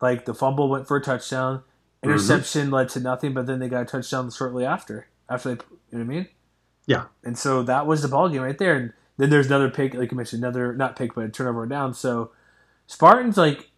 [0.00, 1.62] Like the fumble went for a touchdown,
[2.02, 2.74] interception mm-hmm.
[2.74, 5.08] led to nothing, but then they got a touchdown shortly after.
[5.28, 6.28] After they, you know what I mean?
[6.86, 7.04] Yeah.
[7.24, 8.74] And so that was the ball game right there.
[8.74, 11.94] And then there's another pick, like you mentioned, another not pick, but a turnover down.
[11.94, 12.32] So
[12.86, 13.70] Spartans, like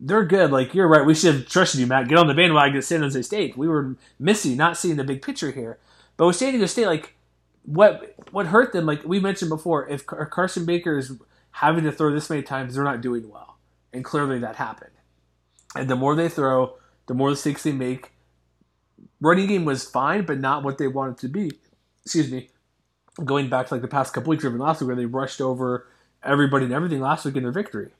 [0.00, 0.50] they're good.
[0.50, 1.06] Like you're right.
[1.06, 2.08] We should have trusted you, Matt.
[2.08, 3.56] Get on the bandwagon at San Jose State.
[3.56, 5.78] We were missing, not seeing the big picture here.
[6.16, 7.14] But with San Diego State, like
[7.64, 11.12] what what hurt them, like we mentioned before, if Carson Baker is
[11.52, 13.58] having to throw this many times, they're not doing well,
[13.92, 14.92] and clearly that happened.
[15.74, 16.76] And the more they throw,
[17.08, 18.12] the more mistakes they make.
[19.20, 21.50] Running game was fine, but not what they wanted to be.
[22.04, 22.50] Excuse me.
[23.24, 25.88] Going back to like the past couple weeks, even last week, where they rushed over
[26.22, 27.90] everybody and everything last week in their victory.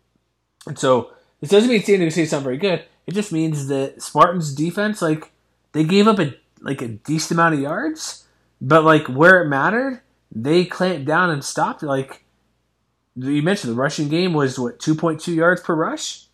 [0.66, 2.84] And so this doesn't mean San Diego State's not very good.
[3.06, 5.32] It just means that Spartans defense, like
[5.72, 8.26] they gave up a like a decent amount of yards,
[8.60, 11.82] but like where it mattered, they clamped down and stopped.
[11.82, 12.24] Like
[13.16, 16.26] you mentioned, the rushing game was what two point two yards per rush.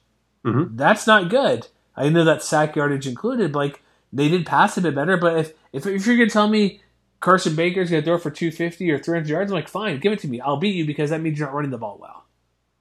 [0.44, 0.76] Mm-hmm.
[0.76, 1.68] That's not good.
[1.96, 5.16] I know that sack yardage included, but like they did pass a bit better.
[5.16, 6.80] But if if, if you're gonna tell me
[7.20, 10.12] Carson Baker's gonna throw for two fifty or three hundred yards, I'm like, fine, give
[10.12, 10.40] it to me.
[10.40, 12.24] I'll beat you because that means you're not running the ball well.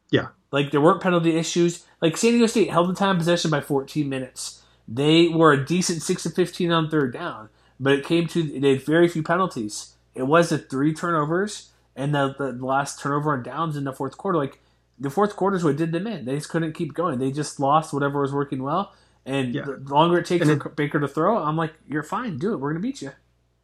[0.09, 0.27] Yeah.
[0.51, 1.85] Like there weren't penalty issues.
[2.01, 4.61] Like San Diego State held the time possession by 14 minutes.
[4.87, 7.49] They were a decent six to 15 on third down,
[7.79, 9.95] but it came to they had very few penalties.
[10.13, 14.17] It was the three turnovers and the, the last turnover on downs in the fourth
[14.17, 14.37] quarter.
[14.37, 14.59] Like
[14.99, 16.25] the fourth quarter is what did them in.
[16.25, 17.19] They just couldn't keep going.
[17.19, 18.93] They just lost whatever was working well.
[19.25, 19.63] And yeah.
[19.63, 22.57] the longer it takes for Baker to throw, I'm like, you're fine, do it.
[22.57, 23.11] We're gonna beat you.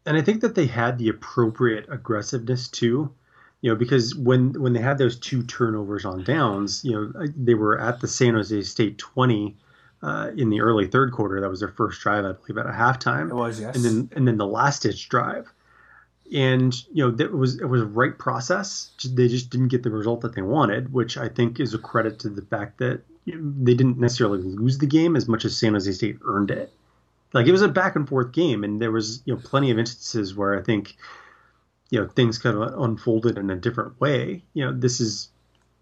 [0.06, 3.14] And I think that they had the appropriate aggressiveness too
[3.62, 7.54] you know, because when when they had those two turnovers on downs, you know, they
[7.54, 9.58] were at the San Jose State 20
[10.02, 11.42] uh, in the early third quarter.
[11.42, 13.30] That was their first drive, I believe, at a halftime.
[13.30, 13.76] It was, yes.
[13.76, 15.52] And then and then the last ditch drive,
[16.34, 18.92] and you know, that was it was a right process.
[19.04, 22.20] They just didn't get the result that they wanted, which I think is a credit
[22.20, 25.92] to the fact that they didn't necessarily lose the game as much as San Jose
[25.92, 26.72] State earned it.
[27.34, 29.78] Like it was a back and forth game, and there was you know plenty of
[29.78, 30.96] instances where I think
[31.90, 34.44] you know things kind of unfolded in a different way.
[34.54, 35.30] You know, this is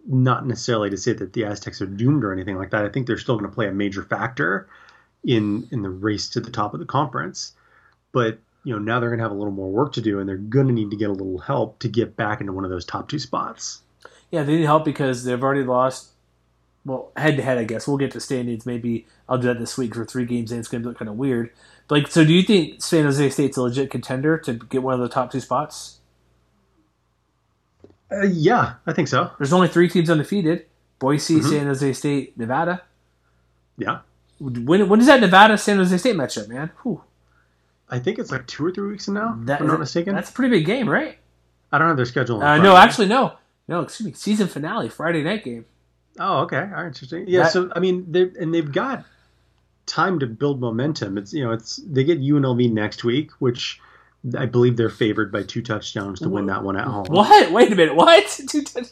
[0.06, 2.84] not necessarily to say that the Aztecs are doomed or anything like that.
[2.84, 4.68] I think they're still going to play a major factor
[5.24, 7.52] in in the race to the top of the conference.
[8.12, 10.28] But you know, now they're going to have a little more work to do, and
[10.28, 12.70] they're going to need to get a little help to get back into one of
[12.70, 13.82] those top two spots.
[14.30, 16.10] Yeah, they need help because they've already lost.
[16.88, 18.64] Well, head to head, I guess we'll get to standings.
[18.64, 21.08] Maybe I'll do that this week for three games, and it's going to look kind
[21.08, 21.50] of weird.
[21.86, 24.94] But like, so do you think San Jose State's a legit contender to get one
[24.94, 25.98] of the top two spots?
[28.10, 29.30] Uh, yeah, I think so.
[29.38, 30.64] There's only three teams undefeated:
[30.98, 31.48] Boise, mm-hmm.
[31.48, 32.82] San Jose State, Nevada.
[33.76, 34.00] Yeah.
[34.40, 36.70] When when is that Nevada San Jose State matchup, man?
[36.82, 37.02] Whew.
[37.90, 39.38] I think it's like two or three weeks from now.
[39.40, 40.14] That, if I'm not mistaken.
[40.14, 41.18] That's a pretty big game, right?
[41.70, 42.42] I don't have their schedule.
[42.42, 43.34] Uh, no, actually, no,
[43.66, 43.82] no.
[43.82, 44.12] Excuse me.
[44.12, 45.66] Season finale, Friday night game.
[46.18, 46.58] Oh, okay.
[46.58, 47.24] All right, interesting.
[47.28, 47.44] Yeah.
[47.44, 49.04] That, so I mean, they and they've got
[49.86, 51.18] time to build momentum.
[51.18, 53.80] It's you know, it's they get UNLV next week, which
[54.36, 57.06] I believe they're favored by two touchdowns to win that one at home.
[57.08, 57.52] What?
[57.52, 57.94] Wait a minute.
[57.94, 58.26] What?
[58.48, 58.88] Two touch-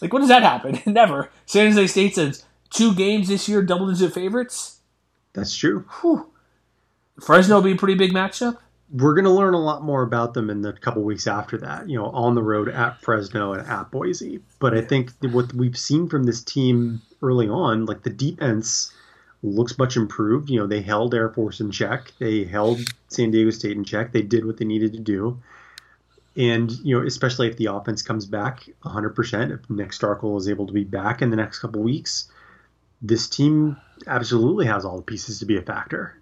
[0.00, 0.80] like, when does that happen?
[0.92, 1.30] Never.
[1.46, 4.80] San Jose State says two games this year, double digit favorites.
[5.34, 5.84] That's true.
[6.00, 6.26] Whew.
[7.20, 8.58] Fresno will be a pretty big matchup.
[8.92, 11.88] We're going to learn a lot more about them in the couple weeks after that,
[11.88, 14.40] you know, on the road at Fresno and at Boise.
[14.58, 18.92] But I think what we've seen from this team early on, like the defense
[19.42, 20.50] looks much improved.
[20.50, 22.12] You know, they held Air Force in check.
[22.18, 24.12] They held San Diego State in check.
[24.12, 25.40] They did what they needed to do.
[26.36, 30.66] And, you know, especially if the offense comes back 100%, if Nick Starkel is able
[30.66, 32.30] to be back in the next couple weeks,
[33.02, 36.18] this team absolutely has all the pieces to be a factor.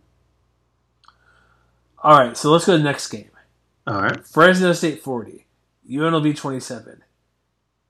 [2.02, 3.30] All right, so let's go to the next game.
[3.86, 4.26] All right.
[4.26, 5.46] Fresno State 40,
[5.90, 7.02] UNLV 27.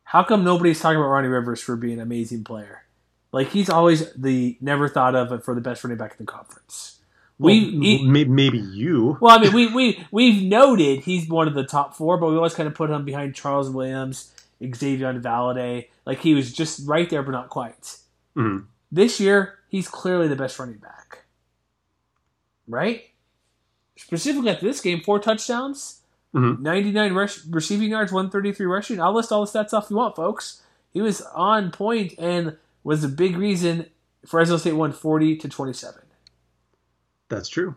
[0.05, 2.85] How come nobody's talking about Ronnie Rivers for being an amazing player?
[3.33, 6.99] Like he's always the never thought of for the best running back in the conference.
[7.39, 9.17] We well, maybe you.
[9.21, 12.37] Well, I mean, we we we've noted he's one of the top four, but we
[12.37, 15.89] always kind of put him behind Charles Williams, Xazavian Valladay.
[16.05, 17.81] Like he was just right there, but not quite.
[18.37, 18.65] Mm-hmm.
[18.93, 21.25] This year, he's clearly the best running back.
[22.67, 23.05] Right?
[24.01, 26.01] Specifically at this game, four touchdowns,
[26.35, 26.63] mm-hmm.
[26.63, 29.01] 99 rush, receiving yards, 133 rushing.
[29.01, 30.63] I'll list all the stats off if you want, folks.
[30.93, 33.87] He was on point and was a big reason
[34.27, 36.03] Fresno State won 40 to 27.
[37.29, 37.77] That's true.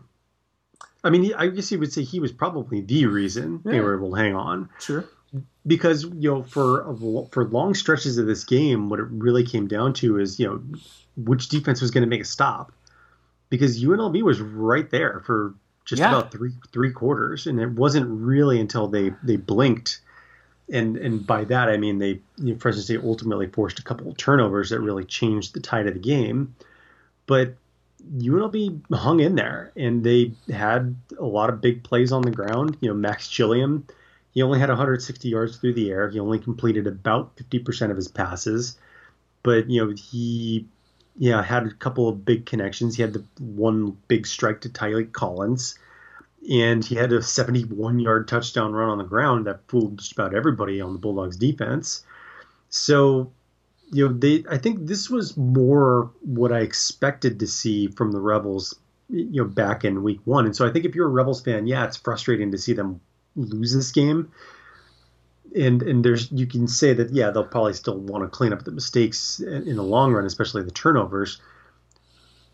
[1.02, 3.72] I mean, I guess you would say he was probably the reason yeah.
[3.72, 4.70] they were able to hang on.
[4.80, 5.04] Sure.
[5.66, 9.92] Because you know, for for long stretches of this game, what it really came down
[9.94, 10.62] to is you know
[11.16, 12.72] which defense was going to make a stop.
[13.50, 16.08] Because UNLV was right there for just Yeah.
[16.10, 20.00] about three three quarters, and it wasn't really until they they blinked,
[20.70, 24.08] and and by that I mean they you know, Fresno State ultimately forced a couple
[24.10, 26.54] of turnovers that really changed the tide of the game,
[27.26, 27.54] but
[28.18, 32.76] UNLV hung in there and they had a lot of big plays on the ground.
[32.80, 33.86] You know, Max Gilliam,
[34.32, 36.10] he only had 160 yards through the air.
[36.10, 38.76] He only completed about 50% of his passes,
[39.42, 40.66] but you know he
[41.16, 42.96] yeah had a couple of big connections.
[42.96, 45.78] He had the one big strike to Tylee Collins,
[46.50, 50.34] and he had a 71 yard touchdown run on the ground that fooled just about
[50.34, 52.04] everybody on the Bulldogs defense.
[52.68, 53.30] So
[53.92, 58.20] you know they I think this was more what I expected to see from the
[58.20, 58.74] Rebels
[59.08, 61.66] you know back in week 1 and so I think if you're a Rebels fan
[61.66, 63.00] yeah it's frustrating to see them
[63.36, 64.32] lose this game
[65.54, 68.64] and and there's you can say that yeah they'll probably still want to clean up
[68.64, 71.40] the mistakes in, the long run especially the turnovers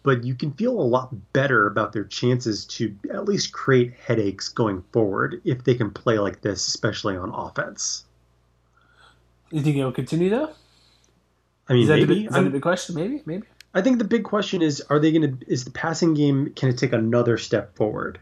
[0.02, 4.48] but you can feel a lot better about their chances to at least create headaches
[4.48, 8.04] going forward if they can play like this especially on offense
[9.50, 10.50] You think it'll continue though?
[11.68, 12.94] I mean is that, maybe the, is that the big question?
[12.96, 13.46] Maybe, maybe.
[13.72, 15.46] I think the big question is: Are they going to?
[15.46, 18.18] Is the passing game can it take another step forward?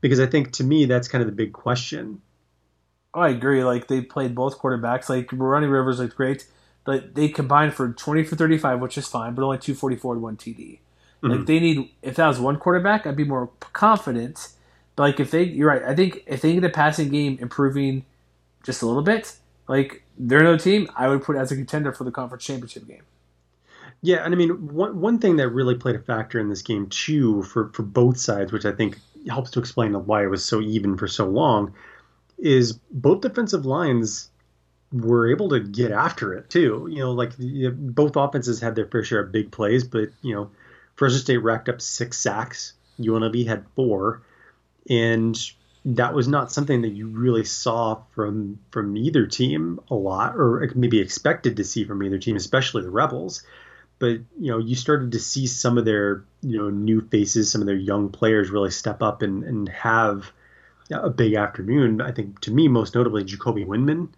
[0.00, 2.22] Because I think to me that's kind of the big question.
[3.14, 3.64] I agree.
[3.64, 5.08] Like they played both quarterbacks.
[5.08, 6.46] Like Ronnie Rivers looked great,
[6.84, 10.22] but they combined for twenty for thirty-five, which is fine, but only two forty-four and
[10.22, 10.78] one TD.
[11.22, 11.46] Like Mhm.
[11.46, 11.90] they need.
[12.02, 14.48] If that was one quarterback, I'd be more confident.
[14.96, 15.82] But like if they, you're right.
[15.82, 18.04] I think if they get the passing game improving
[18.62, 19.36] just a little bit,
[19.68, 23.02] like they're no team, I would put as a contender for the conference championship game.
[24.02, 26.86] Yeah, and I mean one one thing that really played a factor in this game
[26.86, 30.60] too for for both sides, which I think helps to explain why it was so
[30.60, 31.74] even for so long,
[32.40, 34.30] is both defensive lines
[34.92, 36.88] were able to get after it too.
[36.90, 40.50] You know, like both offenses had their fair share of big plays, but you know,
[40.96, 42.74] Fresno State racked up six sacks.
[42.98, 44.22] UNLV had four,
[44.88, 45.38] and
[45.84, 50.70] that was not something that you really saw from from either team a lot, or
[50.74, 53.42] maybe expected to see from either team, especially the Rebels.
[53.98, 57.60] But you know, you started to see some of their you know new faces, some
[57.60, 60.32] of their young players really step up and and have
[60.90, 62.00] a big afternoon.
[62.00, 64.08] I think to me, most notably, Jacoby Windmon,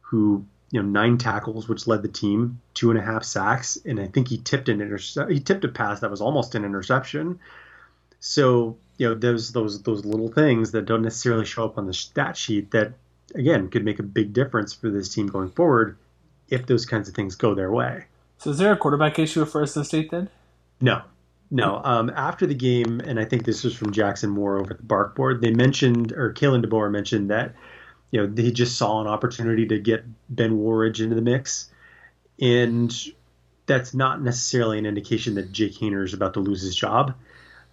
[0.00, 4.00] who you know nine tackles, which led the team, two and a half sacks, and
[4.00, 5.30] I think he tipped an intercept.
[5.30, 7.38] He tipped a pass that was almost an interception.
[8.20, 11.94] So you know, those those those little things that don't necessarily show up on the
[11.94, 12.92] stat sheet that
[13.34, 15.96] again could make a big difference for this team going forward
[16.48, 18.04] if those kinds of things go their way.
[18.38, 20.28] So is there a quarterback issue at Fresno State then?
[20.80, 21.02] No,
[21.50, 21.80] no.
[21.84, 24.84] Um, after the game, and I think this was from Jackson Moore over at the
[24.84, 27.54] Bark Board, they mentioned, or Kalen DeBoer mentioned that,
[28.10, 31.70] you know, he just saw an opportunity to get Ben Wooldridge into the mix,
[32.40, 32.94] and
[33.66, 37.14] that's not necessarily an indication that Jake Haener is about to lose his job.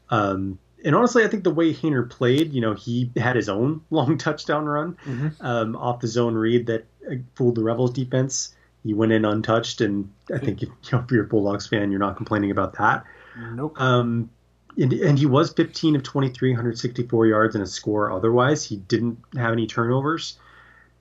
[0.09, 3.81] Um, and honestly, I think the way Haener played, you know, he had his own
[3.89, 4.97] long touchdown run
[5.39, 8.53] um, off the zone read that uh, fooled the Rebels defense.
[8.83, 11.89] He went in untouched, and I think if, you know, if you're a Bulldogs fan,
[11.89, 13.05] you're not complaining about that.
[13.37, 13.79] Nope.
[13.79, 14.29] Um,
[14.77, 18.11] and, and he was 15 of 23, 164 yards and a score.
[18.11, 20.37] Otherwise, he didn't have any turnovers.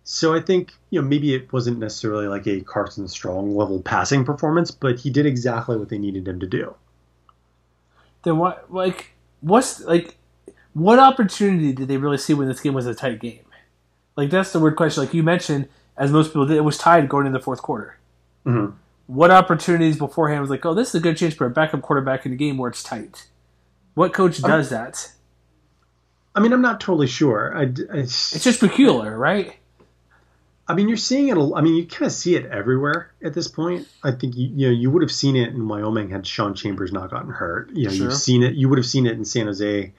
[0.04, 4.24] So I think you know maybe it wasn't necessarily like a Carson Strong level passing
[4.24, 6.74] performance, but he did exactly what they needed him to do.
[8.24, 8.72] Then what?
[8.72, 10.16] Like what's like
[10.74, 13.44] what opportunity did they really see when this game was a tight game?
[14.16, 15.04] Like that's the weird question.
[15.04, 17.96] Like you mentioned, as most people did, it was tied going into the fourth quarter.
[18.44, 18.72] Mhm.
[19.14, 22.24] What opportunities beforehand was like, oh, this is a good chance for a backup quarterback
[22.24, 23.28] in a game where it's tight.
[23.94, 25.12] What coach does that?
[26.34, 27.54] I mean, I'm not totally sure.
[27.56, 29.54] I, I- It's just peculiar, right?
[30.66, 31.36] I mean, you're seeing it.
[31.36, 33.86] I mean, you kind of see it everywhere at this point.
[34.02, 36.92] I think you, you know you would have seen it in Wyoming had Sean Chambers
[36.92, 37.70] not gotten hurt.
[37.72, 38.04] You know, Sure.
[38.06, 38.54] you've seen it.
[38.54, 39.92] You would have seen it in San Jose.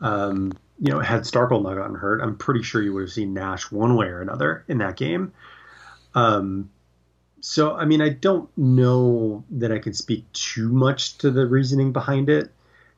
[0.00, 3.32] Um, you know, had Starkel not gotten hurt, I'm pretty sure you would have seen
[3.34, 5.32] Nash one way or another in that game.
[6.14, 6.70] Um,
[7.40, 11.92] so I mean, I don't know that I can speak too much to the reasoning
[11.92, 12.50] behind it.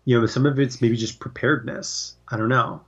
[0.04, 2.16] You know, some of it's maybe just preparedness.
[2.28, 2.82] I don't know.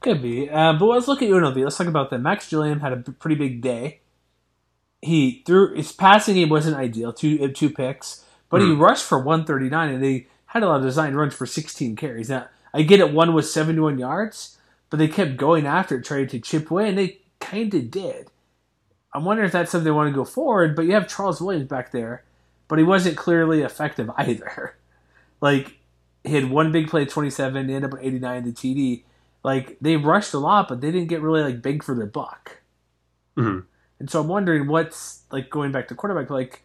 [0.00, 0.50] Could be.
[0.50, 1.62] Uh, but let's look at UNLV.
[1.62, 2.18] Let's talk about that.
[2.20, 4.00] Max Gilliam had a pretty big day.
[5.02, 8.80] He threw his passing game wasn't ideal, two uh, two picks, but he Hmm.
[8.80, 12.30] rushed for 139 and they had a lot of designed runs for 16 carries.
[12.30, 14.58] Now I get it, one was 71 yards,
[14.90, 18.28] but they kept going after it, trying to chip away, and they kind of did.
[19.14, 20.74] I'm wondering if that's something they want to go forward.
[20.74, 22.24] But you have Charles Williams back there,
[22.68, 24.76] but he wasn't clearly effective either.
[25.40, 25.78] like
[26.24, 29.02] he had one big play, 27, they ended up with 89 to the TD.
[29.42, 32.62] Like they rushed a lot, but they didn't get really like big for their buck.
[33.36, 33.64] Mhm.
[34.00, 36.30] And so I'm wondering what's like going back to quarterback.
[36.30, 36.62] Like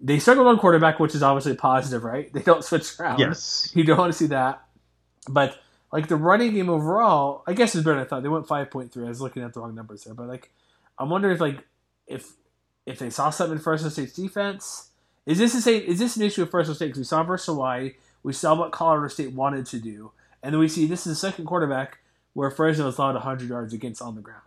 [0.00, 2.32] they struggled on quarterback, which is obviously positive, right?
[2.32, 3.18] They don't switch around.
[3.18, 3.70] Yes.
[3.74, 4.62] you don't want to see that.
[5.28, 5.58] But
[5.92, 8.22] like the running game overall, I guess is better than I thought.
[8.22, 9.04] They went five point three.
[9.04, 10.50] I was looking at the wrong numbers there, but like,
[10.98, 11.58] I'm wondering if like
[12.12, 12.32] if
[12.86, 14.90] if they saw something in Fresno State's defense.
[15.24, 15.82] Is this same?
[15.82, 16.86] Is this an issue with Fresno State?
[16.86, 20.12] Because we saw versus Hawaii, we saw what Colorado State wanted to do,
[20.42, 21.98] and then we see this is the second quarterback
[22.34, 24.40] where Fresno has allowed 100 yards against on the ground.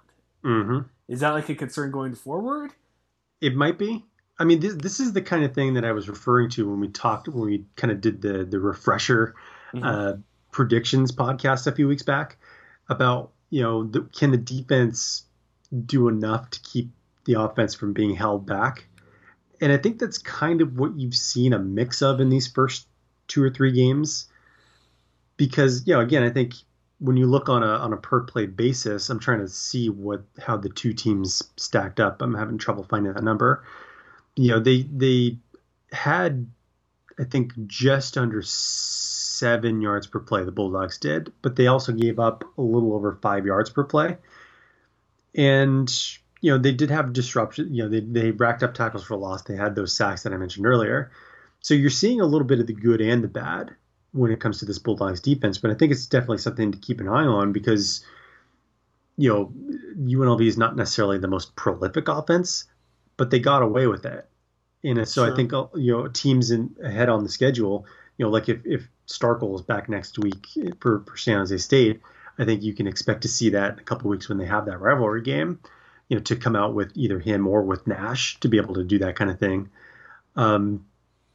[0.44, 0.80] Mm-hmm.
[1.08, 2.72] Is that like a concern going forward?
[3.42, 4.04] It might be.
[4.38, 6.80] I mean, this, this is the kind of thing that I was referring to when
[6.80, 9.34] we talked when we kind of did the the refresher
[9.74, 9.86] mm-hmm.
[9.86, 10.14] uh,
[10.52, 12.38] predictions podcast a few weeks back
[12.90, 15.24] about you know the, can the defense
[15.86, 16.92] do enough to keep
[17.26, 18.88] the offense from being held back
[19.62, 22.88] and I think that's kind of what you've seen a mix of in these first
[23.28, 24.28] two or three games.
[25.38, 26.54] Because, you know, again, I think
[27.00, 30.24] when you look on a on a per play basis, I'm trying to see what
[30.40, 32.22] how the two teams stacked up.
[32.22, 33.64] I'm having trouble finding that number.
[34.36, 35.38] You know, they they
[35.92, 36.50] had
[37.20, 40.44] I think just under seven yards per play.
[40.44, 44.18] The Bulldogs did, but they also gave up a little over five yards per play.
[45.34, 45.92] And
[46.42, 47.74] you know, they did have disruption.
[47.74, 49.44] You know, they, they racked up tackles for loss.
[49.44, 51.12] They had those sacks that I mentioned earlier.
[51.62, 53.76] So you're seeing a little bit of the good and the bad
[54.12, 55.58] when it comes to this Bulldogs defense.
[55.58, 58.06] But I think it's definitely something to keep an eye on because,
[59.18, 59.54] you know,
[59.98, 62.66] UNLV is not necessarily the most prolific offense,
[63.18, 64.30] but they got away with it.
[64.84, 65.34] And so sure.
[65.34, 67.88] I think, uh, you know, teams in ahead on the schedule,
[68.18, 70.46] you know, like if, if Starkel is back next week
[70.80, 72.02] for, for San Jose State,
[72.38, 74.66] I think you can expect to see that in a couple weeks when they have
[74.68, 75.60] that rivalry game
[76.10, 78.84] you know, to come out with either him or with Nash to be able to
[78.84, 79.70] do that kind of thing.
[80.36, 80.86] Um,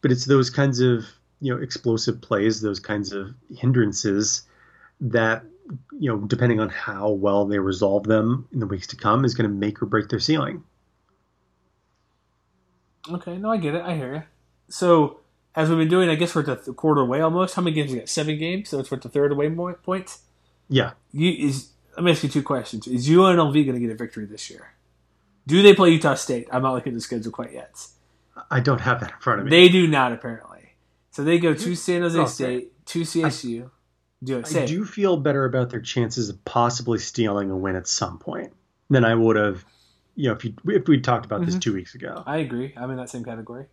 [0.01, 1.07] but it's those kinds of
[1.41, 4.43] you know explosive plays, those kinds of hindrances
[5.01, 5.45] that
[5.93, 9.35] you know, depending on how well they resolve them in the weeks to come, is
[9.35, 10.65] going to make or break their ceiling.
[13.11, 13.83] Okay, no, I get it.
[13.83, 14.23] I hear you.
[14.69, 15.21] So,
[15.55, 17.55] as we've been doing, I guess we're at the quarter away almost.
[17.55, 18.09] How many games we got?
[18.09, 20.19] Seven games, so it's worth the third away point.
[20.69, 20.93] Yeah.
[21.13, 22.87] You is let me ask you two questions.
[22.87, 24.73] Is UNLV going to get a victory this year?
[25.47, 26.49] Do they play Utah State?
[26.53, 27.87] I'm not looking at the schedule quite yet.
[28.51, 29.51] I don't have that in front of me.
[29.51, 30.75] They do not, apparently.
[31.11, 33.65] So they go to San Jose oh, State, to CSU.
[33.65, 33.69] I,
[34.23, 34.47] do it.
[34.47, 38.19] Say I do feel better about their chances of possibly stealing a win at some
[38.19, 38.53] point
[38.89, 39.65] than I would have,
[40.15, 41.51] you know, if you if we talked about mm-hmm.
[41.51, 42.23] this two weeks ago.
[42.27, 42.75] I agree.
[42.77, 43.67] I'm in that same category.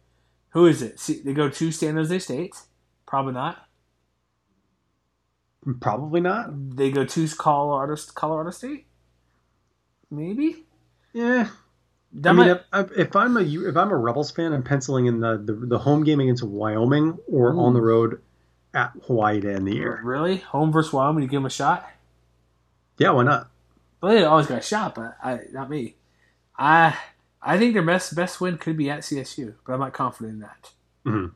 [0.52, 1.00] Who is it?
[1.00, 2.56] See, they go to San Jose State.
[3.06, 3.67] Probably not.
[5.82, 6.76] Probably not.
[6.78, 8.86] They go to Colorado, Colorado State.
[10.10, 10.66] Maybe.
[11.14, 11.50] Yeah.
[12.14, 12.86] That I mean, might...
[12.86, 15.80] if, if, I'm a if I'm a Rebels fan, I'm penciling in the the, the
[15.80, 17.60] home game against Wyoming or Ooh.
[17.60, 18.22] on the road
[18.74, 20.00] at Hawaii to end the year.
[20.04, 21.24] Really, home versus Wyoming?
[21.24, 21.90] You give them a shot?
[22.98, 23.50] Yeah, why not?
[24.02, 25.96] Well, they always got a shot, but I not me.
[26.58, 26.98] I
[27.42, 30.40] I think their best best win could be at CSU, but I'm not confident in
[30.40, 30.72] that.
[31.06, 31.34] Mm-hmm.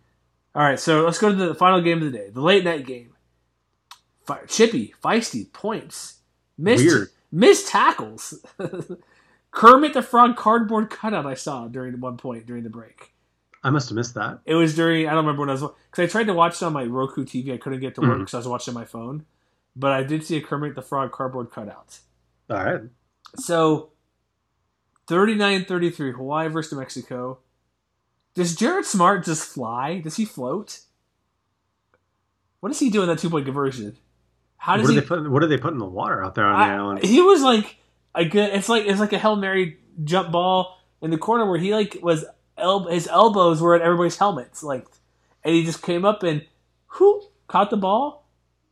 [0.54, 2.86] All right, so let's go to the final game of the day, the late night
[2.86, 3.14] game
[4.48, 6.20] chippy, feisty, points,
[6.58, 7.10] missed, Weird.
[7.32, 8.46] missed tackles.
[9.52, 13.14] Kermit the Frog cardboard cutout I saw during one point during the break.
[13.64, 14.40] I must have missed that.
[14.46, 16.64] It was during I don't remember when I was because I tried to watch it
[16.64, 17.54] on my Roku TV.
[17.54, 18.36] I couldn't get to work because mm.
[18.36, 19.26] I was watching my phone,
[19.76, 22.00] but I did see a Kermit the Frog cardboard cutout.
[22.50, 22.82] All right.
[23.36, 23.92] So
[25.08, 27.40] 39-33 Hawaii versus New Mexico.
[28.34, 30.00] Does Jared Smart just fly?
[30.00, 30.80] Does he float?
[32.62, 33.98] What is he doing that two point conversion?
[34.62, 35.00] How does what he?
[35.00, 37.04] They put, what do they put in the water out there on I, the island?
[37.04, 37.78] He was like
[38.14, 38.54] a good.
[38.54, 41.98] It's like it's like a hail mary jump ball in the corner where he like
[42.04, 42.26] was
[42.60, 44.86] el- his elbows were at everybody's helmets, like,
[45.44, 46.46] and he just came up and
[46.86, 48.28] who caught the ball,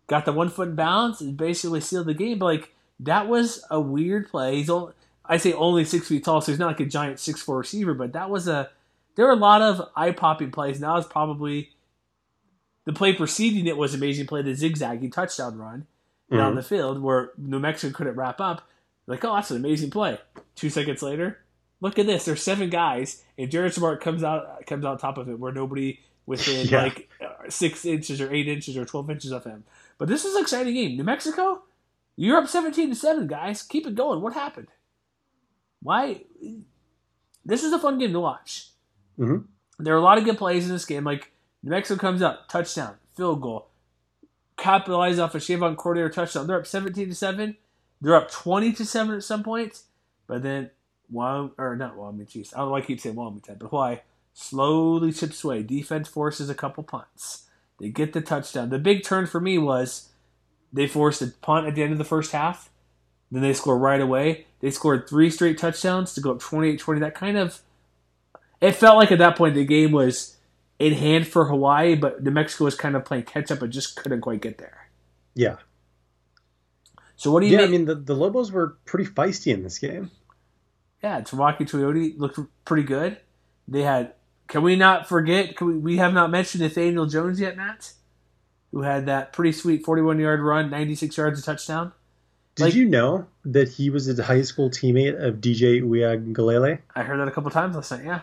[0.05, 2.37] got the one foot bounce, and basically sealed the game.
[2.37, 4.57] But like that was a weird play.
[4.57, 4.93] He's only
[5.25, 7.95] I say only six feet tall, so he's not like a giant six four receiver.
[7.95, 8.69] But that was a
[9.15, 10.79] there were a lot of eye popping plays.
[10.79, 11.71] Now it's probably
[12.89, 15.85] the play preceding it was amazing play, the zigzagging touchdown run
[16.31, 18.67] down the field where New Mexico couldn't wrap up.
[19.05, 20.17] Like, oh, that's an amazing play.
[20.55, 21.37] Two seconds later,
[21.81, 22.25] look at this.
[22.25, 25.99] There's seven guys, and Jared Smart comes out comes out top of it where nobody
[26.25, 26.81] within yeah.
[26.81, 27.11] like
[27.47, 29.65] six inches or eight inches or twelve inches of him.
[29.99, 30.97] But this is an exciting game.
[30.97, 31.61] New Mexico,
[32.15, 33.61] you're up seventeen to seven, guys.
[33.61, 34.21] Keep it going.
[34.21, 34.69] What happened?
[35.83, 36.23] Why?
[37.45, 38.69] This is a fun game to watch.
[39.19, 39.45] Mm-hmm.
[39.83, 41.03] There are a lot of good plays in this game.
[41.03, 41.31] Like
[41.63, 43.67] New Mexico comes up, touchdown, field goal,
[44.57, 46.47] capitalize off a Chevan Cordeiro touchdown.
[46.47, 47.57] They're up 17 to 7.
[48.01, 49.85] They're up 20 to 7 at some points.
[50.27, 50.71] But then,
[51.09, 52.53] Wyoming, or not Wyoming, jeez.
[52.53, 54.01] I don't know why I keep saying Wyoming, but why?
[54.33, 55.63] Slowly chips away.
[55.63, 57.47] Defense forces a couple punts.
[57.79, 58.69] They get the touchdown.
[58.69, 60.09] The big turn for me was
[60.71, 62.69] they forced a punt at the end of the first half.
[63.31, 64.45] Then they score right away.
[64.59, 66.99] They scored three straight touchdowns to go up 28 20.
[67.01, 67.61] That kind of.
[68.61, 70.37] It felt like at that point the game was
[70.79, 73.95] in hand for Hawaii, but New Mexico was kind of playing catch up and just
[73.97, 74.89] couldn't quite get there.
[75.35, 75.57] Yeah.
[77.15, 77.51] So what do you?
[77.53, 77.67] Yeah, make?
[77.67, 80.09] I mean the, the Lobos were pretty feisty in this game.
[81.03, 83.17] Yeah, Tevaka Tuioti looked pretty good.
[83.67, 84.13] They had.
[84.47, 85.55] Can we not forget?
[85.55, 87.93] Can we, we have not mentioned Nathaniel Jones yet, Matt,
[88.71, 91.91] who had that pretty sweet forty-one yard run, ninety-six yards, a touchdown.
[92.55, 96.79] Did Like- you know that he was a high school teammate of DJ Uiagalelei?
[96.95, 98.05] I heard that a couple times last night.
[98.05, 98.21] Yeah,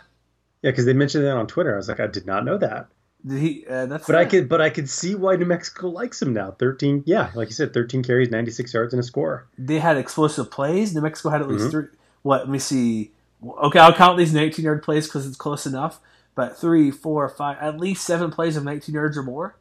[0.62, 1.74] Yeah, because they mentioned that on Twitter.
[1.74, 2.88] I was like, I did not know that.
[3.26, 3.66] did he?
[3.66, 4.06] Uh, that's.
[4.06, 6.52] But I could, but I could see why New Mexico likes him now.
[6.52, 9.46] Thirteen, yeah, like you said, thirteen carries, ninety six yards, and a score.
[9.58, 10.94] They had explosive plays.
[10.94, 11.70] New Mexico had at least Mhm.
[11.70, 11.84] three.
[12.22, 12.40] What?
[12.40, 13.12] Let me see.
[13.44, 16.00] Okay, I'll count these nineteen-yard plays because it's close enough.
[16.34, 19.56] But three, four, five, at least seven plays of nineteen yards or more.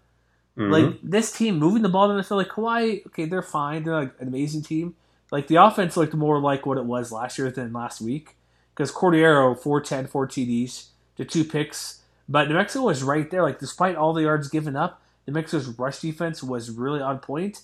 [0.57, 0.71] Mhm.
[0.71, 3.83] Like this team moving the ball down the field, like Hawaii, okay, they're fine.
[3.83, 4.95] They're like an amazing team.
[5.31, 8.37] Like the offense looked more like what it was last year than last week.
[8.75, 12.01] Because Cordeiro, 410, 4 TDs, the two picks.
[12.27, 13.43] But New Mexico was right there.
[13.43, 17.61] Like despite all the yards given up, New Mexico's rush defense was really on point.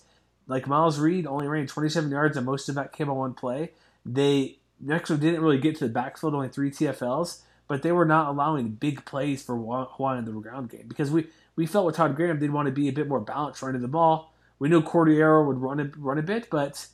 [0.47, 3.71] Like Miles Reed only ran 27 yards, and most of that came on one play.
[4.05, 8.05] They New Mexico didn't really get to the backfield, only three TFLs, but they were
[8.05, 11.95] not allowing big plays for Hawaii in the ground game because we we felt with
[11.95, 14.33] Todd Graham they'd want to be a bit more balanced running the ball.
[14.59, 16.88] We knew Cordeiro would run a, run a bit, but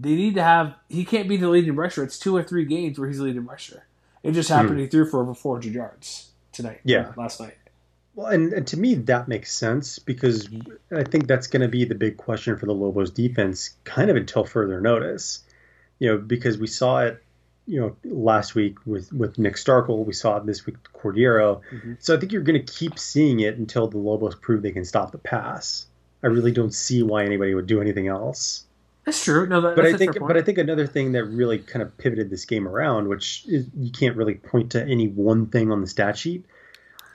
[0.00, 2.02] they need to have he can't be the leading rusher.
[2.02, 3.84] It's two or three games where he's the leading rusher.
[4.22, 4.80] It just happened Hmm.
[4.80, 6.80] he threw for over 400 yards tonight.
[6.84, 7.12] Yeah.
[7.16, 7.54] last night.
[8.14, 10.48] Well, and, and to me that makes sense because
[10.94, 14.16] I think that's going to be the big question for the Lobos defense, kind of
[14.16, 15.42] until further notice.
[16.00, 17.22] You know, because we saw it,
[17.66, 21.60] you know, last week with with Nick Starkel, we saw it this week with Cordeiro.
[21.72, 21.96] Mhm.
[22.00, 24.84] So I think you're going to keep seeing it until the Lobos prove they can
[24.84, 25.86] stop the pass.
[26.22, 28.64] I really don't see why anybody would do anything else.
[29.04, 29.46] That's true.
[29.46, 31.96] No, that, but that's I think, but I think another thing that really kind of
[31.96, 35.80] pivoted this game around, which is you can't really point to any one thing on
[35.80, 36.44] the stat sheet,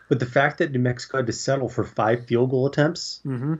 [0.09, 3.59] but the fact that New Mexico had to settle for five field goal attempts Mhm.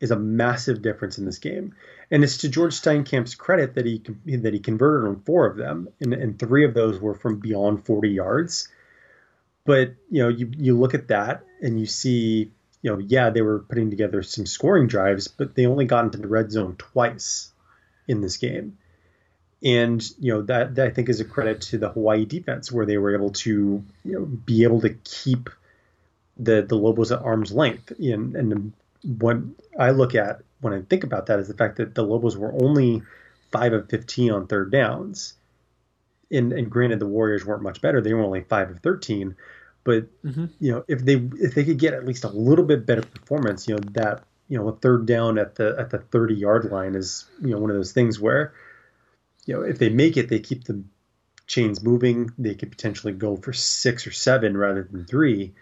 [0.00, 1.74] is a massive difference in this game,
[2.10, 5.88] and it's to George Steinkamp's credit that he that he converted on four of them,
[6.00, 8.68] and, and three of those were from beyond forty yards.
[9.64, 13.40] But you know, you you look at that and you see, you know, yeah, they
[13.40, 17.50] were putting together some scoring drives, but they only got into the red zone twice
[18.06, 18.78] in this game.
[19.62, 22.84] And you know that, that I think is a credit to the Hawaii defense, where
[22.84, 25.48] they were able to you know be able to keep
[26.36, 27.92] the the Lobos at arm's length.
[27.98, 28.72] And and
[29.02, 29.38] what
[29.78, 32.52] I look at when I think about that is the fact that the Lobos were
[32.52, 33.02] only
[33.52, 35.34] five of fifteen on third downs.
[36.30, 39.36] And and granted, the Warriors weren't much better; they were only five of thirteen.
[39.84, 40.50] But Mhm.
[40.60, 43.68] you know, if they if they could get at least a little bit better performance,
[43.68, 46.94] you know that you know a third down at the at the thirty yard line
[46.94, 48.52] is you know one of those things where
[49.46, 50.82] you know if they make it, they keep the
[51.46, 52.30] chains moving.
[52.38, 55.54] They could potentially go for six or seven rather than three.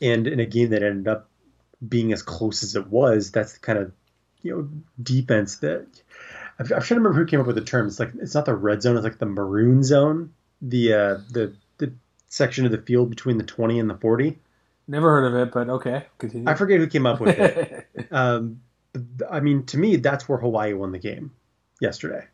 [0.00, 1.28] And in a game that ended up
[1.86, 3.92] being as close as it was, that's the kind of
[4.42, 4.68] you know
[5.02, 5.86] defense that
[6.58, 7.86] I'm, I'm trying to remember who came up with the term.
[7.86, 10.32] It's like it's not the red zone; it's like the maroon zone.
[10.62, 11.92] The uh, the the
[12.28, 14.38] section of the field between the 20 and the 40.
[14.88, 16.48] Never heard of it, but okay, continue.
[16.48, 17.88] I forget who came up with it.
[18.12, 18.60] um,
[19.28, 21.32] I mean, to me, that's where Hawaii won the game
[21.80, 22.24] yesterday.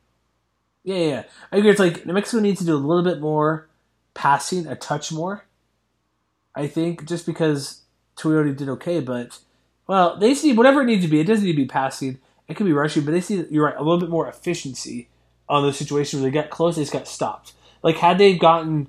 [0.84, 1.22] Yeah, yeah, yeah.
[1.50, 1.70] I agree.
[1.70, 3.68] It's like New Mexico needs to do a little bit more
[4.14, 5.46] passing, a touch more.
[6.54, 7.82] I think just because
[8.16, 9.38] Tuioti did okay, but
[9.86, 11.20] well, they see whatever it needs to be.
[11.20, 12.18] It doesn't need to be passing.
[12.48, 15.08] It could be rushing, but they see you're right a little bit more efficiency
[15.48, 17.52] on those situations where they got close, they just got stopped.
[17.82, 18.88] Like had they gotten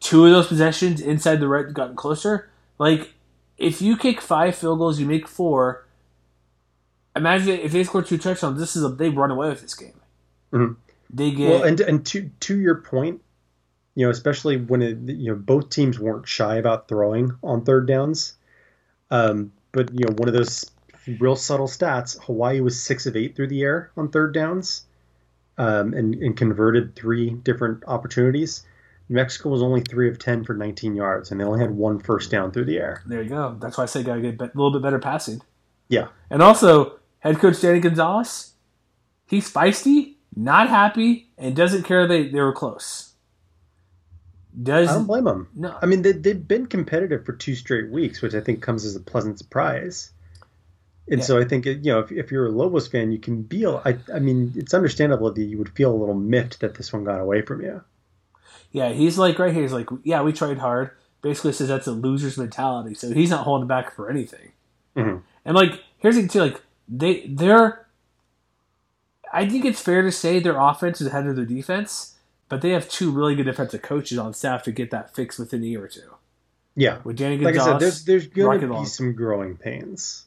[0.00, 2.50] two of those possessions inside the red, gotten closer.
[2.78, 3.14] Like
[3.58, 5.86] if you kick five field goals, you make four.
[7.16, 8.58] Imagine if they score two touchdowns.
[8.58, 10.00] This is a they run away with this game.
[10.52, 10.76] Mhm.
[11.10, 13.20] They get Well, and and to to your point,
[13.94, 17.86] you know, especially when it, you know both teams weren't shy about throwing on third
[17.86, 18.34] downs.
[19.10, 20.64] Um, but you know, one of those
[21.20, 24.86] real subtle stats: Hawaii was six of eight through the air on third downs,
[25.56, 28.64] um, and and converted three different opportunities.
[29.08, 31.98] New Mexico was only three of ten for 19 yards, and they only had one
[31.98, 33.02] first down through the air.
[33.06, 33.56] There you go.
[33.60, 35.40] That's why I say gotta get a little bit better passing.
[35.88, 38.52] Yeah, And also, head coach Danny Gonzales,
[39.26, 43.12] he's feisty, not happy, and doesn't care they, they were close.
[44.62, 45.48] Does I don't blame them.
[45.54, 45.76] No.
[45.82, 48.94] I mean they, they've been competitive for two straight weeks, which I think comes as
[48.94, 50.12] a pleasant surprise.
[51.08, 51.24] And Yeah.
[51.26, 53.66] so I think you know if, if you're a Lobos fan, you can be.
[53.66, 57.04] I, I mean, it's understandable that you would feel a little miffed that this one
[57.04, 57.82] got away from you.
[58.74, 59.62] Yeah, he's like right here.
[59.62, 60.90] He's like, yeah, we tried hard.
[61.22, 62.92] Basically says that's a loser's mentality.
[62.94, 64.50] So he's not holding back for anything.
[64.96, 65.22] Mhm.
[65.44, 66.40] And like, here's the thing too.
[66.40, 67.86] Like they, they're.
[69.32, 72.16] I think it's fair to say their offense is ahead of their defense,
[72.48, 75.62] but they have two really good defensive coaches on staff to get that fixed within
[75.62, 76.02] a year or two.
[76.76, 78.86] Yeah, With Danny like I Gonzales, said, there's there's going to be along.
[78.86, 80.24] some growing pains.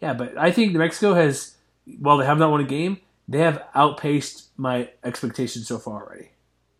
[0.00, 1.56] Yeah, but I think New Mexico has,
[1.98, 2.98] while they have not won a game,
[3.28, 6.30] they have outpaced my expectations so far already.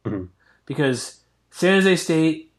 [0.04, 0.28] Mhm.
[0.66, 1.20] Because
[1.51, 2.52] San Jose State,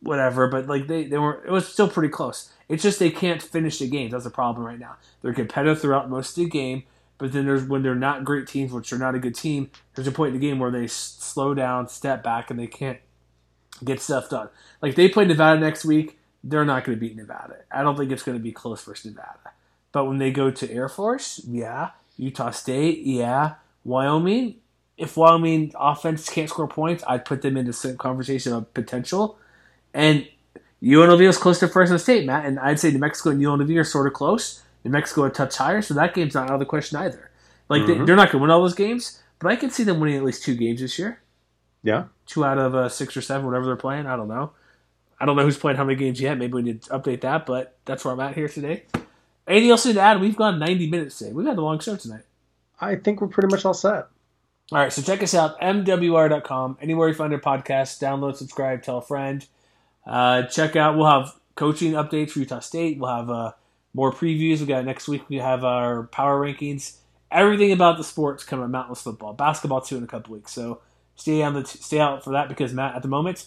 [0.00, 2.52] whatever, but like they, they were, it was still pretty close.
[2.68, 4.12] It's just they can't finish the games.
[4.12, 4.96] That's the problem right now.
[5.22, 6.84] They're competitive throughout most of the game,
[7.18, 9.70] but then there's when they're not great teams, which they're not a good team.
[9.94, 12.98] There's a point in the game where they slow down, step back, and they can't
[13.84, 14.48] get stuff done.
[14.82, 17.56] Like they play Nevada next week, they're not going to beat Nevada.
[17.70, 19.52] I don't think it's going to be close versus Nevada.
[19.92, 24.56] But when they go to Air Force, yeah, Utah State, yeah, Wyoming.
[24.96, 29.38] If Wyoming offense can't score points, I'd put them into some conversation of potential.
[29.92, 30.26] And
[30.82, 33.84] UNLV is close to Fresno State, Matt, and I'd say New Mexico and UNLV are
[33.84, 34.62] sort of close.
[34.84, 37.30] New Mexico a touch higher, so that game's not out of the question either.
[37.68, 38.06] Like they, Mhm.
[38.06, 40.22] they're not going to win all those games, but I can see them winning at
[40.24, 41.20] least two games this year
[41.82, 42.04] Yeah.
[42.26, 44.06] two out of uh, six or seven, whatever they're playing.
[44.06, 44.52] I don't know.
[45.20, 46.38] I don't know who's playing how many games yet.
[46.38, 48.84] Maybe we need to update that, but that's where I'm at here today.
[49.48, 50.20] Anything else to add?
[50.20, 51.32] We've gone 90 minutes today.
[51.32, 52.22] We've had a long show tonight.
[52.80, 54.06] I think we're pretty much all set.
[54.72, 56.78] All right, so check us out, mwr.com.
[56.80, 59.46] Anywhere you find our podcast, download, subscribe, tell a friend.
[60.04, 62.98] Uh, check out, we'll have coaching updates for Utah State.
[62.98, 63.52] We'll have uh,
[63.94, 64.58] more previews.
[64.58, 66.96] We got next week, we have our power rankings.
[67.30, 69.34] Everything about the sports coming at Mountain West football.
[69.34, 70.52] Basketball, too, in a couple weeks.
[70.52, 70.80] So
[71.14, 73.46] stay on the stay out for that because, Matt, at the moment,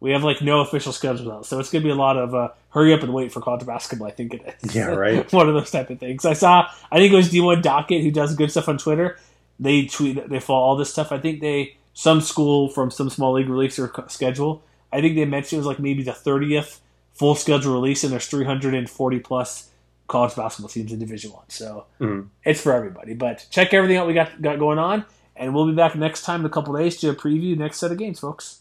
[0.00, 1.46] we have like no official schedule out.
[1.46, 3.66] So it's going to be a lot of uh, hurry up and wait for college
[3.66, 4.74] basketball, I think it is.
[4.74, 5.30] Yeah, right.
[5.32, 6.24] One of those type of things.
[6.24, 9.18] I saw, I think it was D1 Docket who does good stuff on Twitter.
[9.60, 11.10] They tweet, they follow all this stuff.
[11.12, 14.62] I think they, some school from some small league release their schedule.
[14.92, 16.78] I think they mentioned it was like maybe the 30th
[17.12, 19.70] full schedule release, and there's 340 plus
[20.06, 21.44] college basketball teams in Division One.
[21.48, 22.28] So Mhm.
[22.44, 23.14] it's for everybody.
[23.14, 25.04] But check everything out we got got going on,
[25.36, 27.98] and we'll be back next time in a couple days to preview next set of
[27.98, 28.60] games, folks.